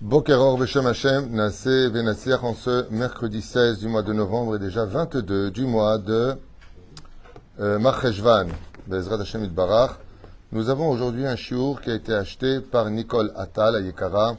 Bokeror 0.00 0.58
Beshem 0.58 0.86
Hashem, 0.86 1.34
Nassé 1.34 1.88
Venassiach 1.88 2.44
en 2.44 2.54
ce 2.54 2.86
mercredi 2.92 3.42
16 3.42 3.80
du 3.80 3.88
mois 3.88 4.04
de 4.04 4.12
novembre 4.12 4.54
et 4.54 4.60
déjà 4.60 4.84
22 4.84 5.50
du 5.50 5.66
mois 5.66 5.98
de 5.98 6.36
euh, 7.58 7.80
Marcheshvan, 7.80 8.46
Bezrat 8.86 9.20
Hashem 9.20 9.42
Itbarach. 9.42 9.98
Nous 10.52 10.70
avons 10.70 10.88
aujourd'hui 10.88 11.26
un 11.26 11.34
chiour 11.34 11.80
qui 11.80 11.90
a 11.90 11.96
été 11.96 12.14
acheté 12.14 12.60
par 12.60 12.88
Nicole 12.90 13.32
Attal 13.34 13.74
à 13.74 13.80
Yekara, 13.80 14.36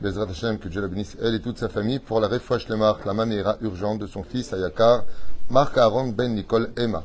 Bezrat 0.00 0.30
Hashem, 0.30 0.58
que 0.58 0.68
Dieu 0.68 0.80
la 0.80 0.88
bénisse, 0.88 1.18
elle 1.20 1.34
et 1.34 1.42
toute 1.42 1.58
sa 1.58 1.68
famille, 1.68 1.98
pour 1.98 2.18
la 2.18 2.28
refouach 2.28 2.66
Lemar, 2.68 2.98
la 3.04 3.12
maméra 3.12 3.58
urgente 3.60 3.98
de 3.98 4.06
son 4.06 4.22
fils 4.22 4.54
à 4.54 4.56
Yakar, 4.56 5.04
Marc 5.50 5.76
Aaron 5.76 6.08
Ben 6.08 6.34
Nicole 6.34 6.70
Emma. 6.74 7.04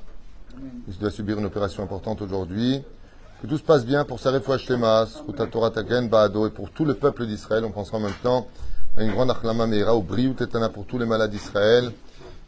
Il 0.88 0.98
doit 0.98 1.12
subir 1.12 1.40
une 1.40 1.46
opération 1.46 1.84
importante 1.84 2.22
aujourd'hui. 2.22 2.84
Que 3.42 3.48
tout 3.48 3.58
se 3.58 3.64
passe 3.64 3.86
bien 3.88 4.06
pour 4.06 4.20
sa 4.20 4.30
refouach 4.30 4.70
Lema, 4.70 5.08
Torah 5.52 5.72
Tagen, 5.72 6.08
Baado, 6.08 6.46
et 6.46 6.52
pour 6.52 6.70
tout 6.70 6.86
le 6.86 6.94
peuple 6.94 7.26
d'Israël. 7.26 7.66
On 7.66 7.72
pensera 7.72 7.98
en 7.98 8.02
même 8.02 8.14
temps 8.22 8.46
à 8.96 9.02
une 9.02 9.12
grande 9.12 9.32
Achlama 9.32 9.66
Meira, 9.66 9.96
au 9.96 10.04
Briou 10.04 10.34
Tetana 10.34 10.70
pour 10.70 10.86
tous 10.86 11.00
les 11.00 11.08
malades 11.08 11.32
d'Israël. 11.32 11.92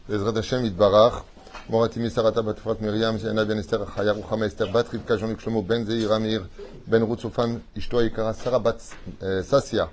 Bezrat 0.08 0.38
Hashem 0.38 0.64
Itbarach. 0.64 1.24
Moratimi 1.68 2.10
Sarata 2.10 2.42
Batfrat 2.42 2.76
Miriam, 2.80 3.18
Siana 3.18 3.44
Ben 3.44 3.58
Esther 3.58 3.80
Chaya, 3.92 4.12
Ruchama 4.12 4.46
Esther 4.46 4.70
Bat, 4.70 4.84
Rivka 4.92 5.16
Jean-Luc 5.16 5.40
Shlomo, 5.40 5.62
Ben 5.62 5.84
Zeir 5.84 6.10
Ben 6.86 7.02
Ruth 7.02 7.22
Sofan, 7.22 7.58
Ishto 7.74 8.00
Ikara, 8.00 8.32
Sarah 8.32 8.60
Bat 8.60 8.76
Sasia, 9.42 9.90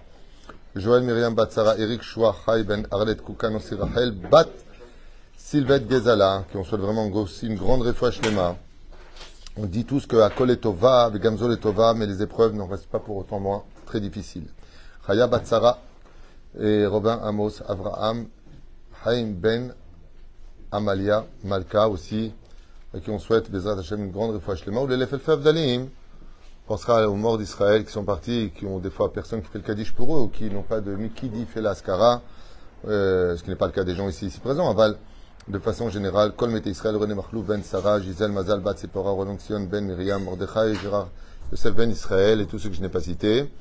Joël 0.75 1.02
Miriam 1.02 1.33
Bat 1.33 1.49
Eric 1.79 2.03
Shua, 2.03 2.35
Ben 2.67 2.85
Arlet 2.91 3.15
Koukan, 3.15 3.57
Rachel, 3.57 4.11
Bat 4.11 4.49
Sylvette 5.35 5.89
Gezala, 5.89 6.43
qui 6.52 6.57
on 6.57 6.63
souhaite 6.63 6.81
vraiment 6.81 7.07
aussi 7.07 7.47
une 7.47 7.55
grande 7.55 7.81
refouach 7.81 8.21
Lema. 8.21 8.55
On 9.57 9.65
dit 9.65 9.83
tous 9.83 10.07
que 10.07 10.15
Akol 10.15 10.49
est 10.51 10.61
Tova, 10.61 11.11
Gamzol 11.13 11.51
est 11.51 11.57
Tova, 11.57 11.93
mais 11.93 12.05
les 12.05 12.21
épreuves 12.21 12.55
n'en 12.55 12.67
restent 12.67 12.88
pas 12.88 12.99
pour 12.99 13.17
autant 13.17 13.41
moins 13.41 13.63
très 13.85 13.99
difficiles. 13.99 14.47
Chaya 15.05 15.27
Bat 15.27 15.43
Sarah 15.43 15.80
et 16.58 16.85
Robin 16.85 17.19
Amos, 17.21 17.61
Avraham, 17.67 18.27
Haim 19.05 19.33
Ben 19.35 19.75
Amalia, 20.71 21.25
Malka 21.43 21.89
aussi, 21.89 22.33
à 22.93 23.02
qui 23.02 23.09
on 23.09 23.19
souhaite, 23.19 23.52
Bezrat 23.52 23.77
Hashem, 23.77 24.05
une 24.05 24.11
grande 24.11 24.31
refouach 24.35 24.66
Lema, 24.66 24.80
ou 24.83 24.88
les 24.88 24.95
Lefelfev 24.95 25.43
Dalim, 25.43 25.89
pensera 26.65 27.05
aux 27.09 27.15
morts 27.15 27.38
d'Israël 27.38 27.83
qui 27.83 27.91
sont 27.91 28.05
partis, 28.05 28.39
et 28.39 28.49
qui 28.52 28.65
ont 28.65 28.80
des 28.80 28.89
fois 28.89 29.11
personne 29.11 29.41
qui 29.41 29.49
fait 29.49 29.59
le 29.59 29.65
Kaddish 29.65 29.91
pour 29.91 30.15
eux, 30.15 30.21
ou 30.21 30.27
qui 30.30 30.49
n'ont 30.49 30.63
pas 30.63 30.80
de 30.80 30.95
Mikidi 30.95 31.45
fait 31.45 31.61
l'Askara, 31.61 32.21
euh, 32.88 33.36
ce 33.36 33.43
qui 33.43 33.49
n'est 33.49 33.58
pas 33.58 33.67
le 33.67 33.73
cas 33.73 33.83
des 33.83 33.95
gens 33.95 34.08
ici, 34.08 34.27
ici 34.27 34.39
présents. 34.39 34.69
Aval, 34.71 34.95
de 35.47 35.58
façon 35.59 35.89
générale, 35.89 36.34
Kol 36.36 36.52
Mete 36.52 36.67
Israël, 36.67 36.95
René 36.95 37.16
Machlou, 37.16 37.42
Ben 37.42 37.64
Sarah, 37.64 38.00
Gisèle, 38.00 38.31
Mazal, 38.31 38.59
Bat 38.59 38.78
Sipora, 38.78 39.11
Roland 39.11 39.38
Ben 39.70 39.86
Miriam, 39.86 40.23
Mordechai, 40.23 40.75
Gérard, 40.75 41.09
Yosef 41.52 41.73
Ben 41.73 41.89
Israël 41.89 42.42
et 42.42 42.45
tous 42.45 42.59
ceux 42.59 42.70
que 42.70 42.75
je 42.75 42.81
n'ai 42.81 42.89
pas 42.89 43.02
cités. 43.02 43.52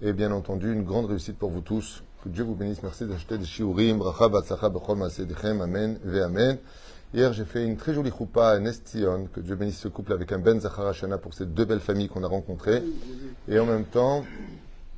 Et 0.00 0.12
bien 0.12 0.32
entendu, 0.32 0.72
une 0.72 0.82
grande 0.82 1.06
réussite 1.06 1.38
pour 1.38 1.50
vous 1.50 1.60
tous. 1.60 2.02
Que 2.24 2.30
Dieu 2.30 2.42
vous 2.42 2.54
bénisse. 2.54 2.82
Merci 2.82 3.04
d'acheter 3.04 3.38
des 3.38 3.44
shiurim, 3.44 3.98
bracha, 3.98 4.28
batsacha, 4.28 4.68
bechol, 4.70 4.96
maasedichem, 4.96 5.60
amen, 5.60 5.98
ve 6.04 6.22
amen. 6.22 6.58
Hier, 7.14 7.32
j'ai 7.32 7.44
fait 7.44 7.64
une 7.64 7.76
très 7.76 7.94
jolie 7.94 8.10
choupa 8.10 8.48
à 8.48 8.58
Nestion, 8.58 9.28
que 9.32 9.40
Dieu 9.40 9.56
bénisse 9.56 9.78
ce 9.78 9.88
couple 9.88 10.12
avec 10.12 10.32
un 10.32 10.38
Ben 10.38 10.58
Zachar 10.60 10.86
Hashana 10.86 11.18
pour 11.18 11.34
ces 11.34 11.46
deux 11.46 11.64
belles 11.64 11.80
familles 11.80 12.08
qu'on 12.08 12.24
a 12.24 12.28
rencontrées. 12.28 12.82
Et 13.48 13.58
en 13.58 13.66
même 13.66 13.84
temps, 13.84 14.24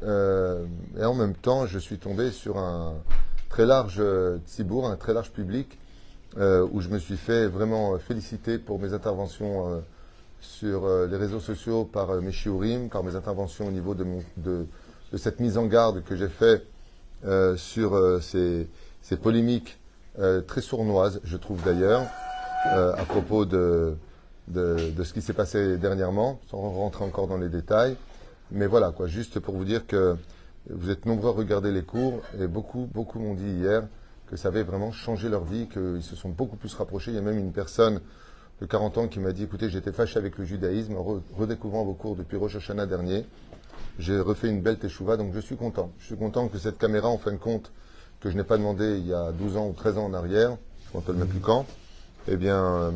euh, 0.05 0.64
et 0.98 1.05
en 1.05 1.14
même 1.14 1.34
temps, 1.34 1.67
je 1.67 1.78
suis 1.78 1.98
tombé 1.98 2.30
sur 2.30 2.58
un 2.58 2.95
très 3.50 3.67
large 3.67 4.02
tzibour, 4.47 4.89
un 4.89 4.97
très 4.97 5.12
large 5.12 5.33
public, 5.33 5.78
euh, 5.78 5.88
où 6.36 6.80
je 6.80 6.88
me 6.88 6.98
suis 6.98 7.16
fait 7.16 7.46
vraiment 7.46 7.98
féliciter 7.98 8.58
pour 8.58 8.78
mes 8.78 8.92
interventions 8.92 9.68
euh, 9.68 9.78
sur 10.40 10.84
euh, 10.84 11.06
les 11.06 11.16
réseaux 11.16 11.40
sociaux 11.40 11.84
par 11.84 12.12
mes 12.20 12.32
shiurim, 12.32 12.88
par 12.90 13.02
mes 13.02 13.16
interventions 13.16 13.66
au 13.66 13.70
niveau 13.70 13.94
de, 13.94 14.66
cette 15.16 15.40
mise 15.40 15.56
en 15.58 15.66
garde 15.66 16.04
que 16.04 16.16
j'ai 16.16 16.28
fait 16.28 16.64
sur 17.56 18.20
ces, 18.22 18.68
polémiques 19.20 19.80
très 20.46 20.61
sournoises, 20.61 21.20
je 21.24 21.36
trouve 21.36 21.61
d'ailleurs, 21.64 22.02
à 22.67 23.05
propos 23.08 23.44
de 23.44 23.96
ce 24.55 25.12
qui 25.12 25.22
s'est 25.22 25.33
passé 25.33 25.78
dernièrement, 25.78 26.38
sans 26.50 26.58
rentrer 26.58 27.05
encore 27.05 27.27
dans 27.27 27.38
les 27.38 27.48
détails. 27.48 27.96
Mais 28.50 28.67
voilà, 28.67 28.92
quoi, 28.92 29.08
juste 29.08 29.40
pour 29.40 29.56
vous 29.56 29.64
dire 29.64 29.86
que 29.86 30.17
vous 30.70 30.90
êtes 30.90 31.06
nombreux 31.06 31.30
à 31.30 31.34
regarder 31.34 31.72
les 31.72 31.83
cours 31.83 32.20
et 32.38 32.46
beaucoup, 32.46 32.88
beaucoup 32.92 33.18
m'ont 33.18 33.34
dit 33.34 33.50
hier 33.50 33.83
que 34.30 34.36
ça 34.36 34.48
avait 34.48 34.62
vraiment 34.62 34.92
changé 34.92 35.28
leur 35.28 35.44
vie, 35.44 35.68
qu'ils 35.68 36.02
se 36.02 36.16
sont 36.16 36.28
beaucoup 36.28 36.56
plus 36.56 36.74
rapprochés. 36.74 37.11
Il 37.11 37.14
y 37.14 37.18
a 37.18 37.22
même 37.22 37.39
une 37.39 37.52
personne 37.52 38.00
de 38.61 38.66
40 38.66 38.98
ans 38.98 39.08
qui 39.08 39.20
m'a 39.20 39.33
dit, 39.33 39.44
écoutez, 39.44 39.70
j'étais 39.70 39.92
fâché 39.92 40.18
avec 40.18 40.36
le 40.39 40.44
judaïsme, 40.44 40.96
en 40.96 41.22
redécouvrant 41.36 41.84
vos 41.84 41.94
cours 41.94 42.16
depuis 42.16 42.36
Rosh 42.36 42.56
Hashanah 42.56 42.86
dernier. 42.86 43.24
J'ai 43.98 44.18
refait 44.20 44.48
une 44.48 44.61
belle 44.61 44.78
teshuva, 44.78 45.17
donc 45.17 45.33
je 45.34 45.40
suis 45.40 45.56
content. 45.56 45.92
Je 45.98 46.06
suis 46.06 46.17
content 46.17 46.48
que 46.48 46.58
cette 46.58 46.78
caméra, 46.78 47.08
en 47.08 47.18
fin 47.18 47.33
de 47.33 47.38
compte, 47.38 47.72
que 48.20 48.30
je 48.30 48.36
n'ai 48.36 48.44
pas 48.44 48.58
demandé 48.58 48.98
il 48.98 49.06
y 49.06 49.14
a 49.14 49.33
12 49.33 49.56
ans 49.56 49.68
ou 49.68 49.72
13 49.72 49.98
ans 49.98 50.06
en 50.06 50.14
arrière, 50.14 50.56
je 50.92 50.98
ne 50.98 51.02
sais 51.02 51.12
même 51.12 51.28
plus 51.28 51.40
quand, 51.40 51.67
eh 52.27 52.36
bien, 52.36 52.64
euh, 52.64 52.90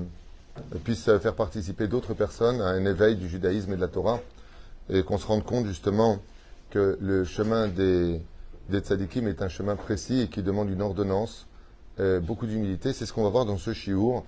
puisse 0.85 1.05
faire 1.05 1.35
participer 1.35 1.87
d'autres 1.89 2.15
personnes 2.15 2.61
à 2.61 2.67
un 2.67 2.85
éveil 2.85 3.17
du 3.17 3.29
judaïsme 3.29 3.73
et 3.73 3.77
de 3.77 3.81
la 3.81 3.89
Torah, 3.89 4.21
et 4.91 5.03
qu'on 5.03 5.19
se 5.19 5.27
rende 5.27 5.45
compte 5.45 5.67
justement 5.67 6.19
que 6.71 6.99
le 7.01 7.25
chemin 7.25 7.69
des, 7.69 8.21
des 8.69 8.79
est 8.79 9.43
un 9.43 9.49
chemin 9.49 9.77
précis 9.77 10.21
et 10.21 10.29
qui 10.29 10.43
demande 10.43 10.71
une 10.71 10.83
ordonnance, 10.83 11.47
euh, 12.01 12.21
beaucoup 12.21 12.47
d'humilité. 12.47 12.93
C'est 12.93 13.07
ce 13.07 13.13
qu'on 13.13 13.25
va 13.25 13.29
voir 13.29 13.45
dans 13.45 13.59
ce 13.59 13.73
shiur, 13.73 14.25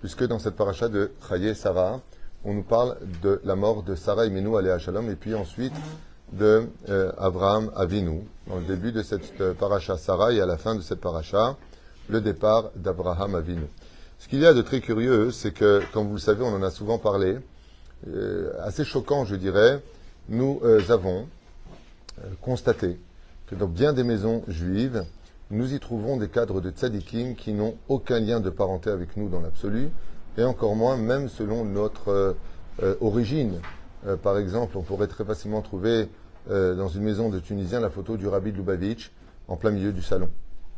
puisque 0.00 0.24
dans 0.24 0.38
cette 0.38 0.56
paracha 0.56 0.88
de 0.88 1.10
Chaye 1.28 1.54
Sarah, 1.54 2.00
on 2.44 2.54
nous 2.54 2.62
parle 2.62 2.96
de 3.22 3.40
la 3.44 3.56
mort 3.56 3.82
de 3.82 3.94
Sarah 3.94 4.26
et 4.26 4.30
Menou 4.30 4.56
à 4.56 4.78
Shalom, 4.78 5.10
et 5.10 5.16
puis 5.16 5.34
ensuite 5.34 5.72
de 6.32 6.68
euh, 6.88 7.12
Abraham 7.18 7.72
Avinu. 7.74 8.22
Dans 8.46 8.56
le 8.56 8.64
début 8.64 8.92
de 8.92 9.02
cette 9.02 9.40
euh, 9.40 9.54
paracha 9.54 9.96
Sarah 9.96 10.32
et 10.32 10.40
à 10.40 10.46
la 10.46 10.58
fin 10.58 10.74
de 10.74 10.80
cette 10.80 11.00
paracha, 11.00 11.56
le 12.08 12.20
départ 12.20 12.70
d'Abraham 12.76 13.34
Avinu. 13.34 13.66
Ce 14.18 14.28
qu'il 14.28 14.40
y 14.40 14.46
a 14.46 14.52
de 14.54 14.62
très 14.62 14.80
curieux, 14.80 15.30
c'est 15.30 15.52
que, 15.52 15.82
comme 15.92 16.06
vous 16.08 16.14
le 16.14 16.20
savez, 16.20 16.42
on 16.42 16.54
en 16.54 16.62
a 16.62 16.70
souvent 16.70 16.98
parlé, 16.98 17.38
euh, 18.08 18.52
assez 18.60 18.84
choquant, 18.84 19.24
je 19.24 19.36
dirais, 19.36 19.82
nous 20.28 20.60
avons 20.90 21.26
constaté 22.42 22.98
dans 23.54 23.66
bien 23.66 23.92
des 23.92 24.04
maisons 24.04 24.42
juives, 24.48 25.04
nous 25.50 25.72
y 25.72 25.80
trouvons 25.80 26.16
des 26.16 26.28
cadres 26.28 26.60
de 26.60 26.70
tzadikim 26.70 27.34
qui 27.34 27.52
n'ont 27.52 27.74
aucun 27.88 28.20
lien 28.20 28.40
de 28.40 28.50
parenté 28.50 28.90
avec 28.90 29.16
nous 29.16 29.28
dans 29.28 29.40
l'absolu, 29.40 29.88
et 30.36 30.44
encore 30.44 30.76
moins 30.76 30.96
même 30.96 31.28
selon 31.28 31.64
notre 31.64 32.08
euh, 32.10 32.32
euh, 32.82 32.94
origine. 33.00 33.60
Euh, 34.06 34.16
par 34.16 34.38
exemple, 34.38 34.76
on 34.76 34.82
pourrait 34.82 35.06
très 35.06 35.24
facilement 35.24 35.62
trouver 35.62 36.08
dans 36.50 36.88
une 36.88 37.02
maison 37.02 37.28
de 37.28 37.40
Tunisiens 37.40 37.78
la 37.78 37.90
photo 37.90 38.16
du 38.16 38.26
rabbi 38.26 38.52
Lubavitch 38.52 39.12
en 39.48 39.56
plein 39.56 39.70
milieu 39.70 39.92
du 39.92 40.00
salon. 40.00 40.30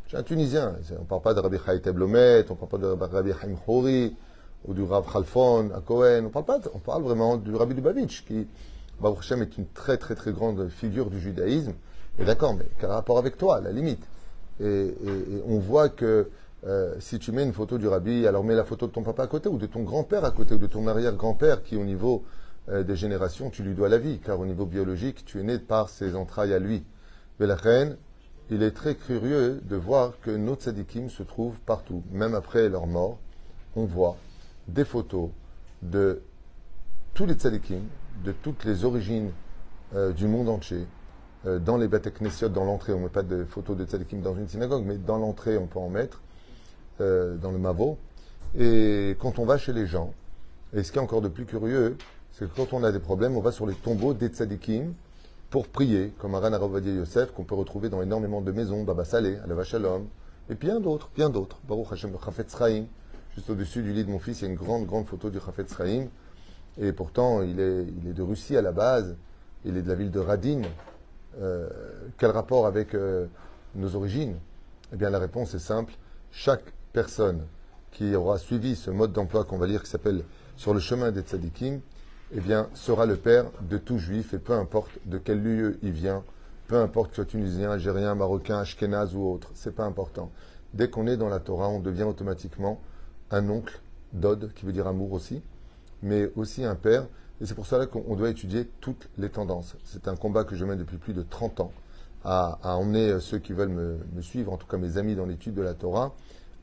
C'est 0.08 0.16
un 0.16 0.24
Tunisien, 0.24 0.74
on 0.98 1.02
ne 1.02 1.06
parle 1.06 1.22
pas 1.22 1.32
de 1.32 1.38
Rabbi 1.38 1.58
Chaït 1.64 1.88
Blomet, 1.90 2.44
on 2.48 2.54
ne 2.54 2.58
parle 2.58 2.68
pas 2.70 2.78
de 2.78 3.14
Rabbi 3.14 3.30
Chaim 3.40 3.54
Khori, 3.64 4.16
ou 4.64 4.74
du 4.74 4.82
Rav 4.82 5.06
Khalfon 5.12 5.70
à 5.70 5.80
Cohen, 5.80 6.28
on 6.34 6.78
parle 6.80 7.02
vraiment 7.02 7.36
du 7.36 7.54
rabbi 7.54 7.74
Lubavitch, 7.74 8.24
qui, 8.24 8.48
Baruch 9.00 9.30
est 9.30 9.58
une 9.58 9.66
très 9.66 9.96
très 9.96 10.16
très 10.16 10.32
grande 10.32 10.68
figure 10.68 11.08
du 11.08 11.20
judaïsme, 11.20 11.74
et 12.18 12.24
d'accord, 12.24 12.54
mais 12.54 12.66
quel 12.78 12.90
rapport 12.90 13.18
avec 13.18 13.38
toi, 13.38 13.60
la 13.60 13.72
limite? 13.72 14.06
Et, 14.60 14.94
on 15.46 15.58
voit 15.58 15.88
que 15.88 16.28
euh, 16.66 16.94
si 16.98 17.18
tu 17.18 17.32
mets 17.32 17.42
une 17.42 17.54
photo 17.54 17.78
du 17.78 17.88
rabbi, 17.88 18.26
alors 18.26 18.44
mets 18.44 18.54
la 18.54 18.64
photo 18.64 18.86
de 18.86 18.92
ton 18.92 19.02
papa 19.02 19.22
à 19.22 19.26
côté, 19.26 19.48
ou 19.48 19.56
de 19.56 19.66
ton 19.66 19.82
grand-père 19.82 20.24
à 20.24 20.30
côté, 20.30 20.54
ou 20.54 20.58
de 20.58 20.66
ton 20.66 20.86
arrière-grand-père, 20.86 21.62
qui 21.62 21.76
au 21.76 21.84
niveau 21.84 22.24
euh, 22.68 22.82
des 22.82 22.96
générations, 22.96 23.48
tu 23.48 23.62
lui 23.62 23.74
dois 23.74 23.88
la 23.88 23.98
vie, 23.98 24.18
car 24.18 24.38
au 24.38 24.44
niveau 24.44 24.66
biologique, 24.66 25.24
tu 25.24 25.40
es 25.40 25.42
né 25.42 25.58
par 25.58 25.88
ses 25.88 26.14
entrailles 26.14 26.52
à 26.52 26.58
lui. 26.58 26.84
Mais 27.38 27.46
la 27.46 27.56
reine, 27.56 27.96
il 28.50 28.62
est 28.62 28.72
très 28.72 28.96
curieux 28.96 29.60
de 29.64 29.76
voir 29.76 30.12
que 30.20 30.30
nos 30.30 30.56
tzadikim 30.56 31.08
se 31.08 31.22
trouvent 31.22 31.58
partout, 31.64 32.02
même 32.12 32.34
après 32.34 32.68
leur 32.68 32.86
mort. 32.86 33.18
On 33.76 33.84
voit 33.84 34.16
des 34.68 34.84
photos 34.84 35.30
de 35.82 36.22
tous 37.14 37.24
les 37.24 37.34
tzadikim, 37.34 37.82
de 38.24 38.32
toutes 38.32 38.64
les 38.64 38.84
origines 38.84 39.30
euh, 39.94 40.12
du 40.12 40.26
monde 40.26 40.48
entier, 40.48 40.86
dans 41.44 41.76
les 41.76 41.88
Knessiot, 41.88 42.48
dans 42.50 42.64
l'entrée, 42.64 42.92
on 42.92 42.98
ne 42.98 43.04
met 43.04 43.08
pas 43.08 43.22
de 43.22 43.44
photos 43.44 43.76
de 43.76 43.84
tzadikim 43.84 44.20
dans 44.20 44.34
une 44.34 44.48
synagogue, 44.48 44.84
mais 44.84 44.98
dans 44.98 45.16
l'entrée, 45.16 45.56
on 45.56 45.66
peut 45.66 45.78
en 45.78 45.88
mettre, 45.88 46.20
euh, 47.00 47.36
dans 47.36 47.50
le 47.50 47.58
Mavo. 47.58 47.96
Et 48.58 49.16
quand 49.20 49.38
on 49.38 49.46
va 49.46 49.56
chez 49.56 49.72
les 49.72 49.86
gens, 49.86 50.12
et 50.74 50.82
ce 50.82 50.92
qui 50.92 50.98
est 50.98 51.00
encore 51.00 51.22
de 51.22 51.28
plus 51.28 51.46
curieux, 51.46 51.96
c'est 52.32 52.46
que 52.46 52.54
quand 52.54 52.74
on 52.74 52.84
a 52.84 52.92
des 52.92 52.98
problèmes, 52.98 53.36
on 53.36 53.40
va 53.40 53.52
sur 53.52 53.66
les 53.66 53.74
tombeaux 53.74 54.12
des 54.12 54.28
tzadikim 54.28 54.92
pour 55.48 55.68
prier, 55.68 56.12
comme 56.18 56.34
Aran 56.34 56.52
Aravadia 56.52 56.92
Yosef, 56.92 57.32
qu'on 57.32 57.44
peut 57.44 57.54
retrouver 57.54 57.88
dans 57.88 58.02
énormément 58.02 58.42
de 58.42 58.52
maisons, 58.52 58.84
Baba 58.84 59.04
Saleh, 59.04 59.38
Alava 59.44 59.64
Shalom, 59.64 60.06
et 60.50 60.54
bien 60.54 60.78
d'autres, 60.78 61.10
bien 61.14 61.30
d'autres. 61.30 61.58
Baruch 61.66 61.92
Hashem, 61.92 62.12
Chafetz 62.22 62.56
Chaim, 62.58 62.84
juste 63.34 63.48
au-dessus 63.48 63.82
du 63.82 63.92
lit 63.92 64.04
de 64.04 64.10
mon 64.10 64.18
fils, 64.18 64.40
il 64.40 64.44
y 64.44 64.46
a 64.48 64.50
une 64.50 64.58
grande, 64.58 64.84
grande 64.84 65.06
photo 65.06 65.30
du 65.30 65.38
Chafetz 65.40 65.74
Chaim. 65.74 66.08
Et 66.78 66.92
pourtant, 66.92 67.42
il 67.42 67.58
est, 67.60 67.84
il 68.02 68.10
est 68.10 68.14
de 68.14 68.22
Russie 68.22 68.56
à 68.56 68.62
la 68.62 68.72
base, 68.72 69.16
il 69.64 69.76
est 69.76 69.82
de 69.82 69.88
la 69.88 69.94
ville 69.94 70.10
de 70.10 70.20
Radin, 70.20 70.62
euh, 71.40 71.68
quel 72.18 72.30
rapport 72.30 72.66
avec 72.66 72.94
euh, 72.94 73.26
nos 73.74 73.94
origines? 73.96 74.36
Eh 74.92 74.96
bien, 74.96 75.10
la 75.10 75.18
réponse 75.18 75.54
est 75.54 75.60
simple. 75.60 75.92
Chaque 76.30 76.64
personne 76.92 77.42
qui 77.92 78.14
aura 78.14 78.38
suivi 78.38 78.76
ce 78.76 78.90
mode 78.90 79.12
d'emploi 79.12 79.44
qu'on 79.44 79.58
va 79.58 79.66
lire 79.66 79.82
qui 79.82 79.90
s'appelle 79.90 80.24
Sur 80.56 80.74
le 80.74 80.80
chemin 80.80 81.12
des 81.12 81.22
tzadikim, 81.22 81.80
eh 82.32 82.40
bien, 82.40 82.68
sera 82.74 83.06
le 83.06 83.16
père 83.16 83.46
de 83.68 83.78
tout 83.78 83.98
juif 83.98 84.34
et 84.34 84.38
peu 84.38 84.52
importe 84.52 84.90
de 85.06 85.18
quel 85.18 85.42
lieu 85.42 85.78
il 85.82 85.92
vient, 85.92 86.22
peu 86.68 86.76
importe 86.76 87.10
que 87.10 87.16
ce 87.16 87.22
soit 87.22 87.30
tunisien, 87.30 87.72
algérien, 87.72 88.14
marocain, 88.14 88.58
ashkénaze 88.58 89.14
ou 89.16 89.26
autre, 89.26 89.50
c'est 89.54 89.74
pas 89.74 89.84
important. 89.84 90.30
Dès 90.72 90.88
qu'on 90.88 91.08
est 91.08 91.16
dans 91.16 91.28
la 91.28 91.40
Torah, 91.40 91.68
on 91.68 91.80
devient 91.80 92.04
automatiquement 92.04 92.80
un 93.30 93.48
oncle, 93.48 93.80
Dod, 94.12 94.52
qui 94.54 94.64
veut 94.66 94.72
dire 94.72 94.86
amour 94.86 95.12
aussi, 95.12 95.42
mais 96.02 96.30
aussi 96.36 96.64
un 96.64 96.74
père. 96.74 97.06
Et 97.40 97.46
c'est 97.46 97.54
pour 97.54 97.66
cela 97.66 97.86
qu'on 97.86 98.16
doit 98.16 98.28
étudier 98.28 98.68
toutes 98.80 99.08
les 99.16 99.30
tendances. 99.30 99.76
C'est 99.84 100.08
un 100.08 100.16
combat 100.16 100.44
que 100.44 100.56
je 100.56 100.64
mène 100.64 100.78
depuis 100.78 100.98
plus 100.98 101.14
de 101.14 101.22
30 101.22 101.60
ans 101.60 101.72
à, 102.24 102.58
emmener 102.76 103.18
ceux 103.20 103.38
qui 103.38 103.54
veulent 103.54 103.70
me, 103.70 103.98
suivre, 104.20 104.52
en 104.52 104.58
tout 104.58 104.66
cas 104.66 104.76
mes 104.76 104.98
amis 104.98 105.14
dans 105.14 105.24
l'étude 105.24 105.54
de 105.54 105.62
la 105.62 105.72
Torah, 105.74 106.14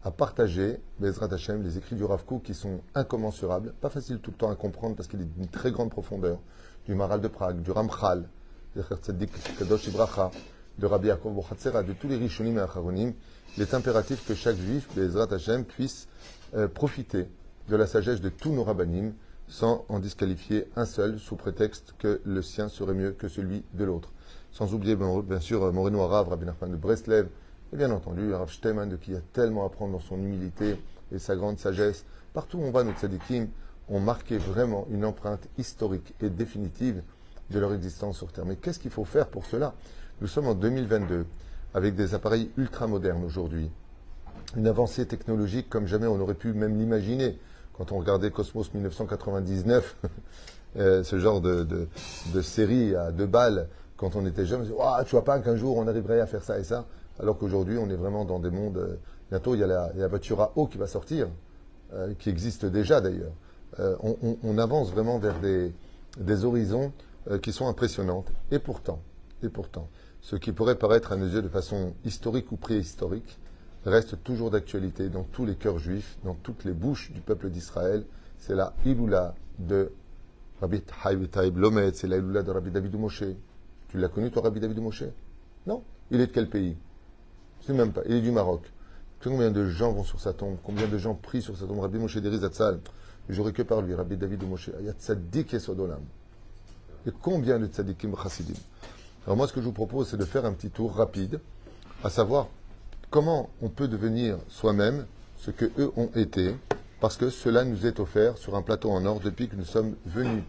à 0.04 0.12
partager, 0.12 0.80
Bezrat 1.00 1.34
Hashem, 1.34 1.64
les 1.64 1.80
écrits 1.80 1.96
du 1.96 2.04
Rav 2.04 2.24
qui 2.44 2.54
sont 2.54 2.82
incommensurables, 2.94 3.74
pas 3.82 3.90
facile 3.90 4.20
tout 4.20 4.30
le 4.32 4.38
temps 4.38 4.52
à 4.52 4.56
comprendre 4.56 4.96
parce 4.96 5.08
qu'il 5.08 5.22
est 5.22 5.26
d'une 5.26 5.48
très 5.48 5.72
grande 5.72 5.90
profondeur, 5.90 6.38
du 6.86 6.94
Maral 6.94 7.22
de 7.22 7.28
Prague, 7.28 7.62
du 7.62 7.72
Ramchal, 7.72 8.30
de 8.76 8.84
Rabbi 10.86 11.08
Yaakov 11.08 11.34
de 11.88 11.94
tous 11.94 12.08
les 12.08 12.18
Rishonim 12.18 12.58
et 12.58 12.62
Acharonim, 12.62 13.14
il 13.58 13.64
est 13.64 13.74
impératif 13.74 14.28
que 14.28 14.36
chaque 14.36 14.58
juif, 14.58 14.88
Bezrat 14.96 15.34
Hashem, 15.34 15.66
puisse 15.66 16.08
euh, 16.56 16.68
profiter 16.68 17.28
de 17.68 17.76
la 17.76 17.88
sagesse 17.88 18.22
de 18.22 18.30
tous 18.30 18.52
nos 18.52 18.64
rabbinim 18.64 19.14
sans 19.48 19.86
en 19.90 20.00
disqualifier 20.00 20.68
un 20.76 20.86
seul 20.86 21.20
sous 21.20 21.36
prétexte 21.36 21.94
que 21.98 22.22
le 22.26 22.42
sien 22.42 22.70
serait 22.70 22.94
mieux 22.94 23.12
que 23.12 23.28
celui 23.28 23.64
de 23.74 23.86
l'autre. 23.86 24.12
Sans 24.52 24.74
oublier 24.74 24.96
bien 24.96 25.40
sûr 25.40 25.72
Moreno 25.72 26.02
Arav, 26.02 26.30
Rabbi 26.30 26.46
Nachman 26.46 26.72
de 26.72 26.76
Breslev, 26.76 27.28
et 27.74 27.78
bien 27.78 27.92
entendu 27.92 28.34
Rav 28.34 28.50
Shteman 28.50 28.90
de 28.90 28.96
qui 28.98 29.16
a 29.16 29.22
tellement 29.34 29.64
à 29.64 29.68
apprendre 29.68 29.94
dans 29.94 30.00
son 30.00 30.18
humilité 30.18 30.78
et 31.12 31.20
sa 31.20 31.36
grande 31.36 31.60
sagesse. 31.60 32.06
Partout 32.34 32.58
où 32.58 32.64
on 32.64 32.72
va, 32.72 32.84
nos 32.84 32.94
tzadikim 32.94 33.48
ont 33.90 34.00
marqué 34.00 34.38
vraiment 34.38 34.88
une 34.92 35.06
empreinte 35.06 35.48
historique 35.58 36.14
et 36.22 36.30
définitive 36.30 37.02
de 37.50 37.60
leur 37.60 37.74
existence 37.74 38.18
sur 38.18 38.32
Terre. 38.32 38.46
Mais 38.46 38.58
qu'est-ce 38.58 38.80
qu'il 38.80 38.92
faut 38.92 39.06
faire 39.06 39.28
pour 39.28 39.46
cela? 39.46 39.74
Nous 40.22 40.28
sommes 40.28 40.48
en 40.48 40.56
2022 40.56 41.26
avec 41.74 41.96
des 41.96 42.14
appareils 42.14 42.52
ultra 42.58 42.88
modernes 42.88 43.24
aujourd'hui 43.24 43.70
une 44.56 44.68
avancée 44.68 45.06
technologique 45.06 45.70
comme 45.70 45.88
jamais 45.88 46.08
on 46.08 46.20
aurait 46.20 46.36
pu 46.36 46.54
même 46.54 46.78
l'imaginer. 46.78 47.38
Quand 47.78 47.92
on 47.92 48.00
regardait 48.00 48.32
Cosmos 48.32 48.74
1999, 48.74 49.98
euh, 50.78 51.04
ce 51.04 51.20
genre 51.20 51.42
de, 51.42 51.88
série 52.42 52.96
à 52.96 53.12
deux 53.12 53.28
balles, 53.28 53.68
quand 53.98 54.16
on 54.16 54.26
était 54.26 54.46
jeune, 54.46 54.62
on 54.62 54.64
se 54.64 54.70
disait, 54.72 55.06
tu 55.06 55.12
vois 55.12 55.24
pas 55.24 55.40
qu'un 55.40 55.56
jour 55.56 55.78
on 55.78 55.88
arriverait 55.88 56.20
à 56.20 56.26
faire 56.26 56.44
ça 56.44 56.58
et 56.60 56.64
ça, 56.64 56.86
alors 57.20 57.38
qu'aujourd'hui 57.38 57.78
on 57.78 57.90
est 57.90 57.96
vraiment 57.96 58.26
dans 58.26 58.40
des 58.40 58.50
mondes. 58.50 58.78
Euh, 58.78 58.96
bientôt 59.30 59.54
il 59.54 59.60
y, 59.60 59.64
a 59.64 59.68
la, 59.68 60.08
voiture 60.08 60.42
à 60.42 60.54
eau 60.56 60.68
qui 60.68 60.78
va 60.78 60.88
sortir, 60.88 61.28
euh, 61.94 62.14
qui 62.18 62.30
existe 62.30 62.66
déjà 62.66 63.02
d'ailleurs. 63.02 63.34
On, 64.02 64.58
avance 64.58 64.92
vraiment 64.92 65.20
vers 65.20 65.36
des, 65.40 66.46
horizons 66.46 66.92
qui 67.44 67.52
sont 67.52 67.68
impressionnantes. 67.68 68.32
Et 68.50 68.58
pourtant, 68.58 69.02
et 69.44 69.50
pourtant, 69.50 69.88
ce 70.22 70.36
qui 70.36 70.52
pourrait 70.52 70.78
paraître 70.80 71.12
à 71.12 71.16
nos 71.16 71.28
yeux 71.28 71.44
de 71.44 71.50
façon 71.50 71.94
historique 72.04 72.52
ou 72.52 72.56
préhistorique, 72.56 73.38
reste 73.90 74.24
toujours 74.24 74.52
d'actualité 74.52 75.10
dans 75.10 75.24
tous 75.24 75.46
les 75.46 75.56
cœurs 75.56 75.80
juifs, 75.80 76.18
dans 76.24 76.34
toutes 76.34 76.66
les 76.66 76.74
bouches 76.74 77.12
du 77.12 77.22
peuple 77.22 77.50
d'Israël. 77.50 78.06
C'est 78.40 78.56
la 78.56 78.74
Iloula 78.86 79.36
de 79.60 79.92
Rabbi 80.62 80.82
Taïb 80.82 81.58
Lomet, 81.58 81.92
c'est 81.94 82.08
la 82.08 82.18
Iloula 82.18 82.44
de 82.44 82.52
Rabbi 82.52 82.72
David 82.72 83.00
Moshe. 83.00 83.24
Tu 83.90 83.98
l'as 83.98 84.10
connu, 84.10 84.32
toi, 84.32 84.42
Rabbi 84.44 84.60
David 84.60 84.80
Moshe? 84.80 85.04
Non. 85.66 85.84
Il 86.12 86.20
est 86.22 86.28
de 86.28 86.32
quel 86.32 86.50
pays? 86.50 86.76
Je 87.60 87.72
ne 87.72 87.78
sais 87.78 87.84
même 87.84 87.94
pas. 87.94 88.02
Il 88.06 88.14
est 88.14 88.22
du 88.22 88.32
Maroc. 88.32 88.62
Combien 89.24 89.52
de 89.52 89.66
gens 89.66 89.94
vont 89.94 90.04
sur 90.04 90.20
sa 90.20 90.34
tombe? 90.34 90.58
Combien 90.64 90.88
de 90.88 90.98
gens 90.98 91.16
prient 91.16 91.42
sur 91.42 91.58
sa 91.58 91.66
tombe? 91.66 91.80
Rabbi 91.80 91.98
Moshe 91.98 92.18
Derizatzal. 92.18 92.80
J'aurais 93.30 93.54
que 93.54 93.62
par 93.62 93.82
lui, 93.82 93.94
Rabbi 93.94 94.18
David 94.18 94.44
Moshe. 94.48 94.72
Il 94.80 94.86
y 94.86 94.90
a 94.90 94.94
tzaddik 94.94 95.54
et 95.54 95.60
sodolam. 95.60 96.02
Et 97.06 97.12
combien 97.22 97.60
de 97.60 97.68
tzaddikim 97.68 98.16
chassidim? 98.16 98.60
Alors 99.26 99.38
moi, 99.38 99.48
ce 99.48 99.54
que 99.54 99.60
je 99.62 99.66
vous 99.66 99.74
propose, 99.74 100.10
c'est 100.10 100.18
de 100.18 100.26
faire 100.26 100.46
un 100.46 100.54
petit 100.54 100.70
tour 100.70 100.94
rapide, 100.94 101.40
à 102.04 102.10
savoir 102.10 102.48
comment 103.10 103.50
on 103.62 103.70
peut 103.70 103.88
devenir 103.88 104.38
soi-même 104.50 105.06
ce 105.38 105.52
que 105.52 105.66
eux 105.78 105.92
ont 105.96 106.10
été, 106.16 106.56
parce 107.00 107.18
que 107.18 107.30
cela 107.30 107.64
nous 107.64 107.86
est 107.86 108.00
offert 108.00 108.38
sur 108.38 108.56
un 108.56 108.62
plateau 108.62 108.92
en 108.92 109.06
or 109.06 109.20
depuis 109.20 109.48
que 109.48 109.56
nous 109.56 109.66
sommes 109.66 109.96
venus 110.06 110.44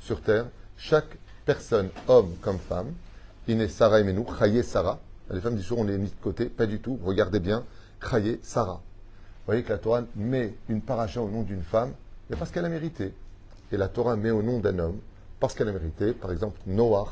sur 0.00 0.20
terre. 0.20 0.46
Chaque 0.76 1.16
personne, 1.44 1.88
homme 2.08 2.34
comme 2.40 2.58
femme, 2.58 2.92
Iné 3.48 3.68
Sarah 3.68 4.00
et 4.00 4.04
Menou, 4.04 4.26
Chaye 4.38 4.62
Sarah. 4.62 5.00
Les 5.30 5.40
femmes 5.40 5.56
disent 5.56 5.72
on 5.72 5.88
est 5.88 5.98
mis 5.98 6.10
de 6.10 6.22
côté, 6.22 6.46
pas 6.46 6.66
du 6.66 6.80
tout. 6.80 6.98
Regardez 7.02 7.40
bien, 7.40 7.64
Chaye 8.00 8.38
Sarah. 8.42 8.80
Vous 9.46 9.46
voyez 9.46 9.62
que 9.62 9.70
la 9.70 9.78
Torah 9.78 10.02
met 10.16 10.54
une 10.68 10.80
paracha 10.80 11.20
au 11.20 11.28
nom 11.28 11.42
d'une 11.42 11.62
femme, 11.62 11.92
mais 12.28 12.36
parce 12.36 12.50
qu'elle 12.50 12.64
a 12.64 12.70
mérité. 12.70 13.12
Et 13.72 13.76
la 13.76 13.88
Torah 13.88 14.16
met 14.16 14.30
au 14.30 14.42
nom 14.42 14.60
d'un 14.60 14.78
homme, 14.78 14.98
parce 15.40 15.54
qu'elle 15.54 15.68
a 15.68 15.72
mérité. 15.72 16.12
Par 16.12 16.32
exemple, 16.32 16.58
Noach, 16.66 17.08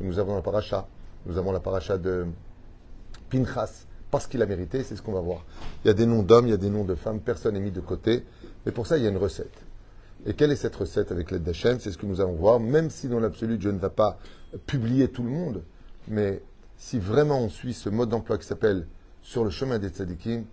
nous 0.00 0.18
avons 0.18 0.34
la 0.34 0.42
paracha. 0.42 0.86
Nous 1.26 1.38
avons 1.38 1.52
la 1.52 1.60
paracha 1.60 1.98
de 1.98 2.26
Pinchas, 3.30 3.86
parce 4.16 4.28
qu'il 4.28 4.40
a 4.40 4.46
mérité, 4.46 4.82
c'est 4.82 4.96
ce 4.96 5.02
qu'on 5.02 5.12
va 5.12 5.20
voir. 5.20 5.44
Il 5.84 5.88
y 5.88 5.90
a 5.90 5.92
des 5.92 6.06
noms 6.06 6.22
d'hommes, 6.22 6.46
il 6.46 6.50
y 6.50 6.54
a 6.54 6.56
des 6.56 6.70
noms 6.70 6.84
de 6.84 6.94
femmes, 6.94 7.20
personne 7.20 7.52
n'est 7.52 7.60
mis 7.60 7.70
de 7.70 7.82
côté. 7.82 8.24
Mais 8.64 8.72
pour 8.72 8.86
ça, 8.86 8.96
il 8.96 9.04
y 9.04 9.06
a 9.06 9.10
une 9.10 9.18
recette. 9.18 9.52
Et 10.24 10.32
quelle 10.32 10.50
est 10.50 10.56
cette 10.56 10.74
recette 10.74 11.12
avec 11.12 11.30
l'aide 11.30 11.42
d'Hachem? 11.42 11.78
C'est 11.80 11.90
ce 11.90 11.98
que 11.98 12.06
nous 12.06 12.22
allons 12.22 12.32
voir, 12.32 12.58
même 12.58 12.88
si 12.88 13.08
dans 13.08 13.20
l'absolu, 13.20 13.58
je 13.60 13.68
ne 13.68 13.78
vais 13.78 13.90
pas 13.90 14.18
publier 14.64 15.08
tout 15.08 15.22
le 15.22 15.28
monde. 15.28 15.62
Mais 16.08 16.40
si 16.78 16.98
vraiment 16.98 17.42
on 17.42 17.50
suit 17.50 17.74
ce 17.74 17.90
mode 17.90 18.08
d'emploi 18.08 18.38
qui 18.38 18.46
s'appelle 18.46 18.86
Sur 19.20 19.44
le 19.44 19.50
chemin 19.50 19.78
des 19.78 19.90
tzadikim, 19.90 20.44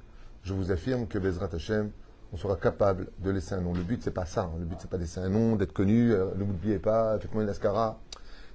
je 0.44 0.54
vous 0.54 0.70
affirme 0.70 1.08
que 1.08 1.18
Bezrat 1.18 1.48
Hachem, 1.54 1.90
on 2.34 2.36
sera 2.36 2.58
capable 2.58 3.12
de 3.20 3.32
laisser 3.32 3.56
un 3.56 3.62
nom. 3.62 3.74
Le 3.74 3.84
but, 3.84 4.04
c'est 4.04 4.12
pas 4.12 4.26
ça. 4.26 4.42
Hein. 4.42 4.58
Le 4.60 4.66
but, 4.66 4.76
c'est 4.82 4.90
pas 4.90 4.98
de 4.98 5.04
laisser 5.04 5.22
un 5.22 5.30
nom, 5.30 5.56
d'être 5.56 5.72
connu. 5.72 6.12
Euh, 6.12 6.26
ne 6.36 6.44
m'oubliez 6.44 6.80
pas, 6.80 7.18
faites-moi 7.18 7.44
une 7.44 7.50
ascara. 7.50 7.98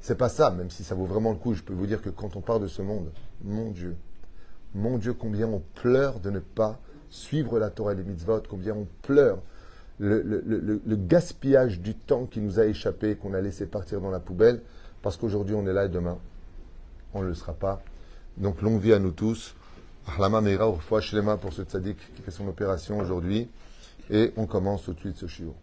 C'est 0.03 0.19
pas 0.19 0.29
ça, 0.29 0.51
même 0.51 0.69
si 0.69 0.85
ça 0.85 0.95
vaut 0.95 1.07
vraiment 1.07 1.31
le 1.31 1.39
coup. 1.39 1.55
Je 1.55 1.63
peux 1.63 1.73
vous 1.73 1.87
dire 1.87 2.03
que 2.03 2.11
quand 2.11 2.37
on 2.37 2.43
part 2.43 2.61
de 2.61 2.69
ce 2.69 2.83
monde, 2.83 3.11
mon 3.43 3.71
Dieu, 3.71 3.97
mon 4.75 4.99
Dieu, 4.99 5.15
combien 5.15 5.47
on 5.47 5.63
pleure 5.75 6.21
de 6.21 6.31
ne 6.31 6.41
pas 6.41 6.79
suivre 7.11 7.59
la 7.59 7.71
Torah 7.71 7.93
et 7.93 7.97
les 7.97 8.05
mitzvot, 8.05 8.43
combien 8.49 8.75
on 8.75 8.87
pleure 9.03 9.39
le, 9.99 10.81
gaspillage 10.97 11.81
du 11.81 11.95
temps 11.95 12.27
qui 12.27 12.41
nous 12.41 12.61
a 12.61 12.67
échappé, 12.67 13.17
qu'on 13.17 13.35
a 13.35 13.41
laissé 13.41 13.67
partir 13.67 14.01
dans 14.01 14.11
la 14.11 14.21
poubelle, 14.21 14.63
parce 15.03 15.17
qu'aujourd'hui 15.17 15.55
on 15.55 15.67
est 15.67 15.73
là 15.73 15.87
et 15.87 15.89
demain 15.89 16.19
on 17.15 17.23
ne 17.23 17.29
le 17.29 17.35
sera 17.35 17.53
pas. 17.53 17.83
Donc 18.37 18.63
longue 18.63 18.81
vie 18.81 18.93
à 18.93 18.99
nous 18.99 19.13
tous. 19.13 19.55
Ahlama 20.07 20.41
Meira 20.41 20.71
pour 20.71 21.53
ce 21.53 21.63
tzaddik 21.63 21.99
qui 22.15 22.23
fait 22.23 22.31
son 22.31 22.47
opération 22.49 22.99
aujourd'hui. 22.99 23.49
Et 24.11 24.33
on 24.37 24.47
commence 24.47 24.85
tout 24.85 24.95
de 24.95 25.01
suite 25.01 25.17
ce 25.17 25.27
shiur. 25.27 25.55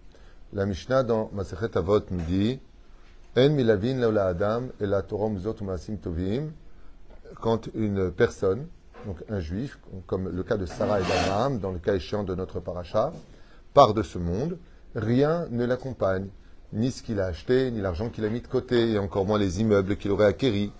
La 0.53 0.65
Mishnah 0.65 1.03
dans 1.03 1.31
Masechet 1.33 1.77
Avot 1.77 2.01
nous 2.11 2.21
dit 2.21 2.59
En 3.35 3.49
milavin 3.49 4.11
la 4.11 4.27
adam 4.27 4.63
et 4.79 4.85
la 4.85 5.01
Torah 5.01 5.29
tovim. 6.01 6.51
Quand 7.41 7.69
une 7.73 8.11
personne 8.11 8.67
donc 9.05 9.23
un 9.29 9.39
juif, 9.39 9.79
comme 10.07 10.29
le 10.29 10.43
cas 10.43 10.57
de 10.57 10.65
Sarah 10.65 10.99
et 10.99 11.03
d'Abraham, 11.03 11.59
dans 11.59 11.71
le 11.71 11.79
cas 11.79 11.95
échéant 11.95 12.23
de 12.23 12.35
notre 12.35 12.59
paracha, 12.59 13.13
part 13.73 13.93
de 13.93 14.03
ce 14.03 14.17
monde, 14.17 14.57
rien 14.95 15.47
ne 15.51 15.65
l'accompagne, 15.65 16.27
ni 16.73 16.91
ce 16.91 17.03
qu'il 17.03 17.19
a 17.19 17.25
acheté, 17.25 17.71
ni 17.71 17.81
l'argent 17.81 18.09
qu'il 18.09 18.25
a 18.25 18.29
mis 18.29 18.41
de 18.41 18.47
côté, 18.47 18.91
et 18.91 18.99
encore 18.99 19.25
moins 19.25 19.37
les 19.37 19.61
immeubles 19.61 19.97
qu'il 19.97 20.11
aurait 20.11 20.25
acquéris, 20.25 20.71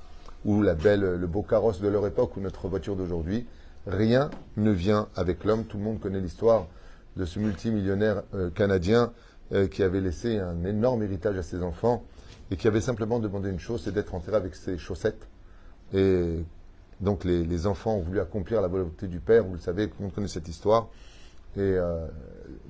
ou 0.43 0.61
la 0.61 0.75
belle, 0.75 1.01
le 1.01 1.27
beau 1.27 1.41
carrosse 1.41 1.81
de 1.81 1.87
leur 1.87 2.05
époque, 2.05 2.35
ou 2.37 2.39
notre 2.39 2.67
voiture 2.67 2.95
d'aujourd'hui. 2.95 3.47
Rien 3.87 4.29
ne 4.57 4.71
vient 4.71 5.09
avec 5.15 5.43
l'homme. 5.43 5.65
Tout 5.65 5.77
le 5.77 5.83
monde 5.83 5.99
connaît 5.99 6.19
l'histoire 6.19 6.67
de 7.17 7.25
ce 7.25 7.39
multimillionnaire 7.39 8.23
euh, 8.33 8.49
canadien 8.49 9.13
euh, 9.53 9.67
qui 9.67 9.83
avait 9.83 10.01
laissé 10.01 10.39
un 10.39 10.63
énorme 10.65 11.03
héritage 11.03 11.37
à 11.37 11.43
ses 11.43 11.61
enfants 11.61 12.03
et 12.51 12.57
qui 12.57 12.67
avait 12.67 12.81
simplement 12.81 13.19
demandé 13.19 13.49
une 13.49 13.59
chose, 13.59 13.81
c'est 13.83 13.93
d'être 13.93 14.13
enterré 14.15 14.37
avec 14.37 14.55
ses 14.55 14.77
chaussettes. 14.77 15.27
Et 15.93 16.43
donc 17.01 17.25
les, 17.25 17.67
enfants 17.67 17.95
ont 17.95 18.01
voulu 18.01 18.19
accomplir 18.19 18.61
la 18.61 18.67
volonté 18.67 19.07
du 19.07 19.19
Père, 19.19 19.43
vous 19.43 19.53
le 19.53 19.59
savez, 19.59 19.89
tout 19.89 19.95
le 19.99 20.05
monde 20.05 20.13
connaît 20.13 20.27
cette 20.27 20.47
histoire. 20.47 20.87
Et 21.57 21.59
euh, 21.61 22.07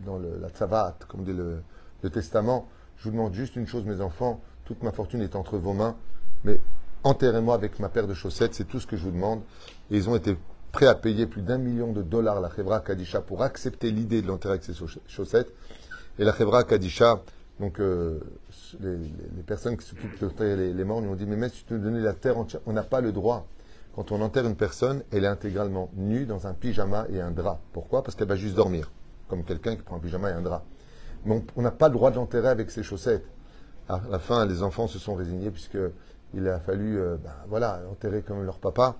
dans 0.05 0.17
la 0.17 0.49
tzavat, 0.49 0.97
comme 1.07 1.23
dit 1.23 1.33
le, 1.33 1.61
testament, 2.09 2.67
je 2.97 3.05
vous 3.05 3.11
demande 3.11 3.33
juste 3.33 3.55
une 3.55 3.67
chose, 3.67 3.83
mes 3.83 4.01
enfants, 4.01 4.41
toute 4.65 4.83
ma 4.83 4.91
fortune 4.91 5.21
est 5.21 5.35
entre 5.35 5.57
vos 5.57 5.73
mains, 5.73 5.95
mais 6.43 6.59
enterrez-moi 7.03 7.55
avec 7.55 7.79
ma 7.79 7.89
paire 7.89 8.07
de 8.07 8.13
chaussettes, 8.13 8.53
c'est 8.53 8.65
tout 8.65 8.79
ce 8.79 8.87
que 8.87 8.95
je 8.95 9.03
vous 9.03 9.11
demande. 9.11 9.41
Et 9.89 9.97
ils 9.97 10.09
ont 10.09 10.15
été 10.15 10.37
prêts 10.71 10.87
à 10.87 10.95
payer 10.95 11.25
plus 11.25 11.41
d'un 11.41 11.57
million 11.57 11.93
de 11.93 12.01
dollars 12.01 12.41
la 12.41 12.49
Chevra 12.49 12.79
Kadisha 12.79 13.21
pour 13.21 13.41
accepter 13.41 13.89
l'idée 13.91 14.21
de 14.21 14.27
l'enterrer 14.27 14.55
avec 14.55 14.63
ces 14.63 14.73
chaussettes. 15.07 15.51
Et 16.19 16.23
la 16.23 16.33
Chevra 16.33 16.63
Kadisha, 16.63 17.21
donc 17.59 17.79
euh, 17.79 18.19
les, 18.79 18.97
personnes 19.45 19.77
qui 19.77 19.85
s'occupent 19.87 20.19
d'enterrer 20.19 20.55
les, 20.55 20.73
les, 20.73 20.83
morts, 20.83 21.01
lui 21.01 21.09
ont 21.09 21.15
dit, 21.15 21.25
mais 21.25 21.37
même 21.37 21.49
si 21.49 21.63
tu 21.63 21.73
nous 21.73 21.79
donnais 21.79 22.01
la 22.01 22.13
terre 22.13 22.37
entière, 22.37 22.61
on 22.65 22.73
n'a 22.73 22.83
pas 22.83 23.01
le 23.01 23.11
droit 23.11 23.47
quand 23.95 24.11
on 24.11 24.21
enterre 24.21 24.45
une 24.45 24.57
personne, 24.57 25.03
elle 25.11 25.23
est 25.23 25.27
intégralement 25.27 25.89
nue 25.95 26.25
dans 26.25 26.47
un 26.47 26.53
pyjama 26.53 27.05
et 27.09 27.21
un 27.21 27.31
drap. 27.31 27.61
Pourquoi? 27.71 28.03
Parce 28.03 28.15
qu'elle 28.15 28.27
va 28.27 28.35
juste 28.35 28.55
dormir, 28.55 28.91
comme 29.29 29.45
quelqu'un 29.45 29.77
qui 29.77 29.83
prend 29.83 29.95
un 29.95 29.99
pyjama 29.99 30.31
et 30.31 30.33
un 30.33 30.41
drap. 30.41 30.65
Mais 31.23 31.41
on 31.55 31.61
n'a 31.61 31.71
pas 31.71 31.87
le 31.87 31.93
droit 31.93 32.11
de 32.11 32.17
l'enterrer 32.17 32.49
avec 32.49 32.71
ses 32.71 32.83
chaussettes. 32.83 33.25
À 33.87 34.01
la 34.09 34.19
fin, 34.19 34.45
les 34.45 34.63
enfants 34.63 34.87
se 34.87 34.99
sont 34.99 35.15
résignés 35.15 35.49
puisqu'il 35.49 36.47
a 36.47 36.59
fallu 36.59 36.99
euh, 36.99 37.15
ben, 37.15 37.31
voilà, 37.47 37.83
enterrer 37.89 38.21
comme 38.21 38.43
leur 38.43 38.59
papa. 38.59 38.97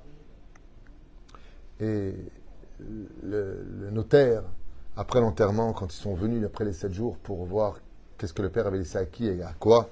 Et 1.81 2.13
le, 3.21 3.89
notaire, 3.91 4.43
après 4.95 5.19
l'enterrement, 5.19 5.73
quand 5.73 5.93
ils 5.93 5.97
sont 5.97 6.15
venus 6.15 6.45
après 6.45 6.63
les 6.63 6.73
sept 6.73 6.93
jours 6.93 7.17
pour 7.17 7.43
voir 7.43 7.79
qu'est-ce 8.17 8.33
que 8.33 8.41
le 8.41 8.49
père 8.49 8.65
avait 8.65 8.77
laissé 8.77 8.97
à 8.97 9.05
qui 9.05 9.27
et 9.27 9.43
à 9.43 9.51
quoi, 9.59 9.89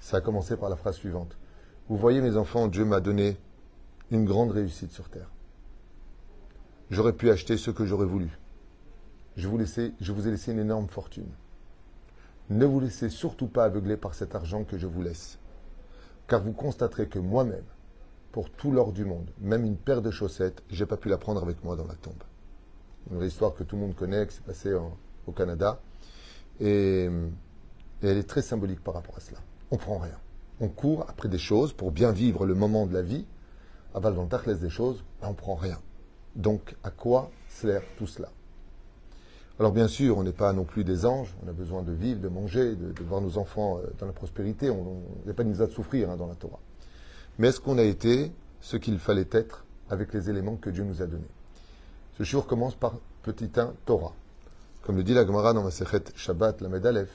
ça 0.00 0.16
a 0.16 0.20
commencé 0.20 0.56
par 0.56 0.70
la 0.70 0.76
phrase 0.76 0.96
suivante. 0.96 1.36
Vous 1.88 1.96
voyez 1.96 2.20
mes 2.20 2.36
enfants, 2.36 2.66
Dieu 2.66 2.84
m'a 2.84 2.98
donné 2.98 3.36
une 4.10 4.24
grande 4.24 4.50
réussite 4.50 4.92
sur 4.92 5.08
terre. 5.08 5.30
J'aurais 6.90 7.12
pu 7.12 7.30
acheter 7.30 7.56
ce 7.56 7.70
que 7.70 7.86
j'aurais 7.86 8.06
voulu. 8.06 8.38
Je 9.36 9.48
vous, 9.48 9.58
ai 9.58 10.30
laissé 10.30 10.52
une 10.52 10.58
énorme 10.58 10.88
fortune. 10.88 11.30
Ne 12.50 12.66
vous 12.66 12.80
laissez 12.80 13.08
surtout 13.08 13.46
pas 13.46 13.64
aveugler 13.64 13.96
par 13.96 14.14
cet 14.14 14.34
argent 14.34 14.64
que 14.64 14.76
je 14.76 14.88
vous 14.88 15.02
laisse. 15.02 15.38
Car 16.26 16.42
vous 16.42 16.52
constaterez 16.52 17.08
que 17.08 17.20
moi-même, 17.20 17.64
pour 18.32 18.50
tout 18.50 18.72
l'or 18.72 18.92
du 18.92 19.04
monde, 19.04 19.30
même 19.40 19.64
une 19.64 19.76
paire 19.76 20.02
de 20.02 20.10
chaussettes, 20.10 20.62
j'ai 20.68 20.86
pas 20.86 20.96
pu 20.96 21.08
la 21.08 21.16
prendre 21.16 21.42
avec 21.42 21.62
moi 21.64 21.76
dans 21.76 21.86
la 21.86 21.94
tombe. 21.94 22.22
Une 23.12 23.22
histoire 23.22 23.54
que 23.54 23.62
tout 23.62 23.76
le 23.76 23.82
monde 23.82 23.94
connaît, 23.94 24.26
qui 24.26 24.34
s'est 24.34 24.42
passée 24.42 24.74
au 25.26 25.32
Canada. 25.32 25.80
Et, 26.58 27.04
et, 27.04 27.08
elle 28.02 28.18
est 28.18 28.28
très 28.28 28.42
symbolique 28.42 28.82
par 28.82 28.94
rapport 28.94 29.16
à 29.16 29.20
cela. 29.20 29.38
On 29.70 29.76
prend 29.76 29.98
rien. 29.98 30.18
On 30.60 30.68
court 30.68 31.06
après 31.08 31.28
des 31.28 31.38
choses 31.38 31.72
pour 31.72 31.92
bien 31.92 32.12
vivre 32.12 32.44
le 32.46 32.54
moment 32.54 32.86
de 32.86 32.92
la 32.92 33.02
vie. 33.02 33.24
Aval 33.94 34.14
dans 34.14 34.26
des 34.26 34.70
choses, 34.70 35.02
ben 35.20 35.28
on 35.28 35.34
prend 35.34 35.54
rien. 35.54 35.78
Donc, 36.36 36.76
à 36.84 36.90
quoi 36.90 37.30
sert 37.48 37.82
tout 37.98 38.06
cela? 38.06 38.28
Alors, 39.58 39.72
bien 39.72 39.88
sûr, 39.88 40.16
on 40.16 40.22
n'est 40.22 40.32
pas 40.32 40.52
non 40.52 40.64
plus 40.64 40.84
des 40.84 41.04
anges. 41.04 41.34
On 41.44 41.48
a 41.48 41.52
besoin 41.52 41.82
de 41.82 41.92
vivre, 41.92 42.20
de 42.20 42.28
manger, 42.28 42.76
de, 42.76 43.02
voir 43.02 43.20
nos 43.20 43.36
enfants 43.36 43.78
euh, 43.78 43.90
dans 43.98 44.06
la 44.06 44.12
prospérité. 44.12 44.70
On 44.70 45.02
n'est 45.26 45.34
pas 45.34 45.44
mis 45.44 45.60
à 45.60 45.68
souffrir 45.68 46.08
hein, 46.08 46.16
dans 46.16 46.28
la 46.28 46.34
Torah. 46.34 46.60
Mais 47.38 47.48
est-ce 47.48 47.60
qu'on 47.60 47.76
a 47.78 47.82
été 47.82 48.32
ce 48.60 48.76
qu'il 48.76 48.98
fallait 48.98 49.28
être 49.32 49.64
avec 49.90 50.14
les 50.14 50.30
éléments 50.30 50.56
que 50.56 50.70
Dieu 50.70 50.84
nous 50.84 51.02
a 51.02 51.06
donnés? 51.06 51.28
Ce 52.16 52.22
jour 52.22 52.46
commence 52.46 52.74
par 52.74 52.94
petit 53.22 53.50
1 53.54 53.74
Torah. 53.84 54.14
Comme 54.82 54.96
le 54.96 55.02
dit 55.02 55.12
la 55.12 55.26
Gemara 55.26 55.52
dans 55.52 55.62
ma 55.62 55.70
Sechet 55.70 56.04
Shabbat, 56.14 56.62
la 56.62 56.68
Medalef. 56.68 57.10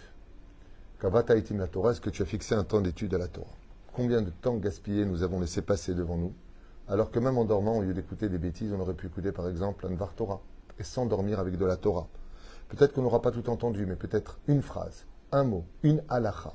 Kavata 0.99 1.35
itim 1.35 1.57
la 1.57 1.67
Torah, 1.67 1.91
est-ce 1.91 2.01
que 2.01 2.11
tu 2.11 2.21
as 2.21 2.25
fixé 2.25 2.53
un 2.53 2.63
temps 2.63 2.81
d'étude 2.81 3.13
à 3.15 3.17
la 3.17 3.27
Torah? 3.27 3.47
Combien 3.93 4.21
de 4.21 4.29
temps 4.29 4.55
gaspillé 4.57 5.05
nous 5.05 5.23
avons 5.23 5.39
laissé 5.39 5.61
passer 5.61 5.95
devant 5.95 6.17
nous 6.17 6.33
alors 6.87 7.11
que 7.11 7.19
même 7.19 7.37
en 7.37 7.45
dormant, 7.45 7.77
au 7.77 7.81
lieu 7.81 7.93
d'écouter 7.93 8.29
des 8.29 8.37
bêtises, 8.37 8.71
on 8.73 8.79
aurait 8.79 8.93
pu 8.93 9.07
écouter 9.07 9.31
par 9.31 9.47
exemple 9.47 9.85
un 9.87 9.91
Dvar 9.91 10.13
Torah 10.13 10.41
et 10.79 10.83
s'endormir 10.83 11.39
avec 11.39 11.57
de 11.57 11.65
la 11.65 11.77
Torah. 11.77 12.07
Peut-être 12.69 12.93
qu'on 12.93 13.01
n'aura 13.01 13.21
pas 13.21 13.31
tout 13.31 13.49
entendu, 13.49 13.85
mais 13.85 13.95
peut-être 13.95 14.39
une 14.47 14.61
phrase, 14.61 15.05
un 15.31 15.43
mot, 15.43 15.65
une 15.83 16.03
halacha, 16.09 16.53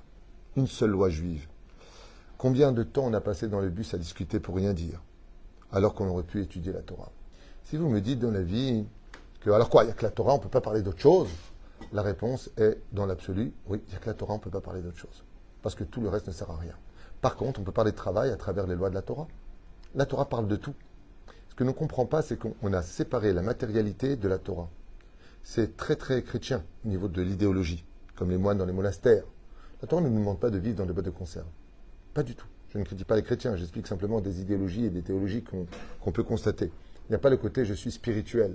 une 0.56 0.66
seule 0.66 0.90
loi 0.90 1.08
juive. 1.08 1.46
Combien 2.38 2.72
de 2.72 2.82
temps 2.82 3.04
on 3.04 3.14
a 3.14 3.20
passé 3.20 3.48
dans 3.48 3.60
le 3.60 3.68
bus 3.68 3.92
à 3.94 3.98
discuter 3.98 4.40
pour 4.40 4.56
rien 4.56 4.72
dire, 4.72 5.02
alors 5.72 5.94
qu'on 5.94 6.08
aurait 6.08 6.22
pu 6.22 6.42
étudier 6.42 6.72
la 6.72 6.82
Torah? 6.82 7.10
Si 7.64 7.76
vous 7.76 7.88
me 7.88 8.00
dites 8.00 8.18
dans 8.18 8.30
la 8.30 8.42
vie 8.42 8.86
que, 9.40 9.50
alors 9.50 9.70
quoi, 9.70 9.84
il 9.84 9.86
n'y 9.86 9.92
a 9.92 9.94
que 9.94 10.04
la 10.04 10.10
Torah, 10.10 10.34
on 10.34 10.38
ne 10.38 10.42
peut 10.42 10.48
pas 10.48 10.60
parler 10.60 10.82
d'autre 10.82 10.98
chose? 10.98 11.28
La 11.92 12.02
réponse 12.02 12.50
est, 12.56 12.78
dans 12.92 13.06
l'absolu, 13.06 13.52
oui, 13.66 13.80
il 13.86 13.90
n'y 13.90 13.96
a 13.96 13.98
que 13.98 14.06
la 14.06 14.14
Torah, 14.14 14.34
on 14.34 14.36
ne 14.36 14.42
peut 14.42 14.50
pas 14.50 14.60
parler 14.60 14.82
d'autre 14.82 14.98
chose. 14.98 15.24
Parce 15.62 15.74
que 15.74 15.84
tout 15.84 16.00
le 16.00 16.08
reste 16.08 16.26
ne 16.26 16.32
sert 16.32 16.50
à 16.50 16.56
rien. 16.56 16.74
Par 17.20 17.36
contre, 17.36 17.60
on 17.60 17.62
peut 17.62 17.72
parler 17.72 17.92
de 17.92 17.96
travail 17.96 18.30
à 18.30 18.36
travers 18.36 18.66
les 18.66 18.74
lois 18.74 18.90
de 18.90 18.94
la 18.94 19.02
Torah. 19.02 19.28
La 19.96 20.06
Torah 20.06 20.28
parle 20.28 20.46
de 20.46 20.54
tout. 20.54 20.74
Ce 21.48 21.54
que 21.56 21.64
nous 21.64 21.70
ne 21.70 21.76
comprend 21.76 22.06
pas, 22.06 22.22
c'est 22.22 22.38
qu'on 22.38 22.72
a 22.72 22.82
séparé 22.82 23.32
la 23.32 23.42
matérialité 23.42 24.14
de 24.14 24.28
la 24.28 24.38
Torah. 24.38 24.68
C'est 25.42 25.76
très 25.76 25.96
très 25.96 26.22
chrétien 26.22 26.62
au 26.84 26.88
niveau 26.88 27.08
de 27.08 27.20
l'idéologie, 27.22 27.84
comme 28.14 28.30
les 28.30 28.38
moines 28.38 28.58
dans 28.58 28.66
les 28.66 28.72
monastères. 28.72 29.24
La 29.82 29.88
Torah 29.88 30.02
ne 30.02 30.08
nous 30.08 30.20
demande 30.20 30.38
pas 30.38 30.50
de 30.50 30.58
vivre 30.58 30.76
dans 30.76 30.86
des 30.86 30.92
boîtes 30.92 31.06
de 31.06 31.10
conserve. 31.10 31.48
Pas 32.14 32.22
du 32.22 32.36
tout. 32.36 32.46
Je 32.68 32.78
ne 32.78 32.84
critique 32.84 33.06
pas 33.06 33.16
les 33.16 33.24
chrétiens, 33.24 33.56
j'explique 33.56 33.88
simplement 33.88 34.20
des 34.20 34.40
idéologies 34.40 34.84
et 34.84 34.90
des 34.90 35.02
théologies 35.02 35.42
qu'on 35.42 36.12
peut 36.12 36.22
constater. 36.22 36.66
Il 36.66 37.10
n'y 37.10 37.16
a 37.16 37.18
pas 37.18 37.30
le 37.30 37.36
côté 37.36 37.64
je 37.64 37.74
suis 37.74 37.90
spirituel 37.90 38.54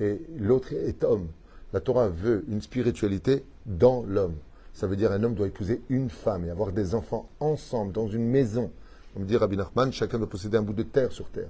et 0.00 0.20
l'autre 0.36 0.72
est 0.72 1.04
homme. 1.04 1.28
La 1.72 1.80
Torah 1.80 2.08
veut 2.08 2.44
une 2.48 2.60
spiritualité 2.60 3.44
dans 3.66 4.02
l'homme. 4.02 4.34
Ça 4.72 4.88
veut 4.88 4.96
dire 4.96 5.12
un 5.12 5.22
homme 5.22 5.34
doit 5.34 5.46
épouser 5.46 5.80
une 5.90 6.10
femme 6.10 6.44
et 6.44 6.50
avoir 6.50 6.72
des 6.72 6.96
enfants 6.96 7.28
ensemble 7.38 7.92
dans 7.92 8.08
une 8.08 8.26
maison 8.28 8.72
on 9.16 9.20
me 9.20 9.24
dit 9.24 9.36
Rabbi 9.36 9.56
Nachman, 9.56 9.92
chacun 9.92 10.18
doit 10.18 10.28
posséder 10.28 10.58
un 10.58 10.62
bout 10.62 10.74
de 10.74 10.82
terre 10.82 11.10
sur 11.10 11.28
terre. 11.30 11.48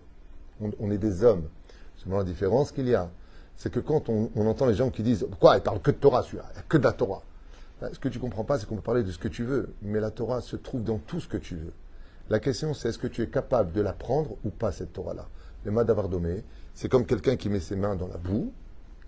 On, 0.61 0.91
est 0.91 0.99
des 0.99 1.25
hommes. 1.25 1.49
Seulement 1.97 2.19
la 2.19 2.25
différence 2.25 2.73
qu'il 2.73 2.89
y 2.89 2.95
a, 2.95 3.11
c'est 3.57 3.71
que 3.71 3.81
quand 3.81 4.09
on, 4.09 4.31
entend 4.37 4.67
les 4.67 4.75
gens 4.75 4.89
qui 4.91 5.03
disent 5.03 5.27
Quoi, 5.41 5.57
il 5.57 5.63
parle 5.63 5.81
que 5.81 5.91
de 5.91 5.97
Torah 5.97 6.23
celui-là, 6.23 6.45
que 6.69 6.79
de 6.79 6.85
la 6.85 6.93
Torah. 6.93 7.23
Ben, 7.81 7.91
ce 7.93 7.99
que 7.99 8.09
tu 8.09 8.19
comprends 8.19 8.45
pas, 8.45 8.59
c'est 8.59 8.67
qu'on 8.67 8.77
peut 8.77 8.83
parler 8.83 9.03
de 9.03 9.11
ce 9.11 9.19
que 9.19 9.29
tu 9.29 9.45
veux, 9.45 9.75
mais 9.83 10.01
la 10.01 10.11
Torah 10.11 10.41
se 10.41 10.57
trouve 10.57 10.83
dans 10.83 10.99
tout 10.99 11.21
ce 11.21 11.29
que 11.29 11.37
tu 11.37 11.57
veux. 11.57 11.73
La 12.31 12.41
question, 12.41 12.73
c'est 12.73 12.89
est-ce 12.89 12.99
que 12.99 13.07
tu 13.07 13.23
es 13.23 13.27
capable 13.27 13.73
de 13.73 13.81
l'apprendre 13.81 14.37
ou 14.45 14.51
pas, 14.51 14.73
cette 14.73 14.93
Torah-là? 14.93 15.29
Le 15.65 15.73
Madavardomé, 15.73 16.43
c'est 16.73 16.89
comme 16.89 17.05
quelqu'un 17.05 17.37
qui 17.37 17.51
met 17.51 17.61
ses 17.61 17.77
mains 17.77 17.97
dans 17.97 18.09
la 18.09 18.17
boue, 18.17 18.53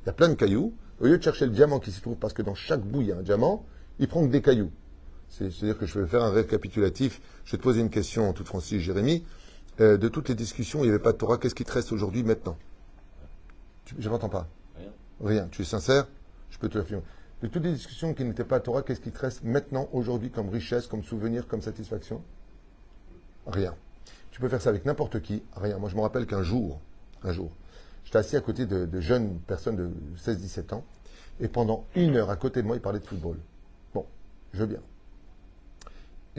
il 0.03 0.07
y 0.07 0.11
a 0.11 0.13
plein 0.13 0.29
de 0.29 0.35
cailloux, 0.35 0.75
au 1.01 1.07
lieu 1.07 1.17
de 1.17 1.23
chercher 1.23 1.47
le 1.47 1.53
diamant 1.53 1.79
qui 1.79 1.93
s'y 1.93 2.01
trouve, 2.01 2.17
parce 2.17 2.33
que 2.33 2.43
dans 2.43 2.55
chaque 2.55 2.83
boue, 2.83 3.03
il 3.03 3.09
y 3.09 3.13
a 3.13 3.17
un 3.17 3.23
diamant, 3.23 3.65
il 3.99 4.09
prend 4.09 4.23
que 4.27 4.31
des 4.31 4.43
cailloux. 4.43 4.71
C'est-à-dire 5.31 5.79
que 5.79 5.87
je 5.87 6.01
vais 6.01 6.07
faire 6.07 6.23
un 6.23 6.31
récapitulatif. 6.31 7.21
Je 7.45 7.53
vais 7.53 7.59
te 7.59 7.63
poser 7.63 7.81
une 7.81 7.91
question 7.91 8.29
en 8.29 8.33
toute 8.33 8.47
franchise, 8.47 8.81
Jérémy. 8.81 9.25
Euh, 9.81 9.97
de 9.97 10.09
toutes 10.09 10.29
les 10.29 10.35
discussions, 10.35 10.81
il 10.81 10.85
n'y 10.85 10.89
avait 10.89 10.99
pas 10.99 11.13
de 11.13 11.19
Torah. 11.19 11.39
Qu'est-ce 11.39 11.55
qui 11.55 11.65
te 11.65 11.73
reste 11.73 11.93
aujourd'hui, 11.93 12.23
maintenant? 12.23 12.57
Je 13.99 14.09
n'entends 14.09 14.29
pas. 14.29 14.49
Rien. 14.77 14.91
Rien. 15.21 15.49
Tu 15.51 15.63
es 15.63 15.65
sincère? 15.65 16.09
Je 16.51 16.59
peux 16.59 16.69
te 16.69 16.79
l'affirmer. 16.79 17.03
De 17.43 17.47
toutes 17.47 17.63
les 17.63 17.73
discussions 17.73 18.15
qui 18.15 18.25
n'étaient 18.25 18.45
pas 18.45 18.59
Torah, 18.59 18.83
qu'est-ce 18.83 19.01
qui 19.01 19.13
te 19.13 19.19
reste 19.21 19.45
maintenant, 19.45 19.89
aujourd'hui, 19.93 20.31
comme 20.31 20.49
richesse, 20.49 20.89
comme 20.89 21.05
souvenir, 21.05 21.47
comme 21.47 21.63
satisfaction? 21.63 22.23
Rien. 23.47 23.77
Tu 24.33 24.41
peux 24.41 24.49
faire 24.49 24.61
ça 24.61 24.71
avec 24.71 24.85
n'importe 24.85 25.21
qui. 25.23 25.43
Rien. 25.55 25.79
Moi, 25.79 25.89
je 25.89 25.95
me 25.97 26.01
rappelle 26.01 26.27
qu'un 26.27 26.43
jour, 26.43 26.81
un 27.23 27.33
jour, 27.33 27.53
j'étais 28.05 28.19
assis 28.19 28.37
à 28.37 28.41
côté 28.41 28.67
de, 28.67 28.87
de 28.87 29.01
jeunes 29.01 29.39
personnes 29.47 29.77
de 29.77 29.91
16-17 30.19 30.75
ans, 30.75 30.85
et 31.41 31.47
pendant 31.47 31.85
une 31.95 32.17
heure 32.17 32.31
à 32.31 32.37
côté 32.37 32.63
de 32.63 32.67
moi, 32.67 32.77
ils 32.77 32.83
parlaient 32.83 32.99
de 32.99 33.07
football. 33.07 33.37
Bon, 33.95 34.05
je 34.53 34.59
veux 34.59 34.67
bien. 34.67 34.81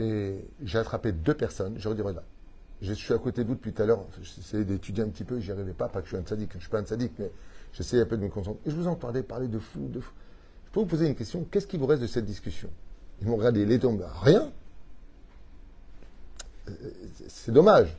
Et 0.00 0.42
j'ai 0.64 0.78
attrapé 0.78 1.12
deux 1.12 1.34
personnes. 1.34 1.74
J'aurais 1.76 1.94
dit, 1.94 2.00
regarde, 2.00 2.24
je 2.80 2.94
suis 2.94 3.12
à 3.12 3.18
côté 3.18 3.42
de 3.42 3.48
vous 3.48 3.54
depuis 3.54 3.74
tout 3.74 3.82
à 3.82 3.86
l'heure. 3.86 4.06
J'essayais 4.22 4.64
d'étudier 4.64 5.04
un 5.04 5.08
petit 5.08 5.24
peu, 5.24 5.38
j'y 5.40 5.52
arrivais 5.52 5.74
pas. 5.74 5.88
Pas 5.88 6.00
que 6.00 6.06
je 6.06 6.14
suis 6.14 6.22
un 6.22 6.26
sadique, 6.26 6.52
je 6.52 6.56
ne 6.56 6.60
suis 6.62 6.70
pas 6.70 6.80
un 6.80 6.86
sadique, 6.86 7.12
mais 7.18 7.30
j'essayais 7.74 8.02
un 8.02 8.06
peu 8.06 8.16
de 8.16 8.22
me 8.22 8.30
concentrer. 8.30 8.60
Et 8.64 8.70
je 8.70 8.76
vous 8.76 8.86
entendais 8.86 9.22
parler 9.22 9.46
de 9.46 9.58
fou, 9.58 9.88
de 9.88 10.00
fou. 10.00 10.12
Je 10.66 10.72
peux 10.72 10.80
vous 10.80 10.86
poser 10.86 11.06
une 11.06 11.14
question. 11.14 11.44
Qu'est-ce 11.50 11.66
qui 11.66 11.76
vous 11.76 11.84
reste 11.84 12.00
de 12.00 12.06
cette 12.06 12.24
discussion? 12.24 12.70
Ils 13.20 13.28
m'ont 13.28 13.36
regardé 13.36 13.66
les 13.66 13.78
tombes. 13.78 14.06
Rien. 14.22 14.50
Euh, 16.68 16.72
c'est 17.28 17.52
dommage. 17.52 17.94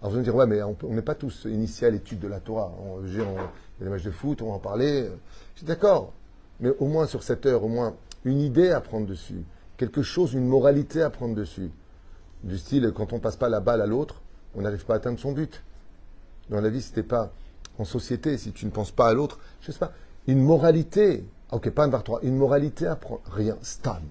Alors 0.00 0.12
vous 0.12 0.18
allez 0.18 0.20
me 0.20 0.24
dire, 0.24 0.36
ouais, 0.36 0.46
mais 0.46 0.62
on 0.62 0.94
n'est 0.94 1.02
pas 1.02 1.16
tous 1.16 1.46
initiés 1.46 1.88
à 1.88 1.90
l'étude 1.90 2.20
de 2.20 2.28
la 2.28 2.38
Torah. 2.38 2.72
On, 2.78 3.04
il 3.04 3.16
y 3.16 3.20
a 3.20 3.50
des 3.80 3.88
matchs 3.88 4.04
de 4.04 4.12
foot, 4.12 4.40
on 4.42 4.50
va 4.50 4.52
en 4.52 4.58
parler. 4.60 5.08
Je 5.54 5.58
suis 5.58 5.66
d'accord. 5.66 6.12
Mais 6.60 6.70
au 6.78 6.86
moins 6.86 7.06
sur 7.06 7.24
cette 7.24 7.44
heure, 7.46 7.64
au 7.64 7.68
moins 7.68 7.96
une 8.24 8.40
idée 8.40 8.70
à 8.70 8.80
prendre 8.80 9.06
dessus 9.06 9.42
quelque 9.76 10.02
chose, 10.02 10.34
une 10.34 10.46
moralité 10.46 11.02
à 11.02 11.10
prendre 11.10 11.34
dessus. 11.34 11.70
Du 12.42 12.58
style, 12.58 12.92
quand 12.94 13.12
on 13.12 13.18
passe 13.18 13.36
pas 13.36 13.48
la 13.48 13.60
balle 13.60 13.80
à 13.80 13.86
l'autre, 13.86 14.22
on 14.54 14.62
n'arrive 14.62 14.84
pas 14.84 14.94
à 14.94 14.96
atteindre 14.96 15.18
son 15.18 15.32
but. 15.32 15.62
Dans 16.50 16.60
la 16.60 16.70
vie, 16.70 16.82
si 16.82 17.02
pas 17.02 17.32
en 17.78 17.84
société, 17.84 18.38
si 18.38 18.52
tu 18.52 18.66
ne 18.66 18.70
penses 18.70 18.90
pas 18.90 19.08
à 19.08 19.14
l'autre, 19.14 19.38
je 19.60 19.72
sais 19.72 19.78
pas, 19.78 19.92
une 20.26 20.42
moralité. 20.42 21.24
Ok, 21.52 21.70
pas 21.70 21.84
un 21.84 21.88
bar 21.88 22.02
3, 22.02 22.20
une 22.22 22.36
moralité 22.36 22.86
à 22.86 22.96
prendre. 22.96 23.20
Rien. 23.30 23.56
Stam. 23.62 24.02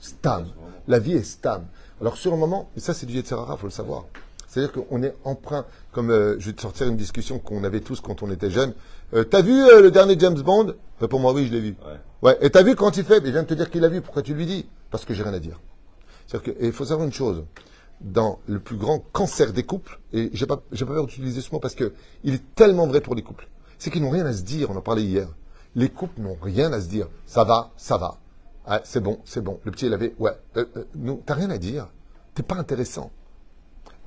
Stam. 0.00 0.46
La 0.88 0.98
vie 0.98 1.14
est 1.14 1.24
stam. 1.24 1.64
Alors 2.00 2.16
sur 2.16 2.30
le 2.30 2.36
moment, 2.36 2.68
et 2.76 2.80
ça 2.80 2.94
c'est 2.94 3.06
du 3.06 3.16
il 3.16 3.24
faut 3.24 3.56
le 3.64 3.70
savoir. 3.70 4.04
C'est-à-dire 4.46 4.72
qu'on 4.72 5.02
est 5.02 5.14
emprunt, 5.24 5.64
comme 5.92 6.10
euh, 6.10 6.36
je 6.38 6.46
vais 6.46 6.52
te 6.52 6.62
sortir 6.62 6.86
une 6.86 6.96
discussion 6.96 7.38
qu'on 7.38 7.64
avait 7.64 7.80
tous 7.80 8.00
quand 8.00 8.22
on 8.22 8.30
était 8.30 8.50
jeunes. 8.50 8.74
Euh, 9.14 9.24
t'as 9.24 9.42
vu 9.42 9.52
euh, 9.52 9.82
le 9.82 9.90
dernier 9.90 10.16
James 10.18 10.40
Bond? 10.40 10.74
Pour 11.10 11.20
moi, 11.20 11.32
oui, 11.32 11.46
je 11.46 11.52
l'ai 11.52 11.60
vu. 11.60 11.76
Ouais. 12.22 12.38
Et 12.40 12.50
t'as 12.50 12.62
vu 12.62 12.74
quand 12.74 12.96
il 12.96 13.04
fait? 13.04 13.18
Il 13.24 13.32
vient 13.32 13.42
de 13.42 13.48
te 13.48 13.54
dire 13.54 13.70
qu'il 13.70 13.82
l'a 13.82 13.88
vu. 13.88 14.00
Pourquoi 14.00 14.22
tu 14.22 14.34
lui 14.34 14.46
dis? 14.46 14.66
Parce 14.90 15.04
que 15.04 15.14
j'ai 15.14 15.22
rien 15.22 15.34
à 15.34 15.38
dire. 15.38 15.60
C'est-à-dire 16.26 16.54
il 16.60 16.72
faut 16.72 16.84
savoir 16.84 17.06
une 17.06 17.12
chose. 17.12 17.44
Dans 18.00 18.40
le 18.46 18.60
plus 18.60 18.76
grand 18.76 18.98
cancer 19.12 19.54
des 19.54 19.62
couples, 19.62 19.98
et 20.12 20.28
j'ai 20.34 20.46
pas, 20.46 20.58
pas 20.58 20.86
peur 20.86 21.06
d'utiliser 21.06 21.40
ce 21.40 21.50
mot 21.50 21.60
parce 21.60 21.74
que 21.74 21.94
il 22.24 22.34
est 22.34 22.54
tellement 22.54 22.86
vrai 22.86 23.00
pour 23.00 23.14
les 23.14 23.22
couples, 23.22 23.48
c'est 23.78 23.90
qu'ils 23.90 24.02
n'ont 24.02 24.10
rien 24.10 24.26
à 24.26 24.34
se 24.34 24.42
dire. 24.42 24.70
On 24.70 24.76
en 24.76 24.82
parlait 24.82 25.04
hier. 25.04 25.28
Les 25.74 25.88
couples 25.88 26.20
n'ont 26.20 26.36
rien 26.40 26.72
à 26.72 26.80
se 26.80 26.88
dire. 26.88 27.08
Ça 27.26 27.44
va, 27.44 27.72
ça 27.76 27.96
va. 27.96 28.18
Ah, 28.66 28.80
c'est 28.84 29.00
bon, 29.00 29.20
c'est 29.24 29.42
bon. 29.42 29.60
Le 29.64 29.70
petit, 29.70 29.86
il 29.86 29.94
avait, 29.94 30.14
ouais. 30.18 30.32
non, 30.96 31.22
t'as 31.24 31.34
rien 31.34 31.50
à 31.50 31.58
dire. 31.58 31.88
T'es 32.34 32.42
pas 32.42 32.56
intéressant. 32.56 33.10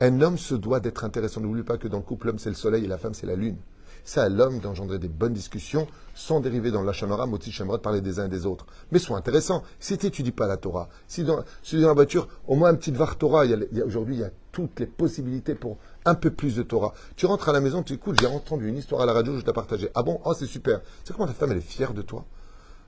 Un 0.01 0.21
homme 0.21 0.37
se 0.37 0.53
doit 0.53 0.79
d'être 0.79 1.03
intéressant. 1.03 1.41
N'oublie 1.41 1.63
pas 1.63 1.77
que 1.77 1.87
dans 1.87 1.97
le 1.97 2.03
couple, 2.03 2.27
l'homme 2.27 2.39
c'est 2.39 2.49
le 2.49 2.55
soleil 2.55 2.85
et 2.85 2.87
la 2.87 2.97
femme 2.97 3.13
c'est 3.13 3.25
la 3.25 3.35
lune. 3.35 3.57
C'est 4.03 4.19
à 4.19 4.29
l'homme 4.29 4.59
d'engendrer 4.59 4.99
des 4.99 5.07
bonnes 5.07 5.33
discussions 5.33 5.87
sans 6.13 6.39
dériver 6.39 6.71
dans 6.71 6.81
l'achanora, 6.81 7.25
moti 7.25 7.49
de 7.49 7.77
parler 7.77 8.01
des 8.01 8.19
uns 8.19 8.25
et 8.25 8.29
des 8.29 8.45
autres. 8.45 8.65
Mais 8.91 8.99
sois 8.99 9.17
intéressant. 9.17 9.63
Si 9.79 9.97
tu 9.97 10.05
n'étudies 10.05 10.31
pas 10.31 10.47
la 10.47 10.57
Torah, 10.57 10.89
si 11.07 11.23
dans, 11.23 11.37
dans 11.37 11.87
la 11.87 11.93
voiture, 11.93 12.27
au 12.47 12.55
moins 12.55 12.69
un 12.69 12.75
petit 12.75 12.91
var 12.91 13.17
Torah, 13.17 13.45
aujourd'hui 13.85 14.15
il 14.15 14.21
y 14.21 14.23
a 14.23 14.31
toutes 14.51 14.79
les 14.79 14.85
possibilités 14.85 15.55
pour 15.55 15.77
un 16.05 16.15
peu 16.15 16.31
plus 16.31 16.55
de 16.55 16.63
Torah. 16.63 16.93
Tu 17.15 17.25
rentres 17.25 17.49
à 17.49 17.53
la 17.53 17.61
maison, 17.61 17.83
tu 17.83 17.93
écoutes, 17.93 18.19
j'ai 18.19 18.27
entendu 18.27 18.67
une 18.67 18.77
histoire 18.77 19.01
à 19.01 19.05
la 19.05 19.13
radio, 19.13 19.37
je 19.37 19.41
t'ai 19.41 19.53
partagé. 19.53 19.89
Ah 19.95 20.03
bon? 20.03 20.19
Oh 20.25 20.33
c'est 20.33 20.47
super. 20.47 20.81
C'est 21.03 21.13
comment 21.13 21.27
ta 21.27 21.33
femme 21.33 21.51
elle 21.51 21.57
est 21.57 21.61
fière 21.61 21.93
de 21.93 22.01
toi? 22.01 22.25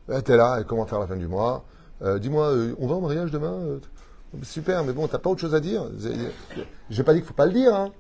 Elle 0.08 0.24
est 0.26 0.38
là, 0.38 0.56
elle 0.58 0.66
comment 0.66 0.86
faire 0.86 1.00
la 1.00 1.08
fin 1.08 1.16
du 1.16 1.28
mois. 1.28 1.64
Euh, 2.02 2.20
dis-moi, 2.20 2.48
euh, 2.52 2.76
on 2.80 2.88
va 2.88 2.96
au 2.96 3.02
mariage 3.02 3.32
demain? 3.32 3.54
Euh, 3.54 3.80
Super, 4.44 4.86
mais 4.86 4.94
bon, 4.94 5.10
t'as 5.10 5.18
pas 5.18 5.30
autre 5.30 5.42
chose 5.42 5.54
à 5.54 5.60
dire? 5.60 5.90
J'ai 6.90 7.04
pas 7.04 7.14
dit 7.14 7.20
qu'il 7.20 7.28
faut 7.28 7.34
pas 7.34 7.46
le 7.46 7.52
dire. 7.52 7.76
Hein. 7.76 7.92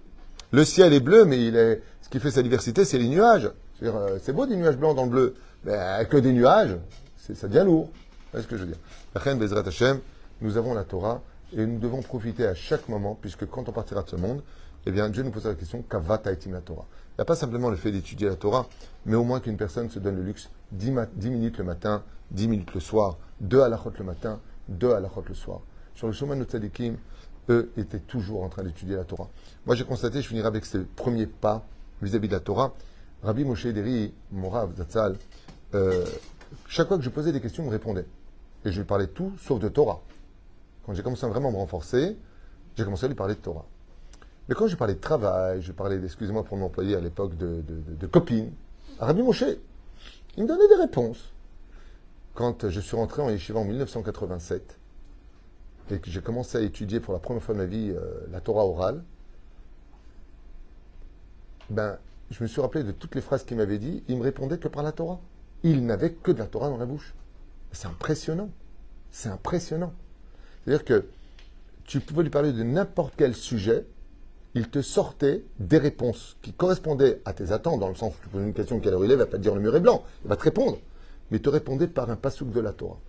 Le 0.52 0.66
ciel 0.66 0.94
est 0.94 1.00
bleu, 1.00 1.26
mais 1.26 1.48
il 1.48 1.56
est... 1.56 1.82
ce 2.02 2.10
qui 2.10 2.20
fait 2.20 2.32
sa 2.32 2.42
diversité, 2.42 2.84
c'est 2.86 2.98
les 2.98 3.08
nuages. 3.08 3.50
Euh, 3.84 4.20
c'est 4.22 4.34
beau 4.34 4.46
des 4.46 4.58
nuages 4.58 4.78
blancs 4.78 4.96
dans 4.96 5.06
le 5.06 5.10
bleu, 5.10 5.36
mais 5.64 6.06
que 6.10 6.18
des 6.18 6.34
nuages, 6.34 6.78
ça 7.18 7.48
devient 7.48 7.64
lourd. 7.66 7.90
C'est 8.34 8.42
ce 8.42 8.48
que 8.48 8.58
je 8.58 8.62
veux 8.62 8.68
dire? 8.68 8.80
La 9.16 9.22
reine 9.22 9.42
Hashem, 9.42 10.00
nous 10.42 10.58
avons 10.58 10.74
la 10.74 10.84
Torah 10.84 11.22
et 11.56 11.66
nous 11.66 11.80
devons 11.80 12.02
profiter 12.02 12.46
à 12.46 12.54
chaque 12.54 12.90
moment, 12.90 13.18
puisque 13.20 13.46
quand 13.50 13.68
on 13.70 13.72
partira 13.72 14.04
de 14.04 14.10
ce 14.10 14.16
monde, 14.16 14.42
Eh 14.86 14.92
bien, 14.92 15.10
Dieu 15.10 15.22
nous 15.24 15.32
pose 15.32 15.46
la 15.46 15.54
question 15.54 15.84
Kava 15.84 16.18
Taïtim 16.18 16.52
la 16.52 16.62
Torah. 16.62 16.86
Il 17.12 17.20
n'y 17.20 17.22
a 17.22 17.26
pas 17.26 17.36
simplement 17.36 17.70
le 17.70 17.76
fait 17.76 17.92
d'étudier 17.92 18.28
la 18.28 18.36
Torah, 18.36 18.68
mais 19.06 19.16
au 19.16 19.24
moins 19.24 19.40
qu'une 19.40 19.58
personne 19.58 19.90
se 19.90 20.00
donne 20.00 20.16
le 20.16 20.24
luxe 20.24 20.50
10, 20.72 20.92
minutes 21.30 21.60
le 21.60 21.64
matin, 21.64 22.04
10 22.32 22.48
minutes 22.48 22.74
le 22.74 22.80
soir, 22.80 23.18
2 23.42 23.62
halachot 23.62 23.94
le 24.00 24.06
matin, 24.06 24.40
2 24.70 24.92
halachot 24.92 25.24
le 25.28 25.36
soir. 25.36 25.62
Sur 25.94 26.08
le 26.08 26.14
chemin 26.14 26.36
de 26.36 26.46
Tzadikim, 26.46 26.96
eux 27.50 27.72
étaient 27.78 28.00
toujours 28.00 28.44
en 28.44 28.50
train 28.50 28.64
d'étudier 28.64 28.96
la 28.96 29.04
Torah. 29.04 29.30
Moi, 29.66 29.76
j'ai 29.76 29.86
constaté, 29.86 30.22
je 30.22 30.28
finirai 30.28 30.48
avec 30.48 30.66
ce 30.66 30.78
premier 30.80 31.28
pas 31.28 31.66
vis-à-vis 32.02 32.28
de 32.28 32.34
la 32.34 32.40
Torah. 32.40 32.74
Rabbi 33.24 33.44
Moshe 33.44 33.68
Deri, 33.68 34.14
Morav, 34.32 34.76
Zatzal, 34.76 35.16
euh, 35.76 36.06
chaque 36.68 36.88
fois 36.88 36.98
que 36.98 37.04
je 37.04 37.10
posais 37.10 37.32
des 37.32 37.42
questions, 37.42 37.64
il 37.64 37.68
me 37.68 37.72
répondait. 37.72 38.06
Et 38.66 38.72
je 38.72 38.80
lui 38.80 38.88
parlais 38.88 39.08
tout 39.08 39.34
sauf 39.40 39.60
de 39.60 39.70
Torah. 39.70 40.02
Quand 40.86 40.94
j'ai 40.94 41.04
commencé 41.04 41.26
à 41.26 41.30
vraiment 41.30 41.52
me 41.52 41.58
renforcer, 41.58 42.18
j'ai 42.76 42.84
commencé 42.84 43.06
à 43.06 43.08
lui 43.08 43.16
parler 43.16 43.36
de 43.36 43.40
Torah. 43.40 43.66
Mais 44.50 44.56
quand 44.56 44.68
je 44.68 44.76
parlais 44.76 44.96
de 44.96 45.00
travail, 45.00 45.62
je 45.62 45.72
parlais, 45.72 46.00
excusez-moi 46.04 46.44
pour 46.44 46.58
m'employer 46.58 46.96
à 46.96 47.00
l'époque, 47.00 47.38
de, 47.38 47.64
de, 47.68 48.08
copines, 48.08 48.52
Rabbi 49.00 49.22
Moshe, 49.22 49.46
il 50.38 50.44
me 50.44 50.48
donnait 50.48 50.68
des 50.68 50.82
réponses. 50.82 51.32
Quand 52.34 52.70
je 52.70 52.80
suis 52.80 52.96
rentré 52.96 53.22
en 53.22 53.30
yeshiva 53.30 53.60
en 53.60 53.66
1987, 53.66 54.80
et 55.90 56.00
que 56.00 56.10
j'ai 56.10 56.22
commencé 56.22 56.58
à 56.58 56.62
étudier 56.62 57.00
pour 57.00 57.14
la 57.14 57.20
première 57.20 57.42
fois 57.42 57.56
de 57.56 57.60
ma 57.60 57.66
vie 57.66 57.92
euh, 57.92 58.28
la 58.32 58.42
Torah 58.42 58.66
orale, 58.66 59.04
ben, 61.70 61.98
je 62.30 62.44
me 62.44 62.48
suis 62.48 62.62
rappelé 62.62 62.84
de 62.84 62.92
toutes 62.92 63.16
les 63.16 63.22
phrases 63.22 63.44
qu'il 63.44 63.58
m'avait 63.58 63.78
dit, 63.78 64.04
il 64.08 64.18
me 64.18 64.24
répondait 64.24 64.58
que 64.58 64.68
par 64.68 64.84
la 64.84 64.92
Torah. 64.92 65.20
Il 65.64 65.86
n'avait 65.86 66.12
que 66.12 66.32
de 66.32 66.40
la 66.40 66.48
Torah 66.48 66.70
dans 66.70 66.78
la 66.78 66.86
bouche. 66.86 67.14
C'est 67.72 67.88
impressionnant. 67.88 68.50
C'est 69.12 69.30
impressionnant. 69.30 69.94
C'est-à-dire 70.64 70.86
que 70.86 71.06
tu 71.86 72.00
pouvais 72.00 72.24
lui 72.24 72.30
parler 72.30 72.54
de 72.54 72.64
n'importe 72.64 73.14
quel 73.18 73.36
sujet, 73.36 73.86
il 74.54 74.70
te 74.70 74.82
sortait 74.82 75.44
des 75.60 75.78
réponses 75.78 76.38
qui 76.42 76.54
correspondaient 76.54 77.22
à 77.26 77.34
tes 77.34 77.52
attentes, 77.52 77.80
dans 77.80 77.90
le 77.90 77.96
sens 77.96 78.14
où 78.14 78.24
tu 78.24 78.30
poses 78.30 78.44
une 78.44 78.54
question 78.54 78.80
quelle 78.80 78.94
heure 78.94 79.06
il 79.06 79.12
est, 79.12 79.16
il 79.16 79.18
va 79.18 79.26
pas 79.26 79.38
te 79.38 79.42
dire 79.42 79.56
le 79.56 79.62
mur 79.62 79.76
est 79.76 79.82
blanc, 79.82 80.04
il 80.24 80.30
va 80.30 80.36
te 80.36 80.44
répondre, 80.44 80.78
mais 81.30 81.38
il 81.38 81.42
te 81.42 81.50
répondait 81.50 81.88
par 81.88 82.10
un 82.10 82.16
pasouk 82.16 82.52
de 82.52 82.60
la 82.60 82.74
Torah. 82.74 83.00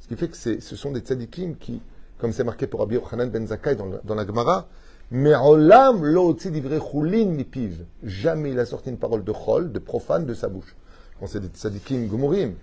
Ce 0.00 0.08
qui 0.08 0.16
fait 0.16 0.28
que 0.28 0.36
ce 0.36 0.76
sont 0.76 0.92
des 0.92 1.00
tzadikim 1.00 1.56
qui, 1.56 1.80
comme 2.18 2.32
c'est 2.32 2.44
marqué 2.44 2.66
pour 2.66 2.80
Rabbi 2.80 2.96
Yochanan 2.96 3.30
ben 3.30 3.46
Zakkai 3.46 3.76
dans, 3.76 4.14
la 4.14 4.26
Gemara, 4.26 4.66
mais 5.10 5.34
olam 5.34 6.04
lo 6.04 6.36
chulin 6.36 7.26
mipiv. 7.26 7.84
Jamais 8.02 8.50
il 8.50 8.58
a 8.58 8.66
sorti 8.66 8.90
une 8.90 8.98
parole 8.98 9.24
de 9.24 9.32
chol, 9.32 9.72
de 9.72 9.78
profane 9.78 10.26
de 10.26 10.34
sa 10.34 10.48
bouche. 10.48 10.74
Quand 11.18 11.26
c'est 11.26 11.40
des 11.40 11.48
tzadikim 11.48 12.06
gumurim, 12.06 12.54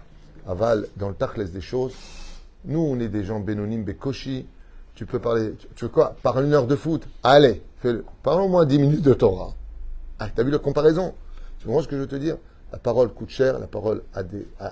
aval 0.47 0.87
dans 0.97 1.09
le 1.09 1.15
tachles 1.15 1.49
des 1.49 1.61
choses, 1.61 1.93
nous 2.65 2.79
on 2.79 2.99
est 2.99 3.09
des 3.09 3.23
gens 3.23 3.39
bénonim, 3.39 3.83
bekoshi, 3.83 4.45
tu 4.95 5.05
peux 5.05 5.19
parler, 5.19 5.53
tu 5.75 5.85
veux 5.85 5.91
quoi? 5.91 6.15
Parle 6.23 6.45
une 6.45 6.53
heure 6.53 6.67
de 6.67 6.75
foot. 6.75 7.05
Allez. 7.21 7.61
Parle 8.23 8.41
au 8.41 8.47
moins 8.47 8.65
dix 8.65 8.79
minutes 8.79 9.01
de 9.01 9.13
Torah. 9.13 9.53
Ah, 10.19 10.29
t'as 10.33 10.43
vu 10.43 10.51
la 10.51 10.57
comparaison? 10.57 11.13
Tu 11.59 11.65
comprends 11.65 11.81
ce 11.81 11.87
que 11.87 11.97
je 11.97 12.01
veux 12.01 12.07
te 12.07 12.15
dire? 12.15 12.37
La 12.71 12.79
parole 12.79 13.09
coûte 13.09 13.29
cher, 13.29 13.59
la 13.59 13.67
parole 13.67 14.03
a, 14.13 14.23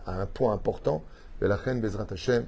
un 0.07 0.25
point 0.25 0.53
important. 0.53 1.03
Mais 1.41 1.49
la 1.49 1.57
reine 1.57 1.81
Bezrat 1.81 2.07
Hashem, 2.09 2.45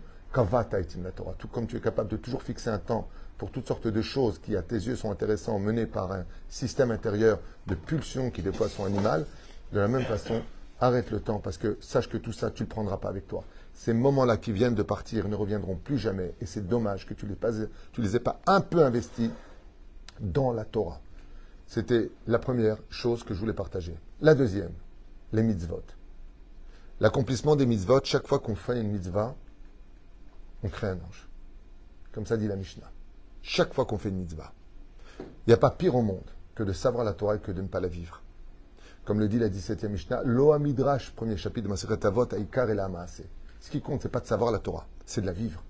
la 1.04 1.12
Torah. 1.12 1.34
Tout 1.38 1.48
comme 1.48 1.68
tu 1.68 1.78
es 1.78 1.80
capable 1.80 2.10
de 2.10 2.18
toujours 2.18 2.44
fixer 2.44 2.70
un 2.70 2.80
temps 2.80 3.08
pour 3.38 3.52
toutes 3.52 3.68
sortes 3.68 3.88
de 3.88 4.02
choses 4.02 4.40
qui, 4.40 4.56
à 4.56 4.62
tes 4.62 4.76
yeux, 4.76 4.96
sont 4.96 5.12
intéressantes, 5.12 5.62
menées 5.62 5.86
par 5.86 6.12
un 6.12 6.26
système 6.50 6.92
intérieur 6.92 7.40
de 7.68 7.76
pulsions 7.76 8.32
qui, 8.32 8.42
des 8.42 8.52
fois, 8.52 8.70
sont 8.70 8.86
animales, 8.86 9.26
de 9.74 9.80
la 9.80 9.88
même 9.88 10.04
façon, 10.04 10.42
arrête 10.80 11.12
le 11.12 11.20
temps 11.20 11.40
parce 11.40 11.58
que 11.58 11.78
sache 11.82 12.10
que 12.10 12.18
tout 12.18 12.34
ça, 12.34 12.52
tu 12.52 12.64
ne 12.64 12.68
le 12.68 12.70
prendras 12.70 12.98
pas 12.98 13.10
avec 13.10 13.28
toi. 13.28 13.44
Ces 13.74 13.94
moments-là 13.94 14.38
qui 14.38 14.52
viennent 14.52 14.76
de 14.76 14.84
partir 14.84 15.28
ne 15.28 15.36
reviendront 15.36 15.76
plus 15.76 15.98
jamais. 15.98 16.34
Et 16.42 16.46
c'est 16.46 16.68
dommage 16.68 17.06
que 17.06 17.14
tu 17.14 17.26
ne 17.26 17.32
les, 17.32 17.68
les 17.98 18.16
aies 18.16 18.20
pas 18.20 18.40
un 18.48 18.62
peu 18.62 18.84
investis 18.84 19.30
dans 20.20 20.54
la 20.54 20.64
Torah. 20.64 21.02
C'était 21.68 22.10
la 22.28 22.40
première 22.40 22.78
chose 22.90 23.24
que 23.24 23.34
je 23.34 23.40
voulais 23.40 23.54
partager. 23.54 23.96
La 24.22 24.36
deuxième, 24.36 24.72
les 25.34 25.44
mitzvot. 25.44 25.84
L'accomplissement 27.02 27.58
des 27.58 27.66
mitzvot, 27.66 28.00
chaque 28.04 28.28
fois 28.28 28.40
qu'on 28.40 28.56
fait 28.56 28.80
une 28.80 28.92
mitzvah, 28.92 29.36
on 30.64 30.70
crée 30.70 30.88
un 30.88 31.00
ange. 31.08 31.28
Comme 32.12 32.26
ça 32.26 32.38
dit 32.38 32.48
la 32.48 32.56
Mishnah. 32.56 32.90
Chaque 33.42 33.74
fois 33.74 33.86
qu'on 33.86 33.98
fait 33.98 34.10
une 34.10 34.20
mitzvah. 34.20 34.54
Il 35.20 35.50
n'y 35.50 35.54
a 35.54 35.58
pas 35.58 35.72
pire 35.72 35.96
au 35.96 36.02
monde 36.02 36.30
que 36.56 36.64
de 36.64 36.74
savoir 36.74 37.04
la 37.04 37.14
Torah 37.14 37.36
et 37.36 37.40
que 37.40 37.52
de 37.52 37.62
ne 37.62 37.68
pas 37.68 37.80
la 37.80 37.88
vivre. 37.88 38.22
Comme 39.04 39.20
le 39.20 39.28
dit 39.28 39.38
la 39.38 39.50
17e 39.50 39.90
Mishnah, 39.90 40.24
Loa 40.24 40.58
Midrash, 40.58 41.12
premier 41.12 41.38
chapitre 41.38 41.66
de 41.66 41.70
Maseret 41.70 42.06
Avot, 42.06 42.28
Aikar 42.34 42.70
et 42.70 42.76
la 42.76 42.90
ce 43.60 43.72
qui 43.72 43.82
compte, 43.82 44.02
ce 44.02 44.08
n'est 44.08 44.12
pas 44.12 44.20
de 44.20 44.28
savoir 44.28 44.52
la 44.52 44.60
Torah, 44.60 44.86
c'est 45.06 45.22
de 45.22 45.26
la 45.26 45.34
vivre. 45.34 45.64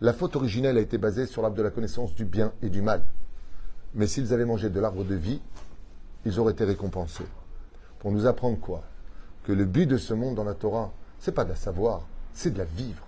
La 0.00 0.12
faute 0.12 0.36
originelle 0.36 0.78
a 0.78 0.80
été 0.80 0.98
basée 0.98 1.26
sur 1.26 1.42
l'arbre 1.42 1.56
de 1.56 1.62
la 1.62 1.70
connaissance 1.70 2.14
du 2.14 2.24
bien 2.24 2.52
et 2.62 2.70
du 2.70 2.80
mal. 2.80 3.04
Mais 3.94 4.06
s'ils 4.06 4.32
avaient 4.32 4.44
mangé 4.44 4.70
de 4.70 4.80
l'arbre 4.80 5.04
de 5.04 5.16
vie, 5.16 5.40
ils 6.24 6.38
auraient 6.38 6.52
été 6.52 6.64
récompensés. 6.64 7.26
Pour 7.98 8.12
nous 8.12 8.26
apprendre 8.26 8.58
quoi? 8.58 8.84
Que 9.42 9.52
le 9.52 9.64
but 9.64 9.86
de 9.86 9.96
ce 9.96 10.14
monde 10.14 10.36
dans 10.36 10.44
la 10.44 10.54
Torah, 10.54 10.92
c'est 11.18 11.32
pas 11.32 11.44
de 11.44 11.50
la 11.50 11.56
savoir, 11.56 12.06
c'est 12.32 12.52
de 12.52 12.58
la 12.58 12.64
vivre. 12.64 13.04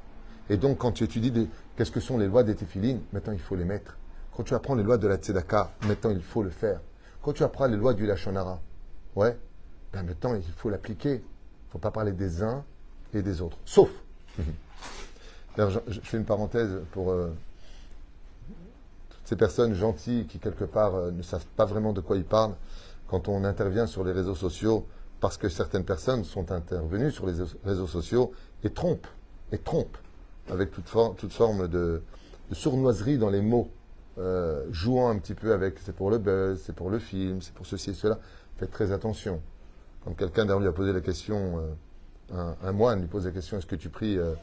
Et 0.50 0.57
donc, 0.57 0.78
quand 0.78 0.92
tu 0.92 1.05
étudies 1.05 1.48
qu'est-ce 1.76 1.90
que 1.90 2.00
sont 2.00 2.18
les 2.18 2.26
lois 2.26 2.42
des 2.42 2.55
téphilines, 2.55 3.00
maintenant 3.12 3.33
il 3.33 3.40
faut 3.40 3.57
les 3.57 3.64
mettre. 3.64 3.96
Quand 4.37 4.42
tu 4.42 4.55
apprends 4.55 4.74
les 4.74 4.83
lois 4.83 4.98
de 4.98 5.07
la 5.07 5.16
tzedaka, 5.16 5.72
maintenant 5.87 6.11
il 6.11 6.22
faut 6.22 6.42
le 6.42 6.50
faire. 6.50 6.81
Quand 7.22 7.33
tu 7.33 7.44
apprends 7.44 7.66
les 7.66 7.76
lois 7.76 7.94
du 7.94 8.07
lachonara, 8.07 8.61
ouais, 9.14 9.38
ben 9.92 10.02
maintenant 10.02 10.35
il 10.35 10.42
faut 10.57 10.70
l'appliquer. 10.70 11.14
Il 11.14 11.16
ne 11.16 11.70
faut 11.72 11.78
pas 11.78 11.90
parler 11.90 12.12
des 12.12 12.42
uns 12.42 12.64
et 13.14 13.22
des 13.22 13.40
autres. 13.40 13.59
Sauf 13.64 13.90
je, 15.59 16.00
fais 16.02 16.16
une 16.16 16.24
parenthèse 16.24 16.81
pour 16.92 17.11
euh, 17.11 17.28
toutes 19.11 19.26
ces 19.26 19.37
personnes 19.37 19.74
gentilles 19.74 20.26
qui, 20.26 20.38
quelque 20.38 20.64
part, 20.64 20.94
euh, 20.94 21.11
ne 21.11 21.22
savent 21.22 21.46
pas 21.57 21.64
vraiment 21.64 21.92
de 21.92 22.00
quoi 22.00 22.16
ils 22.16 22.24
parlent 22.24 22.55
quand 23.07 23.28
on 23.28 23.44
intervient 23.44 23.87
sur 23.87 24.05
les 24.05 24.12
réseaux 24.12 24.35
sociaux, 24.35 24.87
parce 25.20 25.37
que 25.37 25.50
certaines 25.50 25.85
personnes 25.85 26.24
sont 26.24 26.50
intervenues 26.50 27.11
sur 27.11 27.26
les 27.26 27.35
réseaux 27.64 27.87
sociaux 27.87 28.33
et 28.64 28.70
trompent, 28.70 29.07
et 29.52 29.59
trompent, 29.59 29.98
avec 30.50 30.70
toute, 30.70 30.88
forme 30.88 31.68
de, 31.68 32.02
sournoiserie 32.52 33.18
dans 33.18 33.31
les 33.31 33.40
mots, 33.40 33.70
euh, 34.18 34.66
jouant 34.70 35.09
un 35.09 35.18
petit 35.18 35.35
peu 35.35 35.52
avec 35.52 35.78
c'est 35.78 35.94
pour 35.94 36.11
le 36.11 36.18
buzz, 36.18 36.61
c'est 36.64 36.74
pour 36.74 36.90
le 36.90 36.98
film, 36.98 37.40
c'est 37.40 37.55
pour 37.55 37.66
ceci 37.66 37.90
et 37.90 37.94
cela. 37.94 38.18
Faites 38.57 38.70
très 38.70 38.92
attention. 38.92 39.40
Quand 40.05 40.14
quelqu'un 40.14 40.44
d'ailleurs 40.44 40.61
lui 40.61 40.68
a 40.68 40.72
posé 40.72 40.92
la 40.92 41.00
question 41.00 41.61
un, 42.33 42.72
moine 42.72 43.00
lui 43.00 43.09
pose 43.09 43.26
la 43.26 43.33
question 43.33 43.59
est-ce 43.59 43.66
que 43.66 43.76
tu 43.76 43.88
pries 43.88 44.16
euh, 44.16 44.35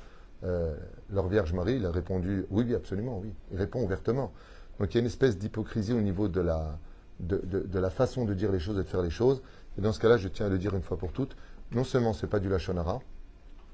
euh, 0.44 0.76
leur 1.10 1.28
Vierge 1.28 1.54
Marie? 1.54 1.76
Il 1.76 1.86
a 1.86 1.92
répondu 1.92 2.46
oui, 2.50 2.66
oui, 2.68 2.76
absolument, 2.76 3.20
oui. 3.20 3.34
Il 3.52 3.58
répond 3.58 3.82
ouvertement. 3.84 4.32
Donc 4.80 4.94
il 4.94 4.96
y 4.96 4.98
a 4.98 5.02
une 5.02 5.08
espèce 5.08 5.38
d'hypocrisie 5.38 5.94
au 5.94 6.02
niveau 6.02 6.28
de 6.28 6.42
la, 6.42 6.78
de, 7.20 7.80
la 7.80 7.90
façon 7.90 8.26
de 8.26 8.34
dire 8.34 8.52
les 8.52 8.60
choses 8.60 8.78
et 8.78 8.84
de 8.84 8.88
faire 8.88 9.02
les 9.02 9.10
choses. 9.10 9.42
Et 9.78 9.82
dans 9.82 9.92
ce 9.92 10.00
cas-là, 10.00 10.18
je 10.18 10.28
tiens 10.28 10.46
à 10.46 10.50
le 10.50 10.58
dire 10.58 10.76
une 10.76 10.84
fois 10.84 10.98
pour 10.98 11.12
toutes 11.12 11.36
non 11.72 11.84
seulement 11.84 12.14
c'est 12.14 12.28
pas 12.28 12.40
du 12.40 12.50
lachonara, 12.50 13.00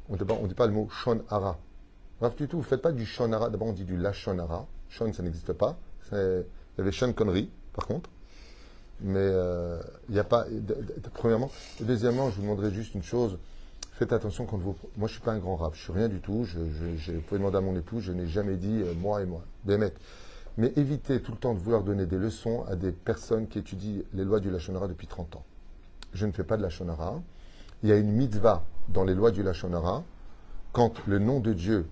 on 0.10 0.14
ne 0.18 0.48
dit 0.48 0.54
pas 0.54 0.68
le 0.68 0.74
mot 0.74 0.90
shonara. 0.90 1.58
Bref, 2.20 2.36
du 2.36 2.48
tout, 2.48 2.58
vous 2.58 2.64
ne 2.64 2.68
faites 2.68 2.82
pas 2.82 2.92
du 2.92 3.06
shonara. 3.06 3.50
D'abord, 3.50 3.68
on 3.68 3.74
dit 3.74 3.84
du 3.84 3.98
lachonara. 3.98 4.66
Shon, 4.90 5.12
ça 5.12 5.24
n'existe 5.24 5.54
pas. 5.54 5.78
Il 6.12 6.46
y 6.78 6.82
avait 6.82 6.92
shon 6.92 7.12
connerie, 7.14 7.50
par 7.74 7.88
contre. 7.88 8.10
Mais 9.02 9.20
euh, 9.20 9.82
il 10.08 10.14
n'y 10.14 10.20
a 10.20 10.24
pas. 10.24 10.46
premièrement. 11.14 11.52
Deuxièmement, 11.82 12.30
je 12.30 12.36
vous 12.36 12.44
demanderai 12.44 12.72
juste 12.72 12.96
une 12.96 13.04
chose. 13.04 13.38
Faites 13.94 14.14
attention 14.14 14.46
quand 14.46 14.58
vous. 14.58 14.76
Moi, 14.98 15.08
je 15.08 15.14
suis 15.14 15.22
pas 15.22 15.34
un 15.34 15.40
grand 15.40 15.56
rap, 15.56 15.76
je 15.76 15.82
suis 15.82 15.92
rien 15.92 16.08
du 16.08 16.20
tout. 16.20 16.46
Je, 16.46 16.60
vous 16.60 17.22
pouvez 17.22 17.40
demander 17.40 17.58
à 17.58 17.62
mon 17.62 17.76
époux, 17.76 18.00
je 18.00 18.12
n'ai 18.12 18.28
jamais 18.28 18.56
dit 18.56 18.82
euh, 18.82 18.94
moi 18.94 19.22
et 19.22 19.26
moi. 19.26 19.44
Mais 20.58 20.72
évitez 20.78 21.22
tout 21.22 21.34
le 21.34 21.38
temps 21.38 21.54
de 21.54 21.60
vouloir 21.60 21.84
donner 21.84 22.06
des 22.06 22.18
leçons 22.18 22.64
à 22.70 22.76
des 22.76 22.92
personnes 22.92 23.48
qui 23.48 23.60
étudient 23.60 24.02
les 24.14 24.24
lois 24.24 24.40
du 24.40 24.50
Lachonara 24.50 24.88
depuis 24.88 25.08
30 25.08 25.36
ans. 25.36 25.44
Je 26.14 26.26
ne 26.26 26.32
fais 26.32 26.46
pas 26.46 26.56
de 26.56 26.62
Lachonara. 26.62 27.22
Il 27.84 27.90
y 27.90 27.92
a 27.92 27.98
une 27.98 28.12
mitzvah 28.12 28.64
dans 28.88 29.04
les 29.04 29.14
lois 29.14 29.32
du 29.32 29.44
Lachonara. 29.44 30.04
Quand 30.72 30.94
le 31.08 31.20
nom 31.20 31.42
de 31.42 31.52
Dieu 31.52 31.86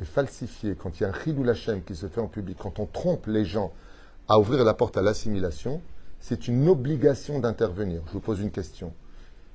est 0.00 0.06
falsifié, 0.06 0.76
quand 0.80 0.98
il 0.98 1.02
y 1.02 1.06
a 1.06 1.10
un 1.10 1.12
chidou 1.12 1.42
Lachem 1.42 1.82
qui 1.82 1.94
se 1.94 2.06
fait 2.06 2.20
en 2.20 2.28
public, 2.28 2.58
quand 2.60 2.78
on 2.78 2.86
trompe 2.86 3.26
les 3.26 3.44
gens 3.44 3.72
à 4.28 4.38
ouvrir 4.38 4.64
la 4.64 4.74
porte 4.74 4.96
à 4.96 5.02
l'assimilation, 5.02 5.80
c'est 6.20 6.48
une 6.48 6.68
obligation 6.68 7.38
d'intervenir. 7.38 8.02
Je 8.08 8.12
vous 8.12 8.20
pose 8.20 8.40
une 8.40 8.50
question. 8.50 8.92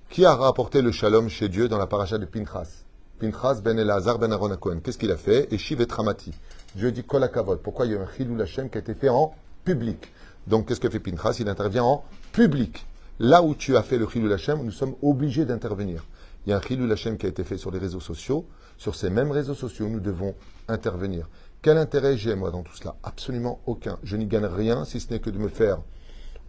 Qui 0.10 0.26
a 0.26 0.36
rapporté 0.36 0.82
le 0.82 0.92
shalom 0.92 1.30
chez 1.30 1.50
Dieu 1.50 1.68
dans 1.68 1.78
la 1.78 1.88
paracha 1.88 2.18
de 2.18 2.26
Pinchas? 2.26 2.84
Pinchas 3.20 3.62
ben 3.64 3.78
Elazar 3.78 4.20
ben 4.20 4.32
Aaron 4.32 4.58
Qu'est-ce 4.84 4.98
qu'il 4.98 5.12
a 5.12 5.18
fait? 5.18 5.52
Eshiv 5.54 5.80
et 5.82 5.88
Tramati. 5.88 6.34
Dieu 6.76 6.92
dit 6.92 7.04
Kolakavod. 7.04 7.60
Pourquoi 7.62 7.86
il 7.86 7.94
y 7.94 7.96
a 7.96 8.02
un 8.02 8.08
chilou 8.18 8.40
Hashem 8.42 8.70
qui 8.70 8.78
a 8.78 8.82
été 8.82 8.94
fait 8.94 9.10
en 9.10 9.34
public? 9.64 10.12
Donc 10.48 10.68
qu'est-ce 10.68 10.80
que 10.80 10.90
fait 10.90 11.00
Pinchas? 11.00 11.38
Il 11.40 11.50
intervient 11.50 11.84
en 11.84 12.04
public. 12.32 12.86
Là 13.20 13.44
où 13.44 13.54
tu 13.54 13.78
as 13.78 13.84
fait 13.84 13.98
le 13.98 14.08
chilou 14.08 14.32
Hashem, 14.32 14.64
nous 14.64 14.72
sommes 14.72 14.96
obligés 15.02 15.46
d'intervenir. 15.46 16.04
Il 16.46 16.50
y 16.50 16.54
a 16.54 16.58
un 16.58 16.62
chilou 16.62 16.92
Hashem 16.92 17.18
qui 17.18 17.28
a 17.28 17.30
été 17.30 17.44
fait 17.44 17.58
sur 17.58 17.70
les 17.70 17.78
réseaux 17.78 18.00
sociaux. 18.00 18.48
Sur 18.78 18.96
ces 18.96 19.12
mêmes 19.12 19.32
réseaux 19.32 19.54
sociaux, 19.54 19.88
nous 19.88 20.00
devons 20.00 20.34
intervenir. 20.68 21.30
Quel 21.62 21.78
intérêt 21.78 22.18
j'ai 22.18 22.34
moi 22.34 22.50
dans 22.50 22.64
tout 22.64 22.76
cela? 22.76 22.96
Absolument 23.04 23.62
aucun. 23.68 24.00
Je 24.02 24.18
n'y 24.18 24.26
gagne 24.26 24.46
rien 24.46 24.84
si 24.84 25.00
ce 25.00 25.14
n'est 25.14 25.20
que 25.20 25.30
de 25.30 25.38
me 25.38 25.50
faire 25.50 25.80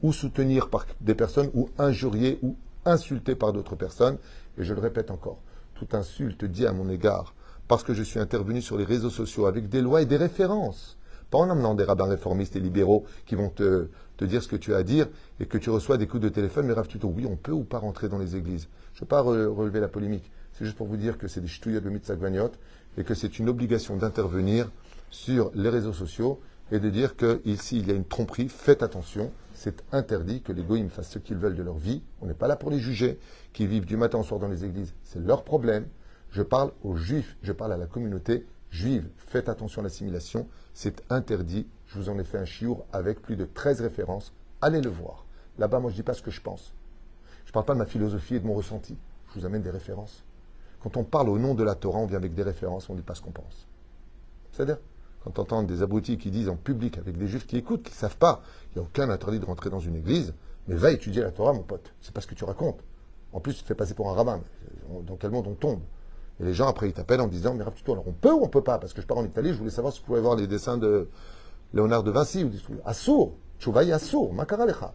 ou 0.03 0.13
soutenir 0.13 0.69
par 0.71 0.87
des 1.01 1.15
personnes 1.15 1.51
ou 1.55 1.69
injurier 1.79 2.39
ou 2.43 2.57
insulté 2.87 3.35
par 3.35 3.53
d'autres 3.53 3.77
personnes. 3.77 4.17
Et 4.59 4.65
je 4.65 4.73
le 4.73 4.81
répète 4.81 5.11
encore, 5.11 5.39
toute 5.75 5.95
insulte 5.95 6.45
dit 6.45 6.67
à 6.67 6.73
mon 6.73 6.89
égard, 6.89 7.35
parce 7.69 7.83
que 7.83 7.95
je 7.95 8.03
suis 8.03 8.19
intervenu 8.19 8.63
sur 8.63 8.77
les 8.77 8.85
réseaux 8.85 9.11
sociaux 9.11 9.47
avec 9.47 9.69
des 9.69 9.83
lois 9.83 10.03
et 10.03 10.07
des 10.07 10.17
références, 10.17 10.99
Pas 11.33 11.39
en 11.39 11.49
emmenant 11.49 11.75
des 11.75 11.85
rabbins 11.85 12.05
réformistes 12.05 12.57
et 12.57 12.61
libéraux 12.61 13.07
qui 13.25 13.37
vont 13.37 13.49
te, 13.49 13.89
dire 14.21 14.43
ce 14.43 14.49
que 14.49 14.57
tu 14.57 14.75
as 14.75 14.77
à 14.77 14.83
dire 14.83 15.09
et 15.41 15.47
que 15.47 15.57
tu 15.57 15.71
reçois 15.71 15.97
des 15.97 16.07
coups 16.07 16.23
de 16.23 16.29
téléphone, 16.29 16.67
mais 16.67 16.75
Rav 16.75 16.87
Tuto, 16.87 17.09
oui, 17.09 17.27
on 17.27 17.37
peut 17.37 17.53
ou 17.53 17.65
pas 17.65 17.79
rentrer 17.79 18.11
dans 18.11 18.19
les 18.19 18.37
églises? 18.37 18.69
Je 18.93 18.99
ne 18.99 19.01
veux 19.01 19.09
pas 19.09 19.23
relever 19.23 19.81
la 19.81 19.89
polémique. 19.89 20.31
C'est 20.53 20.67
juste 20.67 20.77
pour 20.77 20.87
vous 20.87 20.99
dire 20.99 21.17
que 21.17 21.29
c'est 21.29 21.41
des 21.41 21.49
ch'touillas 21.49 21.81
de 21.81 21.89
mitzvah 21.89 22.29
et 22.99 23.05
que 23.05 23.15
c'est 23.15 23.39
une 23.39 23.49
obligation 23.49 23.97
d'intervenir 23.97 24.71
sur 25.09 25.51
les 25.55 25.71
réseaux 25.71 25.95
sociaux 25.95 26.39
et 26.71 26.79
de 26.81 26.91
dire 26.91 27.17
qu'ici 27.17 27.79
il 27.79 27.89
y 27.89 27.91
a 27.91 27.95
une 27.95 28.05
tromperie, 28.05 28.51
faites 28.51 28.83
attention, 28.83 29.33
c'est 29.55 29.83
interdit 29.91 30.43
que 30.43 30.53
les 30.53 30.63
goïms 30.63 30.91
fassent 30.91 31.13
ce 31.13 31.19
qu'ils 31.19 31.39
veulent 31.39 31.57
de 31.57 31.63
leur 31.63 31.79
vie. 31.79 32.03
On 32.21 32.27
n'est 32.27 32.35
pas 32.35 32.47
là 32.47 32.57
pour 32.57 32.71
les 32.71 32.79
juger, 32.79 33.19
qui 33.55 33.67
vivent 33.67 33.87
du 33.87 33.97
matin 33.97 34.19
au 34.19 34.23
soir 34.23 34.39
dans 34.39 34.49
les 34.49 34.67
églises, 34.67 34.93
c'est 35.03 35.19
leur 35.19 35.45
problème. 35.45 35.87
Je 36.31 36.43
parle 36.43 36.73
aux 36.83 36.97
juifs, 36.97 37.39
je 37.43 37.53
parle 37.53 37.73
à 37.73 37.79
la 37.79 37.87
communauté 37.87 38.45
juive. 38.73 39.09
Faites 39.19 39.49
attention 39.49 39.83
à 39.83 39.85
l'assimilation, 39.85 40.49
c'est 40.75 41.05
interdit. 41.11 41.69
Je 41.87 41.99
vous 41.99 42.09
en 42.09 42.19
ai 42.19 42.25
fait 42.25 42.39
un 42.39 42.45
chiour 42.45 42.85
avec 42.93 43.23
plus 43.23 43.37
de 43.37 43.45
13 43.45 43.83
références. 43.83 44.33
Allez 44.61 44.81
le 44.81 44.91
voir. 44.91 45.27
Là-bas, 45.59 45.79
moi, 45.79 45.91
je 45.91 45.95
ne 45.95 45.99
dis 45.99 46.03
pas 46.03 46.15
ce 46.15 46.23
que 46.23 46.31
je 46.31 46.41
pense. 46.41 46.73
Je 47.45 47.51
ne 47.51 47.53
parle 47.53 47.67
pas 47.67 47.75
de 47.75 47.79
ma 47.79 47.87
philosophie 47.87 48.37
et 48.37 48.41
de 48.41 48.47
mon 48.47 48.55
ressenti. 48.55 48.97
Je 49.29 49.39
vous 49.39 49.47
amène 49.47 49.63
des 49.63 49.71
références. 49.71 50.25
Quand 50.83 50.97
on 50.97 51.05
parle 51.05 51.29
au 51.29 51.39
nom 51.39 51.55
de 51.55 51.63
la 51.63 51.75
Torah, 51.75 51.99
on 51.99 52.07
vient 52.07 52.17
avec 52.17 52.35
des 52.35 52.43
références, 52.43 52.89
on 52.89 52.95
ne 52.95 52.99
dit 52.99 53.05
pas 53.05 53.15
ce 53.15 53.21
qu'on 53.21 53.31
pense. 53.31 53.69
C'est-à-dire, 54.51 54.79
quand 55.23 55.39
on 55.39 55.43
entend 55.43 55.63
des 55.63 55.83
abrutis 55.83 56.19
qui 56.19 56.31
disent 56.31 56.49
en 56.49 56.57
public 56.57 56.99
avec 56.99 57.17
des 57.17 57.29
juifs 57.29 57.47
qui 57.47 57.57
écoutent, 57.57 57.85
qui 57.85 57.93
ne 57.93 57.97
savent 57.97 58.17
pas, 58.17 58.43
il 58.71 58.79
n'y 58.79 58.85
a 58.85 58.87
aucun 58.87 59.09
interdit 59.11 59.39
de 59.39 59.45
rentrer 59.45 59.71
dans 59.71 59.79
une 59.79 59.95
église, 59.95 60.35
mais 60.67 60.75
va 60.75 60.91
étudier 60.91 61.23
la 61.23 61.31
Torah, 61.31 61.53
mon 61.53 61.63
pote. 61.63 61.93
C'est 62.01 62.13
pas 62.13 62.21
ce 62.21 62.27
que 62.27 62.35
tu 62.35 62.45
racontes. 62.45 62.81
En 63.33 63.41
plus, 63.41 63.55
tu 63.55 63.63
te 63.63 63.67
fais 63.67 63.75
passer 63.75 63.95
pour 63.95 64.11
un 64.11 64.15
rabbin. 64.15 64.41
Dans 65.07 65.17
quel 65.17 65.31
monde 65.31 65.47
on 65.47 65.55
tombe? 65.55 65.81
Et 66.41 66.45
les 66.45 66.55
gens, 66.55 66.69
après, 66.69 66.89
ils 66.89 66.93
t'appellent 66.93 67.21
en 67.21 67.29
disant 67.29 67.55
Mais 67.55 67.65
Tuto, 67.75 67.93
alors 67.93 68.09
on 68.09 68.13
peut 68.13 68.33
ou 68.33 68.43
on 68.43 68.49
peut 68.49 68.63
pas? 68.63 68.79
Parce 68.79 68.93
que 68.93 69.03
je 69.03 69.07
pars 69.07 69.19
en 69.19 69.25
Italie, 69.25 69.53
je 69.53 69.59
voulais 69.59 69.71
savoir 69.71 69.93
si 69.93 70.01
vous 70.01 70.07
pouvez 70.07 70.21
voir 70.21 70.37
les 70.37 70.47
dessins 70.47 70.77
de 70.77 71.09
Léonard 71.75 72.03
de 72.03 72.11
Vinci 72.11 72.45
ou 72.45 72.49
des 72.49 72.59
trucs. 72.59 72.79
Assour, 72.85 73.35
Chouvaï 73.59 73.93
Assour, 73.93 74.33
Makaralecha. 74.33 74.93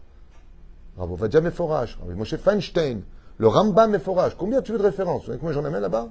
Bravo, 0.96 1.14
Vadja 1.14 1.40
Meforage, 1.40 1.98
Moshe 2.16 2.36
Feinstein, 2.36 3.02
le 3.38 3.48
Rambam 3.48 3.90
Meforage. 3.90 4.36
Combien 4.36 4.62
tu 4.62 4.72
veux 4.72 4.78
de 4.78 4.82
références? 4.82 5.22
Vous 5.22 5.26
savez 5.26 5.38
combien 5.38 5.54
j'en 5.54 5.64
amène 5.64 5.82
là-bas? 5.82 6.08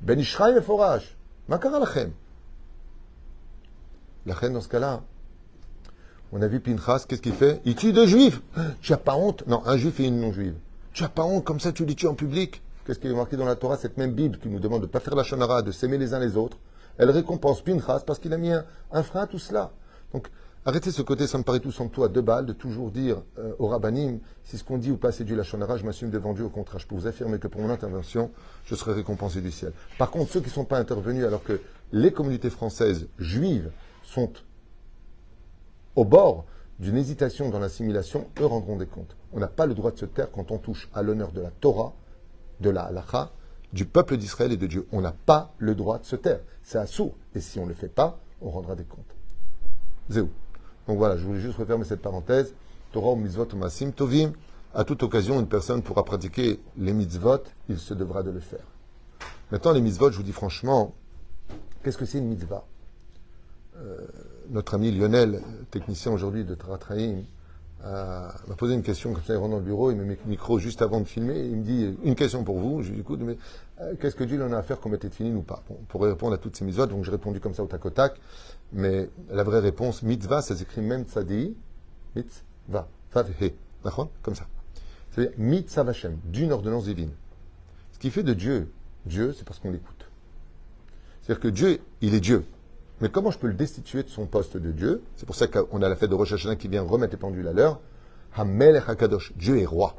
Ben 0.00 0.18
Ishraï 0.18 0.54
Meforage. 0.54 1.16
Makaralachem. 1.48 2.12
La 4.26 4.34
reine, 4.34 4.54
dans 4.54 4.60
ce 4.60 4.68
cas-là, 4.68 5.02
on 6.32 6.42
a 6.42 6.46
vu 6.46 6.60
Pinchas, 6.60 7.06
qu'est-ce 7.08 7.22
qu'il 7.22 7.32
fait? 7.32 7.60
Il 7.64 7.74
tue 7.74 7.92
deux 7.92 8.06
juifs. 8.06 8.42
Tu 8.82 8.92
n'as 8.92 8.98
pas 8.98 9.14
honte? 9.14 9.46
Non, 9.46 9.62
un 9.64 9.76
juif 9.76 10.00
et 10.00 10.06
une 10.06 10.20
non-juive. 10.20 10.54
Tu 10.92 11.02
n'as 11.02 11.08
pas 11.08 11.24
honte, 11.24 11.44
comme 11.44 11.60
ça 11.60 11.72
tu 11.72 11.84
les 11.84 11.94
tues 11.94 12.06
en 12.06 12.14
public? 12.14 12.60
Qu'est-ce 12.88 13.00
qui 13.00 13.06
est 13.06 13.12
marqué 13.12 13.36
dans 13.36 13.44
la 13.44 13.54
Torah 13.54 13.76
Cette 13.76 13.98
même 13.98 14.12
Bible 14.12 14.38
qui 14.38 14.48
nous 14.48 14.60
demande 14.60 14.80
de 14.80 14.86
ne 14.86 14.90
pas 14.90 15.00
faire 15.00 15.14
la 15.14 15.22
chanara, 15.22 15.60
de 15.60 15.72
s'aimer 15.72 15.98
les 15.98 16.14
uns 16.14 16.18
les 16.18 16.38
autres. 16.38 16.56
Elle 16.96 17.10
récompense 17.10 17.60
Pinchas 17.60 18.00
parce 18.06 18.18
qu'il 18.18 18.32
a 18.32 18.38
mis 18.38 18.50
un, 18.50 19.02
frein 19.02 19.24
à 19.24 19.26
tout 19.26 19.38
cela. 19.38 19.72
Donc, 20.14 20.28
arrêtez 20.64 20.90
ce 20.90 21.02
côté, 21.02 21.26
ça 21.26 21.36
me 21.36 21.42
paraît 21.42 21.60
tout 21.60 21.70
sans 21.70 21.88
toi, 21.88 22.08
deux 22.08 22.22
balles, 22.22 22.46
de 22.46 22.54
toujours 22.54 22.90
dire 22.90 23.20
euh, 23.38 23.52
au 23.58 23.66
rabbinim, 23.66 24.20
si 24.42 24.56
ce 24.56 24.64
qu'on 24.64 24.78
dit 24.78 24.90
ou 24.90 24.96
pas 24.96 25.12
c'est 25.12 25.24
du 25.24 25.36
lachonara, 25.36 25.76
je 25.76 25.84
m'assume 25.84 26.08
devant 26.08 26.32
Dieu. 26.32 26.44
Au 26.44 26.48
contraire, 26.48 26.80
je 26.80 26.86
peux 26.86 26.94
vous 26.94 27.06
affirmer 27.06 27.38
que 27.38 27.46
pour 27.46 27.60
mon 27.60 27.68
intervention, 27.68 28.30
je 28.64 28.74
serai 28.74 28.94
récompensé 28.94 29.42
du 29.42 29.50
ciel. 29.50 29.74
Par 29.98 30.10
contre, 30.10 30.32
ceux 30.32 30.40
qui 30.40 30.48
ne 30.48 30.52
sont 30.52 30.64
pas 30.64 30.78
intervenus 30.78 31.26
alors 31.26 31.44
que 31.44 31.60
les 31.92 32.10
communautés 32.10 32.48
françaises 32.48 33.06
juives 33.18 33.70
sont 34.02 34.32
au 35.94 36.06
bord 36.06 36.46
d'une 36.78 36.96
hésitation 36.96 37.50
dans 37.50 37.58
l'assimilation, 37.58 38.28
eux 38.40 38.46
rendront 38.46 38.76
des 38.76 38.86
comptes. 38.86 39.14
On 39.34 39.40
n'a 39.40 39.46
pas 39.46 39.66
le 39.66 39.74
droit 39.74 39.90
de 39.90 39.98
se 39.98 40.06
taire 40.06 40.30
quand 40.32 40.52
on 40.52 40.56
touche 40.56 40.88
à 40.94 41.02
l'honneur 41.02 41.32
de 41.32 41.42
la 41.42 41.50
Torah, 41.50 41.92
de 42.60 42.70
la 42.70 42.82
halacha, 42.82 43.32
du 43.72 43.84
peuple 43.84 44.16
d'Israël 44.16 44.52
et 44.52 44.56
de 44.56 44.66
Dieu. 44.66 44.86
On 44.92 45.00
n'a 45.00 45.12
pas 45.12 45.52
le 45.58 45.74
droit 45.74 45.98
de 45.98 46.04
se 46.04 46.16
taire. 46.16 46.40
C'est 46.62 46.78
assourd. 46.78 47.14
Et 47.34 47.40
si 47.40 47.58
on 47.58 47.64
ne 47.64 47.68
le 47.68 47.74
fait 47.74 47.88
pas, 47.88 48.18
on 48.40 48.50
rendra 48.50 48.74
des 48.74 48.84
comptes. 48.84 49.14
Zéou. 50.08 50.30
Donc 50.86 50.98
voilà, 50.98 51.16
je 51.16 51.24
voulais 51.24 51.40
juste 51.40 51.58
refermer 51.58 51.84
cette 51.84 52.00
parenthèse. 52.00 52.54
Torah 52.92 53.14
mitzvot 53.16 53.48
masim 53.56 53.92
tovim. 53.92 54.32
À 54.74 54.84
toute 54.84 55.02
occasion, 55.02 55.40
une 55.40 55.48
personne 55.48 55.82
pourra 55.82 56.04
pratiquer 56.04 56.60
les 56.76 56.92
mitzvot, 56.92 57.42
il 57.68 57.78
se 57.78 57.94
devra 57.94 58.22
de 58.22 58.30
le 58.30 58.40
faire. 58.40 58.64
Maintenant, 59.50 59.72
les 59.72 59.80
mitzvot, 59.80 60.10
je 60.10 60.18
vous 60.18 60.22
dis 60.22 60.32
franchement, 60.32 60.94
qu'est-ce 61.82 61.96
que 61.96 62.04
c'est 62.04 62.18
une 62.18 62.28
mitzvah? 62.28 62.66
Euh, 63.76 64.06
notre 64.50 64.74
ami 64.74 64.90
Lionel, 64.90 65.42
technicien 65.70 66.12
aujourd'hui 66.12 66.44
de 66.44 66.54
Tratraïm, 67.78 68.48
m'a 68.48 68.54
posé 68.56 68.74
une 68.74 68.82
question 68.82 69.12
comme 69.12 69.22
ça, 69.22 69.34
il 69.34 69.36
rentre 69.36 69.50
dans 69.50 69.58
le 69.58 69.62
bureau, 69.62 69.90
il 69.90 69.96
me 69.96 70.04
met 70.04 70.18
le 70.24 70.30
micro 70.30 70.58
juste 70.58 70.82
avant 70.82 71.00
de 71.00 71.04
filmer, 71.04 71.38
il 71.46 71.56
me 71.56 71.62
dit 71.62 71.96
une 72.02 72.14
question 72.14 72.44
pour 72.44 72.58
vous. 72.58 72.82
Dis 72.82 73.00
écoute, 73.00 73.20
mais 73.22 73.36
euh, 73.80 73.94
qu'est-ce 74.00 74.16
que 74.16 74.24
Dieu 74.24 74.42
en 74.42 74.52
a 74.52 74.58
à 74.58 74.62
faire 74.62 74.80
qu'on 74.80 74.92
était 74.92 75.10
fini 75.10 75.32
ou 75.32 75.42
pas? 75.42 75.62
Pour 75.88 76.02
répondre 76.02 76.34
à 76.34 76.38
toutes 76.38 76.56
ces 76.56 76.64
mitzvahs, 76.64 76.86
donc 76.86 77.04
j'ai 77.04 77.10
répondu 77.10 77.40
comme 77.40 77.54
ça 77.54 77.62
au 77.62 77.66
tac 77.66 77.84
au 77.84 77.90
tac, 77.90 78.20
mais 78.72 79.08
la 79.30 79.44
vraie 79.44 79.60
réponse, 79.60 80.02
mitzvah, 80.02 80.42
ça 80.42 80.56
s'écrit 80.56 80.80
même 80.80 81.04
tzadi, 81.04 81.56
mitzvah, 82.16 82.88
he, 83.40 83.52
comme 84.22 84.34
ça. 84.34 84.46
C'est-à-dire 85.10 85.34
mitzvah 85.38 85.88
Hashem, 85.88 86.18
d'une 86.24 86.52
ordonnance 86.52 86.84
divine. 86.84 87.10
Ce 87.92 87.98
qui 87.98 88.10
fait 88.10 88.22
de 88.22 88.34
Dieu, 88.34 88.70
Dieu, 89.06 89.32
c'est 89.36 89.44
parce 89.44 89.58
qu'on 89.58 89.70
l'écoute. 89.70 90.10
C'est-à-dire 91.22 91.40
que 91.40 91.48
Dieu, 91.48 91.80
il 92.00 92.14
est 92.14 92.20
Dieu. 92.20 92.44
Mais 93.00 93.08
comment 93.08 93.30
je 93.30 93.38
peux 93.38 93.46
le 93.46 93.54
destituer 93.54 94.02
de 94.02 94.08
son 94.08 94.26
poste 94.26 94.56
de 94.56 94.72
Dieu? 94.72 95.02
C'est 95.16 95.26
pour 95.26 95.36
ça 95.36 95.46
qu'on 95.46 95.82
a 95.82 95.88
la 95.88 95.96
fête 95.96 96.10
de 96.10 96.14
Rosh 96.14 96.34
qui 96.58 96.68
vient 96.68 96.82
remettre 96.82 97.12
les 97.12 97.18
pendules 97.18 97.46
à 97.46 97.52
l'heure. 97.52 97.80
Hamel 98.34 98.82
Hakadosh, 98.86 99.32
Dieu 99.36 99.58
est 99.58 99.66
roi. 99.66 99.94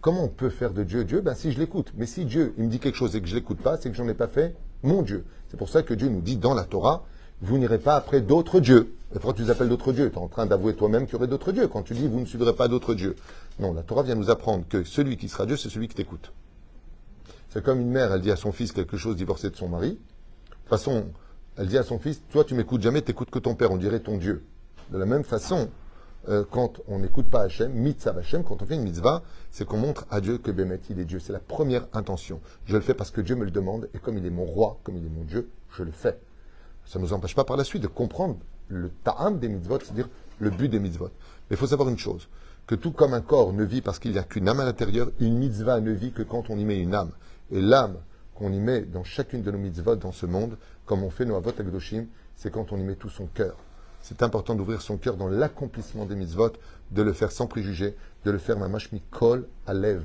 Comment 0.00 0.24
on 0.24 0.28
peut 0.28 0.50
faire 0.50 0.72
de 0.72 0.82
Dieu 0.82 1.04
Dieu? 1.04 1.20
Ben 1.20 1.34
si 1.34 1.52
je 1.52 1.58
l'écoute. 1.58 1.92
Mais 1.96 2.06
si 2.06 2.24
Dieu 2.24 2.54
il 2.58 2.64
me 2.64 2.68
dit 2.68 2.78
quelque 2.78 2.96
chose 2.96 3.14
et 3.16 3.20
que 3.20 3.26
je 3.26 3.34
l'écoute 3.34 3.58
pas, 3.58 3.76
c'est 3.76 3.90
que 3.90 3.96
j'en 3.96 4.08
ai 4.08 4.14
pas 4.14 4.28
fait 4.28 4.54
mon 4.82 5.02
Dieu. 5.02 5.24
C'est 5.48 5.56
pour 5.56 5.68
ça 5.68 5.82
que 5.82 5.94
Dieu 5.94 6.08
nous 6.08 6.20
dit 6.20 6.36
dans 6.36 6.54
la 6.54 6.64
Torah, 6.64 7.04
vous 7.40 7.58
n'irez 7.58 7.78
pas 7.78 7.96
après 7.96 8.20
d'autres 8.20 8.60
dieux. 8.60 8.92
Et 9.12 9.14
pourquoi 9.14 9.34
tu 9.34 9.42
les 9.42 9.50
appelles 9.50 9.68
d'autres 9.68 9.92
dieux? 9.92 10.10
Tu 10.10 10.16
es 10.16 10.18
en 10.18 10.28
train 10.28 10.46
d'avouer 10.46 10.74
toi-même 10.74 11.06
qu'il 11.06 11.14
y 11.14 11.16
aurait 11.16 11.28
d'autres 11.28 11.52
dieux 11.52 11.68
quand 11.68 11.82
tu 11.82 11.94
dis 11.94 12.08
vous 12.08 12.20
ne 12.20 12.26
suivrez 12.26 12.54
pas 12.54 12.68
d'autres 12.68 12.94
dieux. 12.94 13.14
Non, 13.58 13.72
la 13.72 13.82
Torah 13.82 14.02
vient 14.02 14.16
nous 14.16 14.30
apprendre 14.30 14.64
que 14.68 14.84
celui 14.84 15.16
qui 15.16 15.28
sera 15.28 15.46
Dieu, 15.46 15.56
c'est 15.56 15.68
celui 15.68 15.88
qui 15.88 15.94
t'écoute. 15.94 16.32
C'est 17.50 17.64
comme 17.64 17.80
une 17.80 17.90
mère, 17.90 18.12
elle 18.12 18.20
dit 18.20 18.30
à 18.30 18.36
son 18.36 18.52
fils 18.52 18.72
quelque 18.72 18.96
chose 18.96 19.16
divorcé 19.16 19.48
de 19.48 19.56
son 19.56 19.68
mari. 19.68 19.90
De 19.90 19.96
toute 19.96 20.68
façon, 20.68 21.06
elle 21.56 21.68
dit 21.68 21.78
à 21.78 21.82
son 21.82 21.98
fils, 21.98 22.22
toi 22.30 22.44
tu 22.44 22.54
m'écoutes 22.54 22.82
jamais, 22.82 23.02
t'écoutes 23.02 23.30
que 23.30 23.38
ton 23.38 23.54
père, 23.54 23.70
on 23.70 23.76
dirait 23.76 24.00
ton 24.00 24.16
Dieu. 24.16 24.44
De 24.90 24.98
la 24.98 25.06
même 25.06 25.24
façon, 25.24 25.68
euh, 26.28 26.44
quand 26.50 26.80
on 26.88 26.98
n'écoute 26.98 27.28
pas 27.28 27.42
Hachem, 27.42 27.72
mitzvah 27.72 28.18
Hachem, 28.18 28.42
quand 28.42 28.60
on 28.62 28.66
fait 28.66 28.74
une 28.74 28.82
mitzvah, 28.82 29.22
c'est 29.50 29.64
qu'on 29.64 29.78
montre 29.78 30.06
à 30.10 30.20
Dieu 30.20 30.38
que 30.38 30.50
Bémet, 30.50 30.80
il 30.90 30.98
est 30.98 31.04
Dieu. 31.04 31.20
C'est 31.20 31.32
la 31.32 31.38
première 31.38 31.86
intention. 31.92 32.40
Je 32.64 32.74
le 32.74 32.80
fais 32.80 32.94
parce 32.94 33.10
que 33.10 33.20
Dieu 33.20 33.36
me 33.36 33.44
le 33.44 33.50
demande, 33.50 33.88
et 33.94 33.98
comme 33.98 34.18
il 34.18 34.26
est 34.26 34.30
mon 34.30 34.44
roi, 34.44 34.78
comme 34.82 34.96
il 34.96 35.04
est 35.06 35.10
mon 35.10 35.24
Dieu, 35.24 35.48
je 35.70 35.82
le 35.82 35.92
fais. 35.92 36.18
Ça 36.84 36.98
ne 36.98 37.04
nous 37.04 37.12
empêche 37.12 37.34
pas 37.34 37.44
par 37.44 37.56
la 37.56 37.64
suite 37.64 37.82
de 37.82 37.88
comprendre 37.88 38.38
le 38.68 38.90
ta'am 39.04 39.38
des 39.38 39.48
mitzvot, 39.48 39.78
c'est-à-dire 39.80 40.08
le 40.40 40.50
but 40.50 40.68
des 40.68 40.80
mitzvot. 40.80 41.10
Mais 41.48 41.54
il 41.54 41.56
faut 41.56 41.66
savoir 41.68 41.88
une 41.88 41.98
chose, 41.98 42.28
que 42.66 42.74
tout 42.74 42.90
comme 42.90 43.14
un 43.14 43.20
corps 43.20 43.52
ne 43.52 43.64
vit 43.64 43.80
parce 43.80 43.98
qu'il 43.98 44.12
n'y 44.12 44.18
a 44.18 44.24
qu'une 44.24 44.48
âme 44.48 44.60
à 44.60 44.64
l'intérieur, 44.64 45.10
une 45.20 45.38
mitzvah 45.38 45.80
ne 45.80 45.92
vit 45.92 46.12
que 46.12 46.22
quand 46.22 46.50
on 46.50 46.58
y 46.58 46.64
met 46.64 46.78
une 46.78 46.94
âme. 46.94 47.12
Et 47.52 47.60
l'âme 47.60 47.96
qu'on 48.34 48.52
y 48.52 48.58
met 48.58 48.82
dans 48.82 49.04
chacune 49.04 49.42
de 49.42 49.50
nos 49.50 49.58
mitzvot 49.58 49.96
dans 49.96 50.12
ce 50.12 50.26
monde, 50.26 50.58
comme 50.86 51.02
on 51.02 51.10
fait 51.10 51.24
nos 51.24 51.36
avot 51.36 51.52
agdoshim, 51.58 52.06
c'est 52.36 52.50
quand 52.50 52.72
on 52.72 52.78
y 52.78 52.82
met 52.82 52.94
tout 52.94 53.10
son 53.10 53.26
cœur. 53.26 53.56
C'est 54.00 54.22
important 54.22 54.54
d'ouvrir 54.54 54.82
son 54.82 54.98
cœur 54.98 55.16
dans 55.16 55.26
l'accomplissement 55.26 56.06
des 56.06 56.14
mitzvot, 56.14 56.52
de 56.92 57.02
le 57.02 57.12
faire 57.12 57.32
sans 57.32 57.48
préjugés, 57.48 57.96
de 58.24 58.30
le 58.30 58.38
faire 58.38 58.56
mamash 58.56 58.88
kol 59.10 59.48
à 59.66 59.74
lève. 59.74 60.04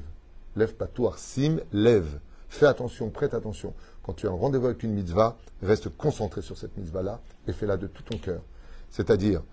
Lève 0.55 0.73
patouar, 0.73 1.19
sim, 1.19 1.59
lève. 1.71 2.19
Fais 2.49 2.65
attention, 2.65 3.09
prête 3.09 3.33
attention. 3.33 3.73
Quand 4.03 4.13
tu 4.13 4.27
as 4.27 4.31
un 4.31 4.33
rendez-vous 4.33 4.65
avec 4.65 4.81
une 4.83 4.93
mitzvah, 4.93 5.37
reste 5.61 5.89
concentré 5.89 6.41
sur 6.41 6.57
cette 6.57 6.75
mitzvah-là 6.77 7.21
et 7.47 7.53
fais-la 7.53 7.77
de 7.77 7.87
tout 7.87 8.01
ton 8.01 8.17
cœur. 8.17 8.41
C'est-à-dire, 8.89 9.43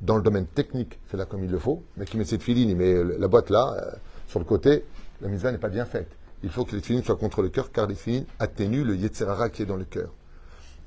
dans 0.00 0.16
le 0.16 0.22
domaine 0.22 0.46
technique, 0.46 0.98
fais-la 1.08 1.26
comme 1.26 1.44
il 1.44 1.50
le 1.50 1.58
faut. 1.58 1.82
Mais 1.98 2.06
qui 2.06 2.16
met 2.16 2.24
cette 2.24 2.42
filine, 2.42 2.70
il 2.70 2.76
met 2.76 3.04
la 3.18 3.28
boîte 3.28 3.50
là, 3.50 3.76
euh, 3.76 3.92
sur 4.26 4.38
le 4.38 4.46
côté, 4.46 4.84
la 5.20 5.28
mitzvah 5.28 5.52
n'est 5.52 5.58
pas 5.58 5.68
bien 5.68 5.84
faite. 5.84 6.10
Il 6.42 6.48
faut 6.48 6.64
que 6.64 6.74
les 6.74 6.80
filines 6.80 7.04
soient 7.04 7.16
contre 7.16 7.42
le 7.42 7.50
cœur, 7.50 7.70
car 7.70 7.86
les 7.86 7.94
filines 7.94 8.24
atténuent 8.38 8.82
le 8.82 8.96
yetzerara 8.96 9.50
qui 9.50 9.62
est 9.62 9.66
dans 9.66 9.76
le 9.76 9.84
cœur 9.84 10.10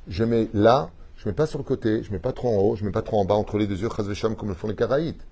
je 0.07 0.23
mets 0.23 0.49
là, 0.53 0.89
je 1.17 1.27
mets 1.29 1.33
pas 1.33 1.45
sur 1.45 1.57
le 1.57 1.63
côté, 1.63 2.03
je 2.03 2.11
mets 2.11 2.19
pas 2.19 2.33
trop 2.33 2.49
en 2.49 2.61
haut, 2.61 2.75
je 2.75 2.83
mets 2.83 2.91
pas 2.91 3.01
trop 3.01 3.19
en 3.19 3.25
bas, 3.25 3.35
entre 3.35 3.57
les 3.57 3.67
deux 3.67 3.81
yeux, 3.81 3.89
comme 3.89 4.49
le 4.49 4.55
font 4.55 4.67
les 4.67 4.75
karaïtes. 4.75 5.25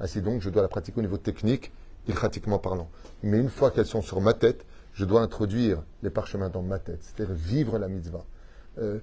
Ainsi 0.00 0.20
donc, 0.20 0.42
je 0.42 0.50
dois 0.50 0.62
la 0.62 0.68
pratiquer 0.68 0.98
au 0.98 1.02
niveau 1.02 1.18
technique, 1.18 1.72
ilchatiquement 2.08 2.58
parlant. 2.58 2.88
Mais 3.22 3.38
une 3.38 3.48
fois 3.48 3.70
qu'elles 3.70 3.86
sont 3.86 4.02
sur 4.02 4.20
ma 4.20 4.34
tête, 4.34 4.64
je 4.92 5.04
dois 5.04 5.20
introduire 5.20 5.82
les 6.02 6.10
parchemins 6.10 6.48
dans 6.48 6.62
ma 6.62 6.78
tête, 6.78 7.00
c'est-à-dire 7.02 7.34
vivre 7.34 7.78
la 7.78 7.88
mitzvah. 7.88 8.24
Euh, 8.78 8.98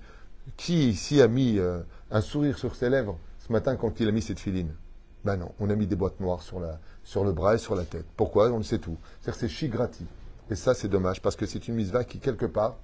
qui 0.58 0.90
ici 0.90 1.22
a 1.22 1.28
mis 1.28 1.58
euh, 1.58 1.80
un 2.12 2.22
sourire 2.22 2.58
sur 2.58 2.76
ses 2.76 2.90
lèvres 2.90 3.18
ce 3.40 3.52
matin 3.52 3.76
quand 3.76 4.00
il 4.00 4.08
a 4.08 4.12
mis 4.12 4.22
cette 4.22 4.40
filine? 4.40 4.74
Ben 5.24 5.38
non, 5.38 5.54
on 5.60 5.70
a 5.70 5.76
mis 5.76 5.88
des 5.88 5.96
boîtes 5.96 6.20
noires 6.20 6.42
sur, 6.42 6.60
la, 6.60 6.80
sur 7.04 7.24
le 7.24 7.32
bras 7.32 7.56
et 7.56 7.58
sur 7.58 7.76
la 7.76 7.86
tête. 7.86 8.06
Pourquoi? 8.18 8.50
On 8.52 8.58
le 8.58 8.64
sait 8.64 8.80
tout. 8.80 8.98
C'est-à-dire 9.22 9.40
c'est 9.40 9.48
shigrati. 9.48 10.06
Et 10.50 10.56
ça, 10.56 10.74
c'est 10.74 10.90
dommage, 10.90 11.22
parce 11.22 11.38
que 11.38 11.46
c'est 11.46 11.68
une 11.68 11.76
mitzvah 11.76 12.04
qui, 12.04 12.20
quelque 12.20 12.46
part, 12.46 12.76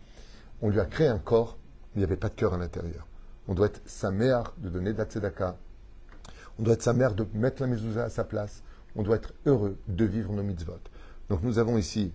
on 0.62 0.70
lui 0.70 0.80
a 0.80 0.86
créé 0.86 1.08
un 1.08 1.20
corps 1.20 1.58
il 1.96 2.00
n'y 2.00 2.04
avait 2.04 2.18
pas 2.18 2.30
de 2.30 2.36
cœur 2.36 2.54
à 2.54 2.58
l'intérieur. 2.58 3.08
On 3.48 3.54
doit 3.54 3.68
être 3.68 3.82
sa 3.86 4.12
mère 4.12 4.54
de 4.58 4.70
donner 4.70 4.94
de 4.94 4.98
la 4.98 5.06
tzedaka. 5.06 5.58
On 6.60 6.64
doit 6.64 6.74
être 6.74 6.84
sa 6.84 6.94
mère 6.94 7.16
de 7.16 7.26
mettre 7.34 7.62
la 7.62 7.68
mezouza 7.68 8.04
à 8.04 8.10
sa 8.10 8.24
place. 8.24 8.64
On 8.96 9.04
doit 9.04 9.16
être 9.16 9.34
heureux 9.46 9.78
de 9.88 10.06
vivre 10.06 10.34
nos 10.34 10.44
mitzvot. 10.44 10.80
Donc 11.30 11.42
nous 11.44 11.58
avons 11.60 11.78
ici 11.78 12.12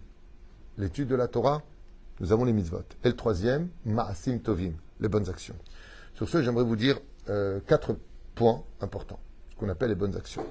l'étude 0.79 1.09
de 1.09 1.15
la 1.15 1.29
Torah, 1.29 1.63
nous 2.21 2.33
avons 2.33 2.45
les 2.45 2.53
mitzvot. 2.53 2.85
Et 3.03 3.09
le 3.09 3.17
troisième, 3.17 3.69
ma'asim 3.85 4.39
tovim, 4.39 4.73
les 5.01 5.09
bonnes 5.09 5.29
actions. 5.29 5.57
Sur 6.15 6.29
ce, 6.29 6.43
j'aimerais 6.43 6.65
vous 6.65 6.77
dire 6.77 6.99
euh, 7.29 7.61
quatre 7.67 7.97
points 8.35 8.63
importants, 8.81 9.21
ce 9.51 9.57
qu'on 9.57 9.69
appelle 9.69 9.89
les 9.89 9.95
bonnes 9.95 10.17
actions. 10.17 10.45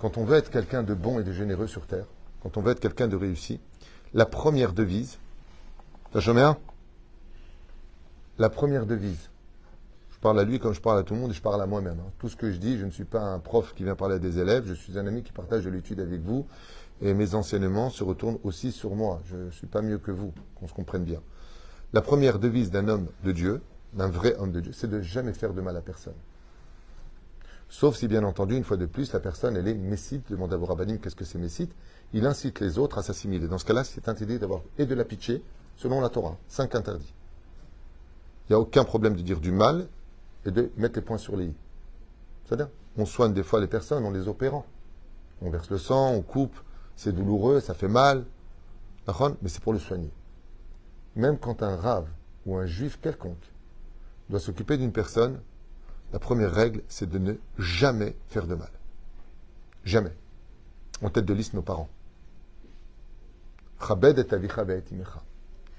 Quand 0.00 0.16
on 0.16 0.24
veut 0.24 0.36
être 0.36 0.50
quelqu'un 0.50 0.82
de 0.82 0.94
bon 0.94 1.20
et 1.20 1.24
de 1.24 1.32
généreux 1.32 1.66
sur 1.66 1.86
Terre, 1.86 2.06
quand 2.42 2.56
on 2.56 2.62
veut 2.62 2.72
être 2.72 2.80
quelqu'un 2.80 3.08
de 3.08 3.16
réussi, 3.16 3.60
la 4.14 4.26
première 4.26 4.72
devise, 4.72 5.18
un? 6.14 6.56
La 8.38 8.50
première 8.50 8.86
devise, 8.86 9.30
je 10.10 10.18
parle 10.20 10.38
à 10.38 10.44
lui 10.44 10.60
comme 10.60 10.72
je 10.72 10.80
parle 10.80 11.00
à 11.00 11.02
tout 11.02 11.14
le 11.14 11.20
monde 11.20 11.32
et 11.32 11.34
je 11.34 11.42
parle 11.42 11.60
à 11.60 11.66
moi-même. 11.66 11.98
hein. 11.98 12.10
Tout 12.20 12.28
ce 12.28 12.36
que 12.36 12.52
je 12.52 12.58
dis, 12.58 12.78
je 12.78 12.86
ne 12.86 12.90
suis 12.92 13.04
pas 13.04 13.20
un 13.20 13.40
prof 13.40 13.74
qui 13.74 13.82
vient 13.82 13.96
parler 13.96 14.14
à 14.14 14.18
des 14.20 14.38
élèves, 14.38 14.64
je 14.66 14.74
suis 14.74 14.96
un 14.96 15.08
ami 15.08 15.24
qui 15.24 15.32
partage 15.32 15.64
de 15.64 15.70
l'étude 15.70 15.98
avec 15.98 16.20
vous 16.20 16.46
et 17.00 17.14
mes 17.14 17.34
enseignements 17.34 17.90
se 17.90 18.04
retournent 18.04 18.38
aussi 18.44 18.70
sur 18.70 18.94
moi. 18.94 19.20
Je 19.26 19.36
ne 19.36 19.50
suis 19.50 19.66
pas 19.66 19.82
mieux 19.82 19.98
que 19.98 20.12
vous, 20.12 20.32
qu'on 20.54 20.68
se 20.68 20.72
comprenne 20.72 21.02
bien. 21.02 21.20
La 21.92 22.00
première 22.00 22.38
devise 22.38 22.70
d'un 22.70 22.86
homme 22.86 23.08
de 23.24 23.32
Dieu, 23.32 23.60
d'un 23.94 24.08
vrai 24.08 24.36
homme 24.38 24.52
de 24.52 24.60
Dieu, 24.60 24.72
c'est 24.72 24.88
de 24.88 25.00
jamais 25.00 25.32
faire 25.32 25.52
de 25.52 25.60
mal 25.60 25.76
à 25.76 25.80
personne. 25.80 26.14
Sauf 27.68 27.96
si, 27.96 28.06
bien 28.06 28.22
entendu, 28.22 28.56
une 28.56 28.64
fois 28.64 28.76
de 28.76 28.86
plus, 28.86 29.12
la 29.12 29.20
personne, 29.20 29.56
elle 29.56 29.66
est 29.66 29.74
messite. 29.74 30.30
Demande 30.30 30.54
à 30.54 30.98
qu'est-ce 30.98 31.16
que 31.16 31.24
c'est 31.24 31.38
messite? 31.38 31.72
Il 32.12 32.24
incite 32.24 32.60
les 32.60 32.78
autres 32.78 32.98
à 32.98 33.02
s'assimiler. 33.02 33.48
Dans 33.48 33.58
ce 33.58 33.64
cas-là, 33.64 33.84
c'est 33.84 34.08
interdit 34.08 34.38
d'avoir 34.38 34.62
et 34.78 34.86
de 34.86 34.94
la 34.94 35.04
pitié, 35.04 35.42
selon 35.76 36.00
la 36.00 36.08
Torah. 36.08 36.36
Cinq 36.48 36.74
interdits. 36.74 37.12
Il 38.48 38.52
n'y 38.52 38.56
a 38.56 38.60
aucun 38.60 38.84
problème 38.84 39.14
de 39.14 39.22
dire 39.22 39.40
du 39.40 39.52
mal 39.52 39.88
et 40.46 40.50
de 40.50 40.70
mettre 40.76 40.96
les 40.96 41.04
points 41.04 41.18
sur 41.18 41.36
les 41.36 41.46
i. 41.46 41.54
C'est-à-dire, 42.44 42.70
on 42.96 43.04
soigne 43.04 43.34
des 43.34 43.42
fois 43.42 43.60
les 43.60 43.66
personnes 43.66 44.04
en 44.04 44.10
les 44.10 44.26
opérant. 44.26 44.64
On 45.42 45.50
verse 45.50 45.70
le 45.70 45.78
sang, 45.78 46.12
on 46.12 46.22
coupe, 46.22 46.58
c'est 46.96 47.12
douloureux, 47.12 47.60
ça 47.60 47.74
fait 47.74 47.88
mal. 47.88 48.24
Mais 49.42 49.48
c'est 49.48 49.62
pour 49.62 49.72
le 49.72 49.78
soigner. 49.78 50.10
Même 51.16 51.38
quand 51.38 51.62
un 51.62 51.76
rave 51.76 52.08
ou 52.46 52.56
un 52.56 52.66
juif 52.66 52.98
quelconque 53.00 53.52
doit 54.28 54.40
s'occuper 54.40 54.76
d'une 54.76 54.92
personne, 54.92 55.40
la 56.12 56.18
première 56.18 56.52
règle, 56.52 56.82
c'est 56.88 57.08
de 57.08 57.18
ne 57.18 57.34
jamais 57.58 58.16
faire 58.28 58.46
de 58.46 58.54
mal. 58.54 58.70
Jamais. 59.84 60.12
En 61.02 61.10
tête 61.10 61.24
de 61.24 61.34
liste, 61.34 61.54
nos 61.54 61.62
parents. 61.62 61.88
Chabed. 63.80 64.26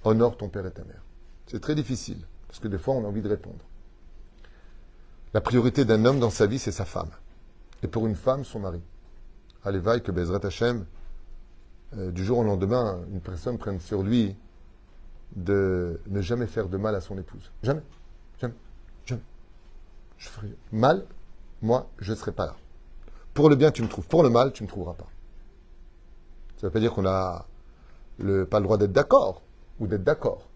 Honore 0.03 0.37
ton 0.37 0.49
père 0.49 0.65
et 0.65 0.71
ta 0.71 0.83
mère. 0.83 1.03
C'est 1.47 1.59
très 1.59 1.75
difficile, 1.75 2.25
parce 2.49 2.59
que 2.59 2.67
des 2.67 2.79
fois, 2.79 2.95
on 2.95 3.05
a 3.05 3.07
envie 3.07 3.21
de 3.21 3.29
répondre. 3.29 3.63
La 5.35 5.41
priorité 5.41 5.85
d'un 5.85 6.03
homme 6.05 6.19
dans 6.19 6.31
sa 6.31 6.47
vie, 6.47 6.57
c'est 6.57 6.71
sa 6.71 6.83
femme. 6.83 7.11
Et 7.83 7.87
pour 7.87 8.07
une 8.07 8.15
femme, 8.15 8.43
son 8.43 8.59
mari. 8.59 8.81
Allez, 9.63 9.77
vaille 9.77 10.01
que 10.01 10.11
Bezrat 10.11 10.43
Hashem, 10.43 10.85
euh, 11.95 12.11
du 12.11 12.25
jour 12.25 12.39
au 12.39 12.43
lendemain, 12.43 13.01
une 13.11 13.21
personne 13.21 13.59
prenne 13.59 13.79
sur 13.79 14.01
lui 14.01 14.35
de 15.35 16.01
ne 16.07 16.21
jamais 16.21 16.47
faire 16.47 16.67
de 16.67 16.77
mal 16.77 16.95
à 16.95 17.01
son 17.01 17.19
épouse. 17.19 17.51
Jamais. 17.61 17.83
Jamais. 18.41 18.55
Jamais. 19.05 19.21
Je 20.17 20.27
ferai 20.27 20.47
mal, 20.71 21.05
moi, 21.61 21.87
je 21.99 22.11
ne 22.11 22.17
serai 22.17 22.31
pas 22.31 22.47
là. 22.47 22.55
Pour 23.35 23.47
le 23.47 23.55
bien, 23.55 23.69
tu 23.69 23.83
me 23.83 23.87
trouves. 23.87 24.07
Pour 24.07 24.23
le 24.23 24.29
mal, 24.31 24.51
tu 24.53 24.63
ne 24.63 24.67
me 24.67 24.71
trouveras 24.71 24.95
pas. 24.95 25.07
Ça 26.57 26.65
ne 26.65 26.69
veut 26.69 26.71
pas 26.71 26.79
dire 26.79 26.93
qu'on 26.93 27.03
n'a 27.03 27.45
pas 28.17 28.59
le 28.59 28.63
droit 28.63 28.77
d'être 28.79 28.91
d'accord 28.91 29.43
ou 29.79 29.85
d'être 29.85 30.03
d'accord. 30.03 30.48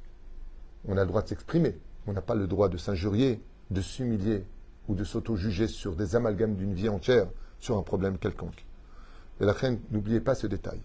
On 0.87 0.97
a 0.97 1.01
le 1.01 1.07
droit 1.07 1.21
de 1.21 1.27
s'exprimer. 1.27 1.77
On 2.07 2.13
n'a 2.13 2.21
pas 2.21 2.35
le 2.35 2.47
droit 2.47 2.69
de 2.69 2.77
s'injurier, 2.77 3.41
de 3.71 3.81
s'humilier 3.81 4.45
ou 4.87 4.95
de 4.95 5.03
s'auto-juger 5.03 5.67
sur 5.67 5.95
des 5.95 6.15
amalgames 6.15 6.55
d'une 6.55 6.73
vie 6.73 6.89
entière 6.89 7.27
sur 7.59 7.77
un 7.77 7.83
problème 7.83 8.17
quelconque. 8.17 8.65
Et 9.39 9.45
la 9.45 9.53
reine, 9.53 9.79
n'oubliez 9.91 10.19
pas 10.19 10.35
ce 10.35 10.47
détail. 10.47 10.81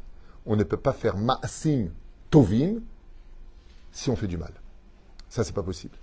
On 0.46 0.56
ne 0.56 0.64
peut 0.64 0.76
pas 0.76 0.92
faire 0.92 1.16
ma'asim 1.16 1.88
tovim 2.30 2.80
si 3.90 4.10
on 4.10 4.16
fait 4.16 4.26
du 4.26 4.38
mal. 4.38 4.52
Ça, 5.28 5.44
c'est 5.44 5.52
pas 5.52 5.62
possible. 5.62 5.96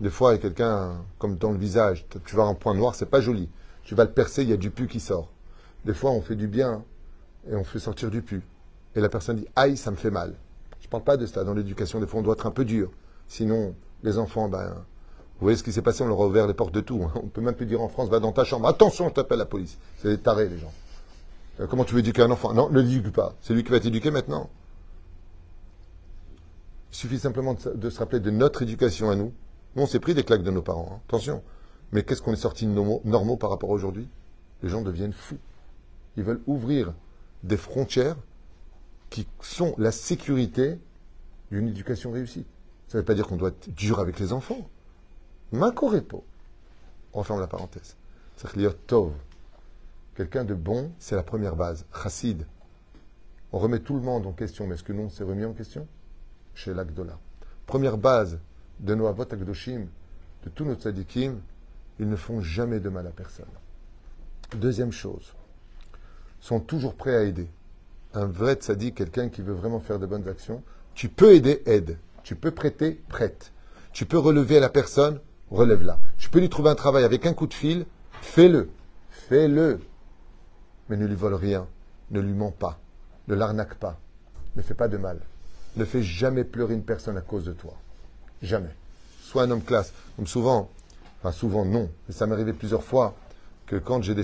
Des 0.00 0.10
fois, 0.10 0.32
il 0.32 0.36
y 0.36 0.38
a 0.38 0.42
quelqu'un, 0.42 1.04
comme 1.18 1.36
dans 1.36 1.50
le 1.50 1.58
visage, 1.58 2.06
tu 2.24 2.36
vas 2.36 2.44
un 2.44 2.54
point 2.54 2.74
noir, 2.74 2.94
c'est 2.94 3.06
pas 3.06 3.20
joli. 3.20 3.48
Tu 3.82 3.94
vas 3.94 4.04
le 4.04 4.12
percer, 4.12 4.42
il 4.42 4.48
y 4.48 4.52
a 4.52 4.56
du 4.56 4.70
pu 4.70 4.86
qui 4.86 5.00
sort. 5.00 5.30
Des 5.84 5.94
fois, 5.94 6.10
on 6.12 6.22
fait 6.22 6.36
du 6.36 6.48
bien 6.48 6.84
et 7.50 7.54
on 7.54 7.64
fait 7.64 7.78
sortir 7.78 8.10
du 8.10 8.22
pu. 8.22 8.42
Et 8.94 9.00
la 9.00 9.08
personne 9.08 9.36
dit 9.36 9.48
Aïe, 9.56 9.76
ça 9.76 9.90
me 9.90 9.96
fait 9.96 10.10
mal. 10.10 10.34
Je 10.84 10.88
ne 10.88 10.90
parle 10.90 11.02
pas 11.04 11.16
de 11.16 11.24
ça. 11.24 11.44
Dans 11.44 11.54
l'éducation, 11.54 11.98
des 11.98 12.06
fois, 12.06 12.20
on 12.20 12.22
doit 12.22 12.34
être 12.34 12.44
un 12.46 12.50
peu 12.50 12.66
dur. 12.66 12.90
Sinon, 13.26 13.74
les 14.02 14.18
enfants, 14.18 14.50
ben, 14.50 14.68
vous 14.68 15.40
voyez 15.46 15.56
ce 15.56 15.62
qui 15.62 15.72
s'est 15.72 15.80
passé, 15.80 16.04
on 16.04 16.08
leur 16.08 16.20
a 16.20 16.26
ouvert 16.26 16.46
les 16.46 16.52
portes 16.52 16.74
de 16.74 16.82
tout. 16.82 17.02
hein. 17.02 17.10
On 17.16 17.26
peut 17.28 17.40
même 17.40 17.54
plus 17.54 17.64
dire 17.64 17.80
en 17.80 17.88
France 17.88 18.10
Va 18.10 18.20
dans 18.20 18.32
ta 18.32 18.44
chambre. 18.44 18.68
Attention, 18.68 19.06
on 19.06 19.10
t'appelle 19.10 19.38
la 19.38 19.46
police. 19.46 19.78
C'est 20.02 20.08
des 20.08 20.18
tarés, 20.18 20.46
les 20.50 20.58
gens. 20.58 20.72
Euh, 21.60 21.66
Comment 21.66 21.84
tu 21.84 21.94
veux 21.94 22.00
éduquer 22.00 22.20
un 22.20 22.30
enfant? 22.30 22.52
Non, 22.52 22.68
ne 22.68 22.80
l'éduque 22.80 23.14
pas. 23.14 23.34
C'est 23.40 23.54
lui 23.54 23.64
qui 23.64 23.70
va 23.70 23.80
t'éduquer 23.80 24.10
maintenant. 24.10 24.50
Il 26.92 26.96
suffit 26.96 27.18
simplement 27.18 27.54
de, 27.54 27.90
se- 27.90 27.98
rappeler 27.98 28.20
de 28.20 28.30
notre 28.30 28.60
éducation 28.62 29.08
à 29.10 29.16
nous. 29.16 29.32
Nous, 29.74 29.82
on 29.82 29.86
s'est 29.86 30.00
pris 30.00 30.14
des 30.14 30.22
claques 30.22 30.42
de 30.42 30.50
nos 30.50 30.62
parents. 30.62 30.90
hein. 30.96 31.00
Attention. 31.08 31.42
Mais 31.92 32.02
qu'est-ce 32.02 32.20
qu'on 32.22 32.32
est 32.32 32.36
sorti 32.36 32.66
de 32.66 32.70
normaux, 32.72 33.00
normaux 33.04 33.36
par 33.36 33.50
rapport 33.50 33.70
à 33.70 33.72
aujourd'hui? 33.72 34.06
Les 34.62 34.68
gens 34.68 34.82
deviennent 34.82 35.12
fous. 35.12 35.38
Ils 36.16 36.24
veulent 36.24 36.42
ouvrir 36.46 36.92
des 37.42 37.56
frontières 37.56 38.16
qui 39.14 39.28
sont 39.42 39.76
la 39.78 39.92
sécurité 39.92 40.76
d'une 41.52 41.68
éducation 41.68 42.10
réussie. 42.10 42.44
Ça 42.88 42.98
ne 42.98 43.02
veut 43.02 43.04
pas 43.04 43.14
dire 43.14 43.28
qu'on 43.28 43.36
doit 43.36 43.50
être 43.50 43.72
dur 43.72 44.00
avec 44.00 44.18
les 44.18 44.32
enfants. 44.32 44.68
Makorepo. 45.52 46.24
On 47.12 47.20
referme 47.20 47.38
la 47.38 47.46
parenthèse. 47.46 47.94
C'est 48.36 48.56
lire 48.56 48.76
Tov. 48.76 49.12
Quelqu'un 50.16 50.42
de 50.42 50.54
bon, 50.54 50.90
c'est 50.98 51.14
la 51.14 51.22
première 51.22 51.54
base. 51.54 51.86
Chassid. 51.94 52.44
On 53.52 53.60
remet 53.60 53.78
tout 53.78 53.94
le 53.94 54.00
monde 54.00 54.26
en 54.26 54.32
question, 54.32 54.66
mais 54.66 54.74
est-ce 54.74 54.82
que 54.82 54.92
nous, 54.92 55.04
on 55.04 55.10
s'est 55.10 55.22
remis 55.22 55.44
en 55.44 55.52
question? 55.52 55.86
Chez 56.56 56.74
l'Agdola. 56.74 57.16
Première 57.66 57.98
base 57.98 58.40
de 58.80 58.96
nos 58.96 59.06
Avot 59.06 59.32
Agdoshim, 59.32 59.86
de 60.42 60.50
tous 60.50 60.64
nos 60.64 60.74
tzadikim, 60.74 61.40
ils 62.00 62.08
ne 62.08 62.16
font 62.16 62.40
jamais 62.40 62.80
de 62.80 62.88
mal 62.88 63.06
à 63.06 63.10
personne. 63.10 63.46
Deuxième 64.56 64.90
chose, 64.90 65.34
sont 66.40 66.58
toujours 66.58 66.96
prêts 66.96 67.14
à 67.14 67.22
aider. 67.22 67.48
Un 68.14 68.26
vrai 68.26 68.54
tzaddik, 68.54 68.94
quelqu'un 68.94 69.28
qui 69.28 69.42
veut 69.42 69.52
vraiment 69.52 69.80
faire 69.80 69.98
de 69.98 70.06
bonnes 70.06 70.28
actions, 70.28 70.62
tu 70.94 71.08
peux 71.08 71.34
aider, 71.34 71.62
aide. 71.66 71.98
Tu 72.22 72.36
peux 72.36 72.52
prêter, 72.52 73.00
prête. 73.08 73.52
Tu 73.92 74.06
peux 74.06 74.18
relever 74.18 74.60
la 74.60 74.68
personne, 74.68 75.20
relève-la. 75.50 75.98
Tu 76.16 76.30
peux 76.30 76.38
lui 76.38 76.48
trouver 76.48 76.70
un 76.70 76.76
travail 76.76 77.02
avec 77.02 77.26
un 77.26 77.34
coup 77.34 77.48
de 77.48 77.54
fil, 77.54 77.86
fais-le. 78.22 78.70
Fais-le. 79.10 79.80
Mais 80.88 80.96
ne 80.96 81.06
lui 81.06 81.16
vole 81.16 81.34
rien. 81.34 81.66
Ne 82.10 82.20
lui 82.20 82.34
mens 82.34 82.52
pas. 82.52 82.78
Ne 83.26 83.34
l'arnaque 83.34 83.74
pas. 83.74 83.98
Ne 84.54 84.62
fais 84.62 84.74
pas 84.74 84.88
de 84.88 84.96
mal. 84.96 85.18
Ne 85.76 85.84
fais 85.84 86.02
jamais 86.02 86.44
pleurer 86.44 86.74
une 86.74 86.84
personne 86.84 87.16
à 87.16 87.20
cause 87.20 87.44
de 87.44 87.52
toi. 87.52 87.74
Jamais. 88.42 88.74
Sois 89.22 89.42
un 89.42 89.50
homme 89.50 89.62
classe. 89.62 89.92
Comme 90.14 90.28
souvent, 90.28 90.70
enfin 91.20 91.32
souvent 91.32 91.64
non, 91.64 91.90
mais 92.06 92.14
ça 92.14 92.26
m'est 92.26 92.34
arrivé 92.34 92.52
plusieurs 92.52 92.84
fois 92.84 93.14
que 93.66 93.76
quand 93.76 94.02
j'ai 94.02 94.14
des 94.14 94.22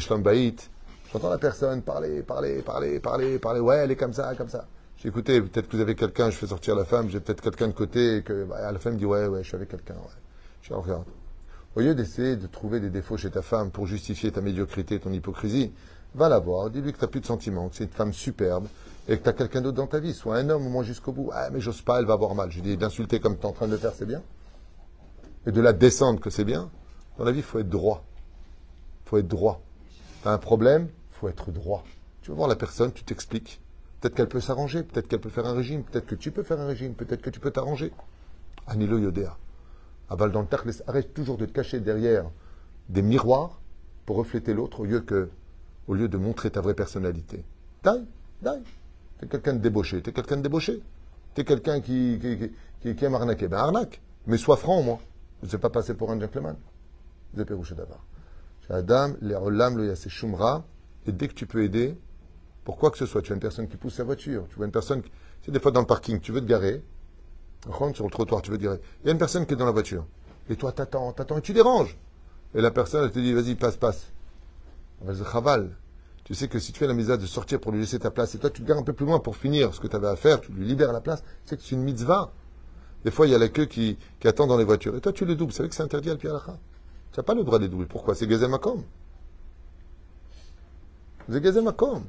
j'entends 1.12 1.31
la 1.31 1.38
personne 1.38 1.83
parler, 1.83 2.23
parler, 2.23 2.62
parler, 2.62 3.01
parler, 3.01 3.38
parler. 3.38 3.61
Ouais, 3.61 3.77
elle 3.77 3.90
est 3.90 3.96
comme 3.96 4.12
ça, 4.12 4.35
comme 4.35 4.49
ça. 4.49 4.66
J'ai 4.96 5.09
écouté, 5.09 5.40
peut-être 5.40 5.68
que 5.68 5.77
vous 5.77 5.83
avez 5.83 5.94
quelqu'un, 5.94 6.31
je 6.31 6.37
fais 6.37 6.46
sortir 6.46 6.77
la 6.77 6.85
femme, 6.85 7.09
j'ai 7.09 7.20
peut-être 7.20 7.40
quelqu'un 7.40 7.68
de 7.68 7.73
côté, 7.73 8.16
et 8.16 8.23
que 8.23 8.44
bah, 8.44 8.70
la 8.70 8.79
femme 8.79 8.96
dit 8.96 9.07
ouais, 9.07 9.27
ouais, 9.27 9.42
je 9.42 9.49
suis 9.49 9.57
avec 9.57 9.70
quelqu'un. 9.70 9.94
Ouais. 9.94 10.20
Je 10.62 10.75
regarde. 10.75 11.05
Au 11.75 11.81
lieu 11.81 11.94
d'essayer 11.94 12.37
de 12.37 12.46
trouver 12.46 12.81
des 12.81 12.90
défauts 12.90 13.16
chez 13.16 13.31
ta 13.31 13.42
femme 13.42 13.70
pour 13.70 13.87
justifier 13.87 14.31
ta 14.31 14.40
médiocrité, 14.40 14.99
ton 14.99 15.12
hypocrisie, 15.12 15.73
va 16.14 16.29
la 16.29 16.38
voir, 16.38 16.70
dis-lui 16.70 16.92
que 16.92 16.99
tu 16.99 17.05
n'as 17.05 17.09
plus 17.09 17.20
de 17.20 17.27
sentiments, 17.27 17.68
que 17.68 17.77
c'est 17.77 17.85
une 17.85 17.90
femme 17.90 18.12
superbe 18.12 18.66
et 19.09 19.16
que 19.16 19.23
tu 19.23 19.29
as 19.29 19.33
quelqu'un 19.33 19.61
d'autre 19.61 19.77
dans 19.77 19.87
ta 19.87 20.01
vie, 20.01 20.12
soit 20.12 20.37
un 20.37 20.51
homme 20.51 20.66
au 20.66 20.70
moins 20.70 20.83
jusqu'au 20.83 21.12
bout. 21.12 21.31
Ah, 21.33 21.49
mais 21.51 21.61
j'ose 21.61 21.83
pas, 21.83 21.99
elle 21.99 22.07
va 22.07 22.14
avoir 22.14 22.35
mal. 22.35 22.51
Je 22.51 22.57
lui 22.57 22.62
dis, 22.62 22.77
d'insulter 22.77 23.20
comme 23.20 23.37
tu 23.37 23.42
es 23.42 23.46
en 23.46 23.53
train 23.53 23.66
de 23.66 23.73
le 23.73 23.79
faire, 23.79 23.92
c'est 23.94 24.07
bien. 24.07 24.23
Et 25.46 25.53
de 25.53 25.61
la 25.61 25.73
descendre, 25.73 26.20
que 26.20 26.31
c'est 26.31 26.44
bien. 26.44 26.70
Dans 27.16 27.25
la 27.25 27.33
vie, 27.33 27.38
il 27.38 27.44
faut 27.44 27.59
être 27.59 27.68
droit. 27.68 28.05
Il 29.07 29.09
faut 29.09 29.18
être 29.18 29.29
droit. 29.29 29.62
Tu 30.23 30.29
as 30.29 30.33
un 30.33 30.38
problème, 30.38 30.88
faut 31.20 31.28
être 31.28 31.50
droit. 31.52 31.85
Tu 32.22 32.30
vas 32.30 32.37
voir 32.37 32.48
la 32.48 32.56
personne, 32.56 32.92
tu 32.92 33.04
t'expliques. 33.04 33.61
Peut-être 34.00 34.14
qu'elle 34.14 34.28
peut 34.28 34.40
s'arranger, 34.40 34.83
peut-être 34.83 35.06
qu'elle 35.06 35.20
peut 35.20 35.28
faire 35.28 35.46
un 35.46 35.52
régime, 35.52 35.83
peut-être 35.83 36.06
que 36.06 36.14
tu 36.14 36.30
peux 36.30 36.42
faire 36.42 36.59
un 36.59 36.66
régime, 36.66 36.94
peut-être 36.94 37.20
que 37.20 37.30
tu 37.30 37.40
peux 37.40 37.50
t'arranger. 37.50 37.92
Anilo 38.66 38.98
Yodéa. 38.98 39.37
Aval 40.09 40.33
dans 40.33 40.40
le 40.40 40.46
Tachlis, 40.46 40.80
arrête 40.87 41.12
toujours 41.12 41.37
de 41.37 41.44
te 41.44 41.52
cacher 41.52 41.80
derrière 41.80 42.24
des 42.88 43.02
miroirs 43.02 43.61
pour 44.06 44.16
refléter 44.16 44.54
l'autre 44.54 44.80
au 44.80 44.85
lieu 44.85 45.00
que, 45.00 45.28
au 45.87 45.94
lieu 45.94 46.09
de 46.09 46.16
montrer 46.16 46.50
ta 46.50 46.62
vraie 46.62 46.74
personnalité. 46.74 47.44
Daï, 47.83 48.04
daï. 48.40 48.62
T'es 49.18 49.26
quelqu'un 49.26 49.52
de 49.52 49.59
débauché, 49.59 50.00
t'es 50.00 50.12
quelqu'un 50.12 50.38
de 50.38 50.42
débauché. 50.42 50.80
T'es 51.35 51.44
quelqu'un 51.44 51.80
qui, 51.80 52.18
aime 52.85 53.14
arnaquer. 53.14 53.46
Ben 53.46 53.59
arnaque, 53.59 54.00
mais 54.26 54.38
sois 54.38 54.56
franc 54.56 54.78
au 54.78 54.83
moins. 54.83 54.98
Ne 55.42 55.48
sais 55.48 55.59
pas 55.59 55.70
passer 55.70 55.94
pour 55.94 56.11
un 56.11 56.18
gentleman. 56.18 56.56
Zéperouché 57.37 57.74
d'abord. 57.74 58.04
Adam, 58.68 59.14
les 59.20 59.35
olam, 59.35 59.76
le 59.76 59.88
yassé 59.88 60.09
shumra, 60.09 60.64
et 61.06 61.12
dès 61.12 61.28
que 61.28 61.34
tu 61.34 61.46
peux 61.46 61.62
aider, 61.62 61.96
pour 62.64 62.76
quoi 62.76 62.90
que 62.90 62.98
ce 62.98 63.06
soit, 63.06 63.22
tu 63.22 63.32
as 63.32 63.34
une 63.34 63.40
personne 63.40 63.68
qui 63.68 63.76
pousse 63.76 63.94
sa 63.94 64.04
voiture, 64.04 64.46
tu 64.48 64.56
vois 64.56 64.66
une 64.66 64.72
personne, 64.72 65.02
qui- 65.02 65.10
c'est 65.42 65.50
des 65.50 65.60
fois 65.60 65.70
dans 65.70 65.80
le 65.80 65.86
parking, 65.86 66.20
tu 66.20 66.32
veux 66.32 66.40
te 66.40 66.46
garer, 66.46 66.82
rentre 67.66 67.96
sur 67.96 68.04
le 68.04 68.10
trottoir, 68.10 68.42
tu 68.42 68.50
veux 68.50 68.58
te 68.58 68.62
garer. 68.62 68.80
Il 69.02 69.06
y 69.06 69.10
a 69.10 69.12
une 69.12 69.18
personne 69.18 69.46
qui 69.46 69.54
est 69.54 69.56
dans 69.56 69.66
la 69.66 69.72
voiture. 69.72 70.06
Et 70.48 70.56
toi, 70.56 70.72
t'attends, 70.72 71.12
t'attends, 71.12 71.38
et 71.38 71.42
tu 71.42 71.52
déranges. 71.52 71.96
Et 72.54 72.60
la 72.60 72.70
personne, 72.70 73.04
elle 73.04 73.12
te 73.12 73.18
dit, 73.18 73.32
vas-y, 73.32 73.54
passe, 73.54 73.76
passe. 73.76 74.12
Chaval. 75.32 75.76
Tu 76.24 76.34
sais 76.34 76.48
que 76.48 76.58
si 76.58 76.72
tu 76.72 76.78
fais 76.78 76.86
la 76.86 76.94
mitzvah 76.94 77.16
de 77.16 77.26
sortir 77.26 77.60
pour 77.60 77.72
lui 77.72 77.80
laisser 77.80 77.98
ta 77.98 78.10
place, 78.10 78.34
et 78.34 78.38
toi, 78.38 78.50
tu 78.50 78.62
te 78.62 78.68
gares 78.68 78.78
un 78.78 78.82
peu 78.82 78.92
plus 78.92 79.06
loin 79.06 79.18
pour 79.18 79.36
finir 79.36 79.74
ce 79.74 79.80
que 79.80 79.86
tu 79.86 79.96
avais 79.96 80.08
à 80.08 80.16
faire, 80.16 80.40
tu 80.40 80.52
lui 80.52 80.66
libères 80.66 80.92
la 80.92 81.00
place, 81.00 81.22
tu 81.22 81.50
sais 81.50 81.56
que 81.56 81.62
c'est 81.62 81.74
une 81.74 81.82
mitzvah. 81.82 82.32
Des 83.04 83.10
fois, 83.10 83.26
il 83.26 83.32
y 83.32 83.34
a 83.34 83.38
la 83.38 83.48
queue 83.48 83.64
qui, 83.64 83.98
attend 84.24 84.46
dans 84.46 84.58
les 84.58 84.64
voitures. 84.64 84.94
Et 84.94 85.00
toi, 85.00 85.12
tu 85.12 85.24
les 85.24 85.34
doubles. 85.34 85.52
Vous 85.52 85.56
savez 85.56 85.68
que 85.68 85.74
c'est 85.74 85.82
interdit 85.82 86.10
à 86.10 86.16
Tu 86.16 86.26
n'as 86.28 87.22
pas 87.22 87.34
le 87.34 87.44
droit 87.44 87.58
de 87.58 87.64
les 87.64 87.70
doubler. 87.70 87.86
Pourquoi? 87.86 88.14
C'est 88.14 88.28
Gezel 88.28 88.50
Makom. 91.31 91.33
C'est 91.33 91.43
Gezel 91.43 91.64
Makom. 91.64 92.05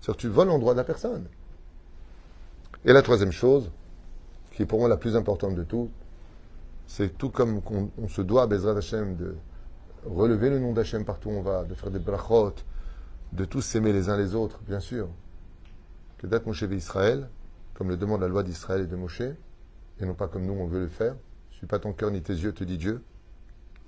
cest 0.00 0.18
tu 0.18 0.28
voles 0.28 0.50
en 0.50 0.58
droit 0.58 0.72
de 0.72 0.78
la 0.78 0.84
personne. 0.84 1.26
Et 2.84 2.92
la 2.92 3.02
troisième 3.02 3.32
chose, 3.32 3.70
qui 4.52 4.62
est 4.62 4.66
pour 4.66 4.78
moi 4.78 4.88
la 4.88 4.96
plus 4.96 5.16
importante 5.16 5.56
de 5.56 5.64
tout, 5.64 5.90
c'est 6.86 7.18
tout 7.18 7.30
comme 7.30 7.60
on, 7.98 8.08
se 8.08 8.22
doit 8.22 8.44
à 8.44 8.46
Bezrat 8.46 8.76
Hashem 8.76 9.16
de 9.16 9.34
relever 10.06 10.48
le 10.48 10.58
nom 10.58 10.72
d'Hachem 10.72 11.04
partout 11.04 11.28
où 11.28 11.32
on 11.32 11.42
va, 11.42 11.64
de 11.64 11.74
faire 11.74 11.90
des 11.90 11.98
brachot, 11.98 12.54
de 13.32 13.44
tous 13.44 13.60
s'aimer 13.60 13.92
les 13.92 14.08
uns 14.08 14.16
les 14.16 14.34
autres, 14.34 14.60
bien 14.66 14.80
sûr. 14.80 15.08
Que 16.18 16.26
d'être 16.26 16.46
Moshe 16.46 16.62
Israël, 16.62 17.28
comme 17.74 17.88
le 17.88 17.96
demande 17.96 18.20
la 18.20 18.28
loi 18.28 18.42
d'Israël 18.42 18.82
et 18.82 18.86
de 18.86 18.96
Moshe, 18.96 19.20
et 19.20 20.06
non 20.06 20.14
pas 20.14 20.28
comme 20.28 20.46
nous 20.46 20.54
on 20.54 20.66
veut 20.66 20.80
le 20.80 20.88
faire. 20.88 21.16
Je 21.50 21.56
suis 21.56 21.66
pas 21.66 21.78
ton 21.78 21.92
cœur 21.92 22.10
ni 22.10 22.22
tes 22.22 22.32
yeux, 22.32 22.52
te 22.52 22.64
dit 22.64 22.78
Dieu. 22.78 23.02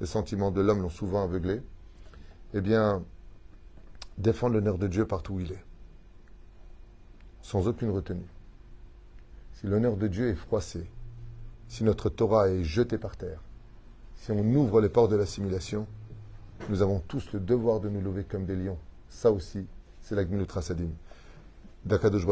Les 0.01 0.07
sentiments 0.07 0.51
de 0.51 0.61
l'homme 0.61 0.83
l'ont 0.83 0.91
souvent 0.91 1.23
aveuglé. 1.23 1.63
Eh 2.53 2.61
bien, 2.61 3.03
défendre 4.19 4.55
l'honneur 4.55 4.79
de 4.79 4.87
Dieu 4.87 5.07
partout 5.07 5.35
où 5.35 5.41
il 5.41 5.53
est, 5.53 5.65
sans 7.43 7.69
aucune 7.69 7.91
retenue. 7.91 8.29
Si 9.55 9.67
l'honneur 9.67 9.97
de 9.97 10.09
Dieu 10.09 10.29
est 10.29 10.35
froissé, 10.35 10.89
si 11.69 11.85
notre 11.85 12.09
Torah 12.09 12.49
est 12.49 12.65
jetée 12.65 12.99
par 12.99 13.17
terre, 13.17 13.41
si 14.17 14.33
on 14.33 14.55
ouvre 14.55 14.81
les 14.81 14.89
portes 14.89 15.11
de 15.11 15.17
l'assimilation, 15.17 15.87
nous 16.69 16.83
avons 16.83 17.01
tous 17.01 17.33
le 17.33 17.41
devoir 17.41 17.81
de 17.81 17.89
nous 17.89 18.01
lever 18.01 18.25
comme 18.25 18.45
des 18.45 18.57
lions. 18.57 18.79
Ça 19.09 19.31
aussi, 19.31 19.67
c'est 20.01 20.15
la 20.15 20.25
Gmilut 20.25 20.47
Sadim. 20.61 20.91
D'Akadosh 21.85 22.27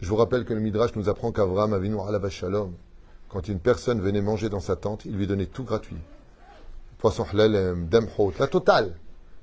Je 0.00 0.08
vous 0.08 0.16
rappelle 0.16 0.44
que 0.44 0.54
le 0.54 0.60
Midrash 0.60 0.94
nous 0.94 1.08
apprend 1.08 1.32
qu'Avram 1.32 1.72
Avinu 1.72 2.00
Alava 2.00 2.30
Shalom, 2.30 2.74
quand 3.28 3.48
une 3.48 3.58
personne 3.58 4.00
venait 4.00 4.22
manger 4.22 4.48
dans 4.48 4.60
sa 4.60 4.76
tente, 4.76 5.04
il 5.04 5.16
lui 5.16 5.26
donnait 5.26 5.46
tout 5.46 5.64
gratuit. 5.64 5.96
Poisson 6.98 7.26
hlalem, 7.32 7.88
demhot, 7.88 8.32
la 8.38 8.46
totale. 8.46 8.94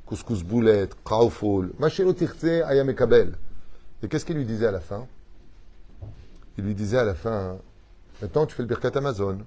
Couscous 0.05 0.43
boulette, 0.43 0.95
kraufol, 1.03 1.71
machelo 1.79 2.13
ayam 2.43 2.89
et 2.89 2.95
kabel. 2.95 3.33
Et 4.01 4.07
qu'est-ce 4.07 4.25
qu'il 4.25 4.35
lui 4.35 4.45
disait 4.45 4.67
à 4.67 4.71
la 4.71 4.81
fin? 4.81 5.07
Il 6.57 6.65
lui 6.65 6.75
disait 6.75 6.97
à 6.97 7.03
la 7.03 7.15
fin, 7.15 7.57
maintenant 8.21 8.45
tu 8.45 8.55
fais 8.55 8.63
le 8.63 8.67
birkat 8.67 8.91
Amazon. 8.95 9.39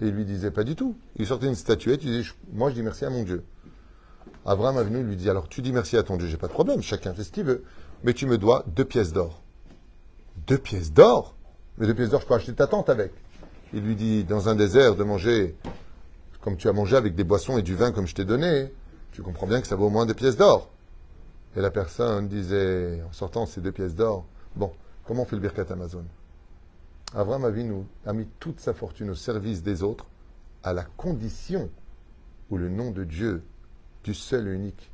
Et 0.00 0.08
il 0.08 0.14
lui 0.14 0.24
disait 0.24 0.50
pas 0.50 0.64
du 0.64 0.74
tout. 0.74 0.96
Il 1.16 1.26
sortait 1.26 1.46
une 1.46 1.54
statuette, 1.54 2.02
il 2.02 2.10
disait, 2.10 2.30
moi 2.52 2.70
je 2.70 2.74
dis 2.74 2.82
merci 2.82 3.04
à 3.04 3.10
mon 3.10 3.22
Dieu. 3.22 3.44
Abraham 4.46 4.82
venu 4.82 5.02
lui 5.02 5.16
dit, 5.16 5.30
alors 5.30 5.48
tu 5.48 5.62
dis 5.62 5.72
merci 5.72 5.96
à 5.96 6.02
ton 6.02 6.16
Dieu, 6.16 6.26
j'ai 6.26 6.36
pas 6.36 6.48
de 6.48 6.52
problème, 6.52 6.82
chacun 6.82 7.14
fait 7.14 7.24
ce 7.24 7.30
qu'il 7.30 7.44
veut. 7.44 7.64
Mais 8.02 8.12
tu 8.12 8.26
me 8.26 8.38
dois 8.38 8.64
deux 8.66 8.84
pièces 8.84 9.12
d'or. 9.12 9.42
Deux 10.46 10.58
pièces 10.58 10.92
d'or? 10.92 11.36
Mais 11.78 11.86
deux 11.86 11.94
pièces 11.94 12.10
d'or, 12.10 12.20
je 12.22 12.26
peux 12.26 12.34
acheter 12.34 12.54
ta 12.54 12.66
tente 12.66 12.88
avec. 12.88 13.12
Il 13.72 13.82
lui 13.82 13.94
dit, 13.94 14.24
dans 14.24 14.48
un 14.48 14.54
désert, 14.54 14.96
de 14.96 15.04
manger 15.04 15.56
comme 16.40 16.56
tu 16.58 16.68
as 16.68 16.72
mangé 16.74 16.96
avec 16.96 17.14
des 17.14 17.24
boissons 17.24 17.56
et 17.56 17.62
du 17.62 17.74
vin 17.74 17.90
comme 17.90 18.06
je 18.06 18.14
t'ai 18.14 18.26
donné, 18.26 18.70
tu 19.14 19.22
comprends 19.22 19.46
bien 19.46 19.60
que 19.60 19.68
ça 19.68 19.76
vaut 19.76 19.86
au 19.86 19.90
moins 19.90 20.06
deux 20.06 20.14
pièces 20.14 20.36
d'or. 20.36 20.68
Et 21.56 21.60
la 21.60 21.70
personne 21.70 22.26
disait, 22.26 23.00
en 23.08 23.12
sortant 23.12 23.46
ces 23.46 23.60
deux 23.60 23.70
pièces 23.70 23.94
d'or, 23.94 24.26
bon, 24.56 24.72
comment 25.04 25.22
on 25.22 25.24
fait 25.24 25.36
le 25.36 25.42
birkat 25.42 25.66
Amazon? 25.70 26.04
Abraham 27.14 27.44
Avinu 27.44 27.84
a 28.06 28.12
mis 28.12 28.26
toute 28.40 28.58
sa 28.58 28.74
fortune 28.74 29.10
au 29.10 29.14
service 29.14 29.62
des 29.62 29.84
autres 29.84 30.06
à 30.64 30.72
la 30.72 30.82
condition 30.82 31.70
où 32.50 32.56
le 32.56 32.68
nom 32.68 32.90
de 32.90 33.04
Dieu, 33.04 33.44
du 34.02 34.14
seul 34.14 34.48
et 34.48 34.52
unique, 34.52 34.90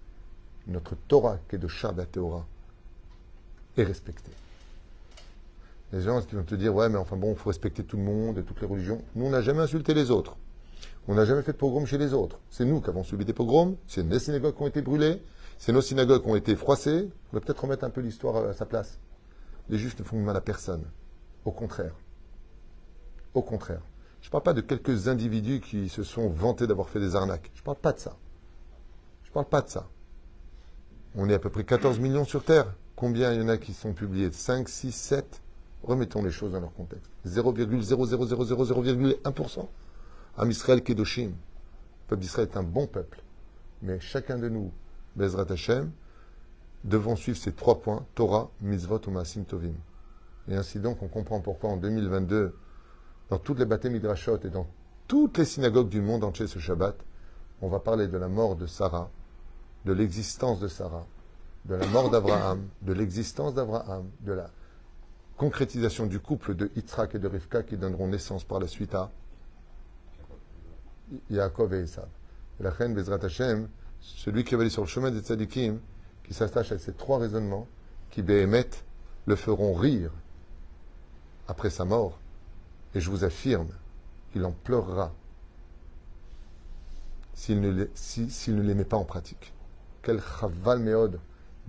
notre 0.67 0.97
Torah 1.09 1.39
qui 1.49 1.57
est 1.57 1.59
de 1.59 1.67
Shabbat 1.67 2.13
Torah, 2.13 2.47
est 3.79 3.85
respecté. 3.85 4.31
Les 5.95 6.03
gens 6.03 6.21
vont 6.21 6.43
te 6.43 6.55
dire, 6.55 6.75
ouais, 6.75 6.91
mais 6.91 6.99
enfin 6.99 7.17
bon, 7.17 7.31
il 7.33 7.39
faut 7.39 7.49
respecter 7.49 7.85
tout 7.85 7.97
le 7.97 8.03
monde 8.03 8.37
et 8.37 8.43
toutes 8.43 8.61
les 8.61 8.67
religions. 8.67 9.03
Nous, 9.15 9.25
on 9.25 9.31
n'a 9.31 9.41
jamais 9.41 9.63
insulté 9.63 9.95
les 9.95 10.11
autres. 10.11 10.37
On 11.09 11.15
n'a 11.15 11.25
jamais 11.25 11.43
fait 11.43 11.53
de 11.53 11.57
pogrom 11.57 11.87
chez 11.87 11.99
les 11.99 12.15
autres. 12.15 12.39
C'est 12.51 12.65
nous 12.65 12.81
qui 12.81 12.91
avons 12.91 13.03
subi 13.03 13.25
des 13.25 13.33
pogroms, 13.33 13.77
c'est 13.87 14.03
nos 14.03 14.19
synagogues 14.19 14.55
qui 14.55 14.63
ont 14.63 14.67
été 14.67 14.83
brûlées, 14.83 15.23
c'est 15.59 15.73
nos 15.73 15.81
synagogues 15.81 16.23
qui 16.23 16.29
ont 16.29 16.37
été 16.37 16.57
froissées. 16.57 17.09
On 17.33 17.37
va 17.37 17.41
peut-être 17.41 17.63
remettre 17.63 17.85
un 17.85 17.91
peu 17.91 18.01
l'histoire 18.01 18.49
à 18.49 18.53
sa 18.53 18.67
place. 18.67 18.99
Les 19.69 19.79
juifs 19.79 19.99
ne 19.99 20.05
font 20.05 20.19
mal 20.19 20.37
à 20.37 20.41
personne. 20.41 20.85
Au 21.45 21.53
contraire. 21.53 21.95
Au 23.35 23.43
contraire. 23.43 23.83
Je 24.21 24.29
ne 24.29 24.31
parle 24.31 24.43
pas 24.43 24.53
de 24.53 24.61
quelques 24.61 25.09
individus 25.09 25.61
qui 25.61 25.89
se 25.89 26.03
sont 26.03 26.29
vantés 26.29 26.67
d'avoir 26.67 26.89
fait 26.89 27.01
des 27.01 27.17
arnaques. 27.17 27.51
Je 27.55 27.61
ne 27.61 27.65
parle 27.65 27.79
pas 27.79 27.93
de 27.93 27.99
ça. 27.99 28.17
Je 29.25 29.31
ne 29.31 29.35
parle 29.35 29.47
pas 29.47 29.63
de 29.63 29.69
ça. 29.69 29.89
On 31.15 31.29
est 31.29 31.35
à 31.35 31.39
peu 31.39 31.51
près 31.51 31.65
14 31.65 31.99
millions 31.99 32.25
sur 32.25 32.45
Terre. 32.45 32.73
Combien 32.95 33.33
il 33.33 33.41
y 33.41 33.43
en 33.43 33.49
a 33.49 33.57
qui 33.57 33.73
sont 33.73 33.95
publiés? 33.95 34.31
5, 34.31 34.69
6, 34.69 34.93
7 34.93 35.43
Remettons 35.83 36.23
les 36.23 36.31
choses 36.31 36.53
dans 36.53 36.61
leur 36.61 36.75
contexte. 36.75 37.11
0,00001%. 37.27 39.69
Am 40.41 40.51
Israël 40.51 40.83
Kedoshim. 40.83 41.33
Le 41.33 41.33
peuple 42.09 42.23
d'Israël 42.23 42.49
est 42.51 42.57
un 42.57 42.63
bon 42.63 42.87
peuple. 42.87 43.23
Mais 43.83 44.01
chacun 44.01 44.39
de 44.39 44.49
nous, 44.49 44.73
Bezrat 45.15 45.45
Hashem, 45.51 45.91
devons 46.83 47.15
suivre 47.15 47.37
ces 47.37 47.53
trois 47.53 47.83
points 47.83 48.07
Torah, 48.15 48.51
Mitzvot 48.63 49.03
ou 49.07 49.11
Maasim 49.11 49.45
Tovim. 49.45 49.75
Et 50.49 50.57
ainsi 50.57 50.81
donc, 50.81 51.03
on 51.03 51.09
comprend 51.09 51.41
pourquoi 51.41 51.69
en 51.69 51.77
2022, 51.77 52.57
dans 53.29 53.39
toutes 53.39 53.59
les 53.59 53.67
bâtiments 53.67 53.93
Midrashot 53.93 54.39
et 54.43 54.49
dans 54.49 54.67
toutes 55.09 55.37
les 55.37 55.45
synagogues 55.45 55.91
du 55.91 56.01
monde 56.01 56.25
entier 56.25 56.47
ce 56.47 56.59
Shabbat, 56.59 56.97
on 57.61 57.69
va 57.69 57.79
parler 57.79 58.09
de 58.09 58.17
la 58.17 58.29
mort 58.29 58.57
de 58.57 58.65
Sarah, 58.65 59.11
de 59.85 59.93
l'existence 59.93 60.59
de 60.59 60.69
Sarah, 60.69 61.07
de 61.67 61.75
la 61.75 61.87
mort 61.89 62.09
d'Abraham, 62.09 62.67
de 62.81 62.95
l'existence 62.95 63.53
d'Abraham, 63.53 64.09
de 64.21 64.33
la 64.33 64.49
concrétisation 65.37 66.07
du 66.07 66.19
couple 66.19 66.55
de 66.55 66.71
Yitzhak 66.77 67.15
et 67.15 67.19
de 67.19 67.29
Rivka 67.29 67.63
qui 67.63 67.77
donneront 67.77 68.09
naissance 68.09 68.43
par 68.43 68.59
la 68.59 68.69
suite 68.69 68.95
à 68.95 69.11
Yaakov 71.31 71.75
et 71.75 71.81
Esav. 71.81 72.09
Et 72.59 72.63
la 72.63 72.71
reine 72.71 72.95
Bezrat 72.95 73.25
Hashem, 73.25 73.69
celui 74.01 74.45
qui 74.45 74.55
va 74.55 74.63
aller 74.63 74.71
sur 74.71 74.83
le 74.83 74.89
chemin 74.89 75.11
des 75.11 75.21
tzadikim, 75.21 75.79
qui 76.25 76.35
s'attache 76.35 76.73
à 76.73 76.79
ces 76.79 76.93
trois 76.93 77.19
raisonnements, 77.19 77.67
qui 78.11 78.23
béhémettent, 78.23 78.85
le 79.27 79.37
feront 79.37 79.75
rire 79.75 80.11
après 81.49 81.71
sa 81.71 81.85
mort. 81.85 82.19
Et 82.95 83.01
je 83.01 83.11
vous 83.11 83.25
affirme 83.25 83.69
qu'il 84.33 84.45
en 84.45 84.53
pleurera 84.53 85.13
s'il 87.35 87.61
ne, 87.61 87.71
ne 87.71 88.63
les 88.63 88.75
met 88.75 88.85
pas 88.85 88.97
en 88.97 89.05
pratique. 89.05 89.53
Quel 90.03 90.21
chaval 90.21 90.81
méode 90.81 91.19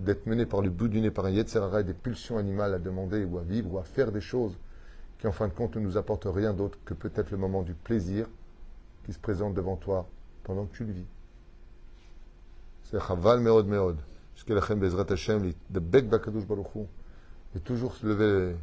d'être 0.00 0.26
mené 0.26 0.46
par 0.46 0.60
le 0.60 0.70
bout 0.70 0.88
du 0.88 1.00
nez 1.00 1.10
par 1.10 1.24
un 1.26 1.30
Yetzerara 1.30 1.80
et 1.80 1.84
des 1.84 1.94
pulsions 1.94 2.38
animales 2.38 2.74
à 2.74 2.78
demander 2.78 3.24
ou 3.24 3.38
à 3.38 3.42
vivre 3.42 3.72
ou 3.72 3.78
à 3.78 3.84
faire 3.84 4.12
des 4.12 4.20
choses 4.20 4.56
qui 5.18 5.26
en 5.26 5.32
fin 5.32 5.48
de 5.48 5.52
compte 5.52 5.76
ne 5.76 5.80
nous 5.80 5.96
apportent 5.96 6.26
rien 6.26 6.52
d'autre 6.52 6.78
que 6.84 6.94
peut-être 6.94 7.30
le 7.30 7.36
moment 7.36 7.62
du 7.62 7.74
plaisir 7.74 8.26
qui 9.04 9.12
se 9.12 9.18
présente 9.18 9.54
devant 9.54 9.76
toi 9.76 10.08
pendant 10.44 10.66
que 10.66 10.76
tu 10.76 10.84
le 10.84 10.92
vis. 10.92 11.06
C'est 12.84 13.00
Chaval 13.00 13.40
Meod 13.40 13.66
Meod. 13.66 13.96
Jusqu'à 14.34 14.74
Bezrat 14.74 15.06
Hashem, 15.10 15.52
de 15.70 15.80
Bek 15.80 16.08
Bakadosh 16.08 16.46
Baruchou. 16.46 16.86
Et 17.54 17.60
toujours 17.60 17.94
se 17.94 18.06
lever 18.06 18.56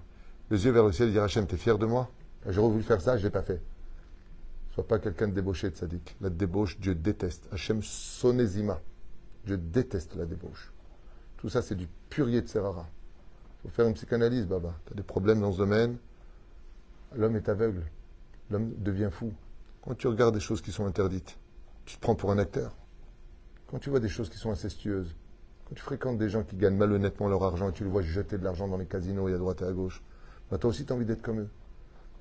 les 0.50 0.66
yeux 0.66 0.72
vers 0.72 0.84
le 0.84 0.92
ciel 0.92 1.10
et 1.10 1.12
dire 1.12 1.24
Hashem, 1.24 1.46
t'es 1.46 1.58
fier 1.58 1.78
de 1.78 1.86
moi? 1.86 2.10
J'aurais 2.48 2.72
voulu 2.72 2.84
faire 2.84 3.02
ça, 3.02 3.18
je 3.18 3.24
l'ai 3.24 3.30
pas 3.30 3.44
fait. 3.44 3.62
Sois 4.74 4.88
pas 4.88 5.00
quelqu'un 5.00 5.28
de 5.28 5.34
débauché 5.34 5.70
de 5.70 5.76
sadique. 5.76 6.16
La 6.22 6.30
débauche, 6.30 6.80
Dieu 6.80 6.96
déteste. 6.96 7.48
Hashem 7.52 7.82
Sonezima. 7.84 8.80
Dieu 9.46 9.58
déteste 9.58 10.16
la 10.16 10.26
débauche. 10.26 10.72
Tout 11.38 11.50
ça, 11.50 11.62
c'est 11.62 11.76
du 11.76 11.88
purier 12.10 12.42
de 12.42 12.48
Serrara. 12.48 12.88
Il 13.64 13.70
faut 13.70 13.76
faire 13.76 13.88
une 13.88 13.94
psychanalyse, 13.94 14.48
Baba. 14.48 14.74
Tu 14.86 14.94
as 14.94 14.96
des 14.96 15.04
problèmes 15.04 15.42
dans 15.42 15.52
ce 15.52 15.58
domaine? 15.58 15.98
L'homme 17.16 17.36
est 17.36 17.50
aveugle. 17.50 17.84
L'homme 18.50 18.74
devient 18.78 19.10
fou. 19.12 19.32
Quand 19.82 19.96
tu 19.96 20.08
regardes 20.08 20.34
des 20.34 20.42
choses 20.42 20.62
qui 20.62 20.74
sont 20.74 20.86
interdites, 20.86 21.38
tu 21.86 21.96
te 21.96 22.02
prends 22.02 22.16
pour 22.16 22.32
un 22.32 22.38
acteur. 22.38 22.76
Quand 23.68 23.80
tu 23.80 23.90
vois 23.90 24.02
des 24.02 24.10
choses 24.10 24.30
qui 24.30 24.38
sont 24.38 24.52
incestueuses, 24.52 25.16
quand 25.66 25.74
tu 25.74 25.82
fréquentes 25.82 26.18
des 26.18 26.28
gens 26.28 26.44
qui 26.44 26.58
gagnent 26.58 26.76
malhonnêtement 26.76 27.30
leur 27.30 27.44
argent 27.44 27.70
et 27.70 27.72
tu 27.72 27.86
les 27.86 27.90
vois 27.90 28.02
jeter 28.02 28.38
de 28.38 28.44
l'argent 28.44 28.68
dans 28.68 28.76
les 28.76 28.86
casinos 28.86 29.30
et 29.30 29.34
à 29.34 29.38
droite 29.38 29.62
et 29.62 29.66
à 29.66 29.72
gauche, 29.72 30.04
bah 30.52 30.58
toi 30.58 30.72
aussi 30.72 30.86
tu 30.86 30.92
envie 30.92 31.06
d'être 31.06 31.22
comme 31.22 31.40
eux. 31.40 31.50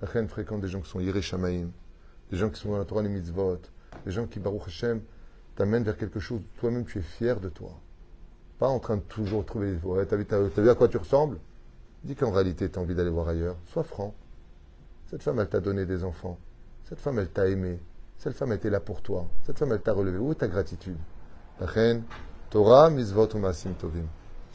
La 0.00 0.06
reine 0.06 0.28
fréquente 0.28 0.60
des 0.60 0.68
gens 0.68 0.80
qui 0.80 0.88
sont 0.88 1.00
Shamaïm, 1.20 1.72
des 2.30 2.36
gens 2.36 2.48
qui 2.48 2.60
sont 2.60 2.70
dans 2.70 2.78
la 2.78 2.84
Torah 2.84 3.02
les 3.02 3.08
mitzvot, 3.08 3.58
des 4.04 4.12
gens 4.12 4.26
qui, 4.26 4.38
Baruch 4.38 4.68
Hashem, 4.68 5.00
t'amènent 5.56 5.82
vers 5.82 5.96
quelque 5.96 6.20
chose, 6.20 6.40
toi-même 6.60 6.84
tu 6.84 7.00
es 7.00 7.02
fier 7.02 7.40
de 7.40 7.48
toi. 7.48 7.72
Pas 8.60 8.68
en 8.68 8.78
train 8.78 8.98
de 8.98 9.02
toujours 9.02 9.44
trouver, 9.44 9.76
ouais, 9.82 10.06
t'as 10.06 10.16
vu, 10.16 10.26
vu 10.56 10.70
à 10.70 10.74
quoi 10.76 10.86
tu 10.86 10.96
ressembles? 10.96 11.38
Dis 12.04 12.14
qu'en 12.14 12.30
réalité 12.30 12.70
tu 12.70 12.78
as 12.78 12.82
envie 12.82 12.94
d'aller 12.94 13.10
voir 13.10 13.28
ailleurs. 13.28 13.56
Sois 13.66 13.82
franc. 13.82 14.14
Cette 15.06 15.24
femme, 15.24 15.40
elle 15.40 15.48
t'a 15.48 15.60
donné 15.60 15.86
des 15.86 16.04
enfants. 16.04 16.38
Cette 16.88 17.00
femme, 17.00 17.18
elle 17.18 17.28
t'a 17.28 17.46
aimé. 17.46 17.78
Cette 18.16 18.32
femme 18.32 18.52
était 18.52 18.70
là 18.70 18.80
pour 18.80 19.02
toi. 19.02 19.28
Cette 19.44 19.58
femme, 19.58 19.72
elle 19.72 19.82
t'a 19.82 19.92
relevé. 19.92 20.16
Où 20.16 20.32
est 20.32 20.36
ta 20.36 20.48
gratitude? 20.48 20.96
La 21.60 21.66
Torah, 22.48 22.88
Mizvot 22.88 23.28
ou 23.34 23.38
Masim 23.38 23.74
Tovim. 23.74 24.06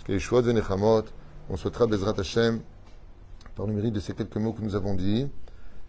De 0.08 1.04
on 1.50 1.58
souhaitera 1.58 1.86
Bezrat 1.86 2.16
Hashem, 2.18 2.62
par 3.56 3.68
le 3.68 3.74
mérite 3.74 3.94
de 3.94 4.00
ces 4.00 4.14
quelques 4.14 4.38
mots 4.38 4.54
que 4.54 4.64
nous 4.64 4.74
avons 4.74 4.96
dit, 4.96 5.30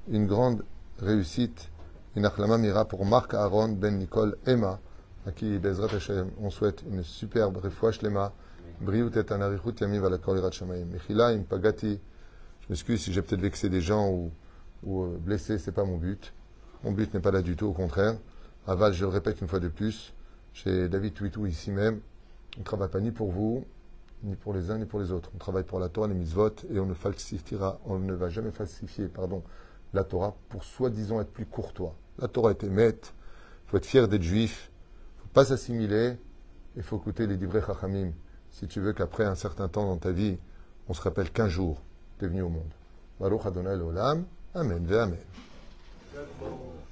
une 0.09 0.27
grande 0.27 0.65
réussite, 0.99 1.71
une 2.15 2.27
achlama 2.27 2.59
mira 2.59 2.85
pour 2.85 3.07
Marc 3.07 3.33
Aaron 3.33 3.69
Ben 3.69 3.97
Nicole 3.97 4.37
Emma, 4.47 4.81
à 5.27 5.33
qui 5.33 5.59
Bezrat 5.59 5.95
Hashem, 5.95 6.31
on 6.43 6.51
souhaite 6.51 6.85
une 6.91 7.03
superbe 7.03 7.57
refouach 7.57 8.03
lema, 8.03 8.35
briut 8.83 9.17
et 9.17 9.33
anarichut 9.33 9.81
yamim 9.81 10.01
valakol 10.01 10.37
irat 10.37 10.51
shamayim. 10.51 10.89
Mechila 10.89 11.33
im 11.33 11.45
pagati, 11.45 11.99
je 12.61 12.67
m'excuse 12.69 13.01
si 13.01 13.15
j'ai 13.15 13.23
peut-être 13.23 13.41
vexé 13.41 13.71
des 13.71 13.81
gens 13.81 14.11
ou 14.11 14.31
ou 14.85 15.03
euh, 15.03 15.19
blessé, 15.19 15.59
c'est 15.59 15.73
pas 15.73 15.85
mon 15.85 15.97
but. 15.97 16.33
Mon 16.85 16.93
but 16.93 17.13
n'est 17.15 17.21
pas 17.21 17.31
là 17.31 17.43
du 17.43 17.57
tout, 17.57 17.67
au 17.67 17.73
contraire. 17.73 18.17
Aval, 18.67 18.93
je 18.93 19.05
le 19.05 19.11
répète 19.11 19.41
une 19.41 19.49
fois 19.49 19.61
de 19.61 19.69
plus, 19.69 20.15
chez 20.53 20.89
David 20.89 21.15
Twitou 21.15 21.47
ici 21.47 21.71
même, 21.71 22.01
on 22.57 22.61
ne 22.61 22.65
travaille 22.65 22.89
pas 22.89 23.01
ni 23.01 23.11
pour 23.11 23.31
vous, 23.31 23.65
ni 24.23 24.37
pour 24.37 24.55
les 24.55 24.71
uns, 24.71 24.79
ni 24.79 24.87
pour 24.87 25.01
les 25.01 25.11
autres. 25.13 25.31
On 25.35 25.39
travaille 25.39 25.65
pour 25.65 25.79
la 25.81 25.89
Torah, 25.89 26.09
les 26.09 26.15
mitzvot, 26.15 26.55
et 26.71 26.79
on 26.79 26.87
ne 26.87 26.95
falsifiera, 26.95 27.79
on 27.85 27.99
ne 27.99 28.15
va 28.15 28.29
jamais 28.31 28.51
falsifier, 28.51 29.09
pardon, 29.09 29.43
la 29.93 30.05
Torah 30.05 30.35
pour 30.49 30.65
soi-disant 30.65 31.21
être 31.21 31.31
plus 31.31 31.47
courtois. 31.47 31.95
La 32.19 32.29
Torah 32.29 32.53
est 32.53 32.65
émette, 32.65 33.13
il 33.67 33.71
faut 33.71 33.77
être 33.77 33.87
fier 33.87 34.09
d'être 34.09 34.23
juif, 34.23 34.71
il 34.71 35.19
ne 35.19 35.23
faut 35.23 35.35
pas 35.35 35.45
s'assimiler, 35.45 36.17
il 36.77 36.83
faut 36.83 36.97
écouter 36.97 37.27
les 37.27 37.37
livrets 37.37 37.63
chachamim. 37.67 38.13
Si 38.51 38.67
tu 38.67 38.81
veux 38.81 38.93
qu'après 38.93 39.25
un 39.25 39.35
certain 39.35 39.69
temps 39.69 39.87
dans 39.87 39.99
ta 39.99 40.13
vie, 40.13 40.39
on 40.89 40.95
se 40.95 41.03
rappelle 41.03 41.31
qu'un 41.31 41.49
jour, 41.49 41.83
tu 42.19 42.25
es 42.25 42.29
venu 42.29 42.43
au 42.43 42.49
monde. 42.49 42.73
Baruch 43.21 43.47
Adonai 43.47 43.75
Olam. 43.83 44.25
Amen 44.55 44.91
ve 44.91 45.03
Amen. 45.03 45.19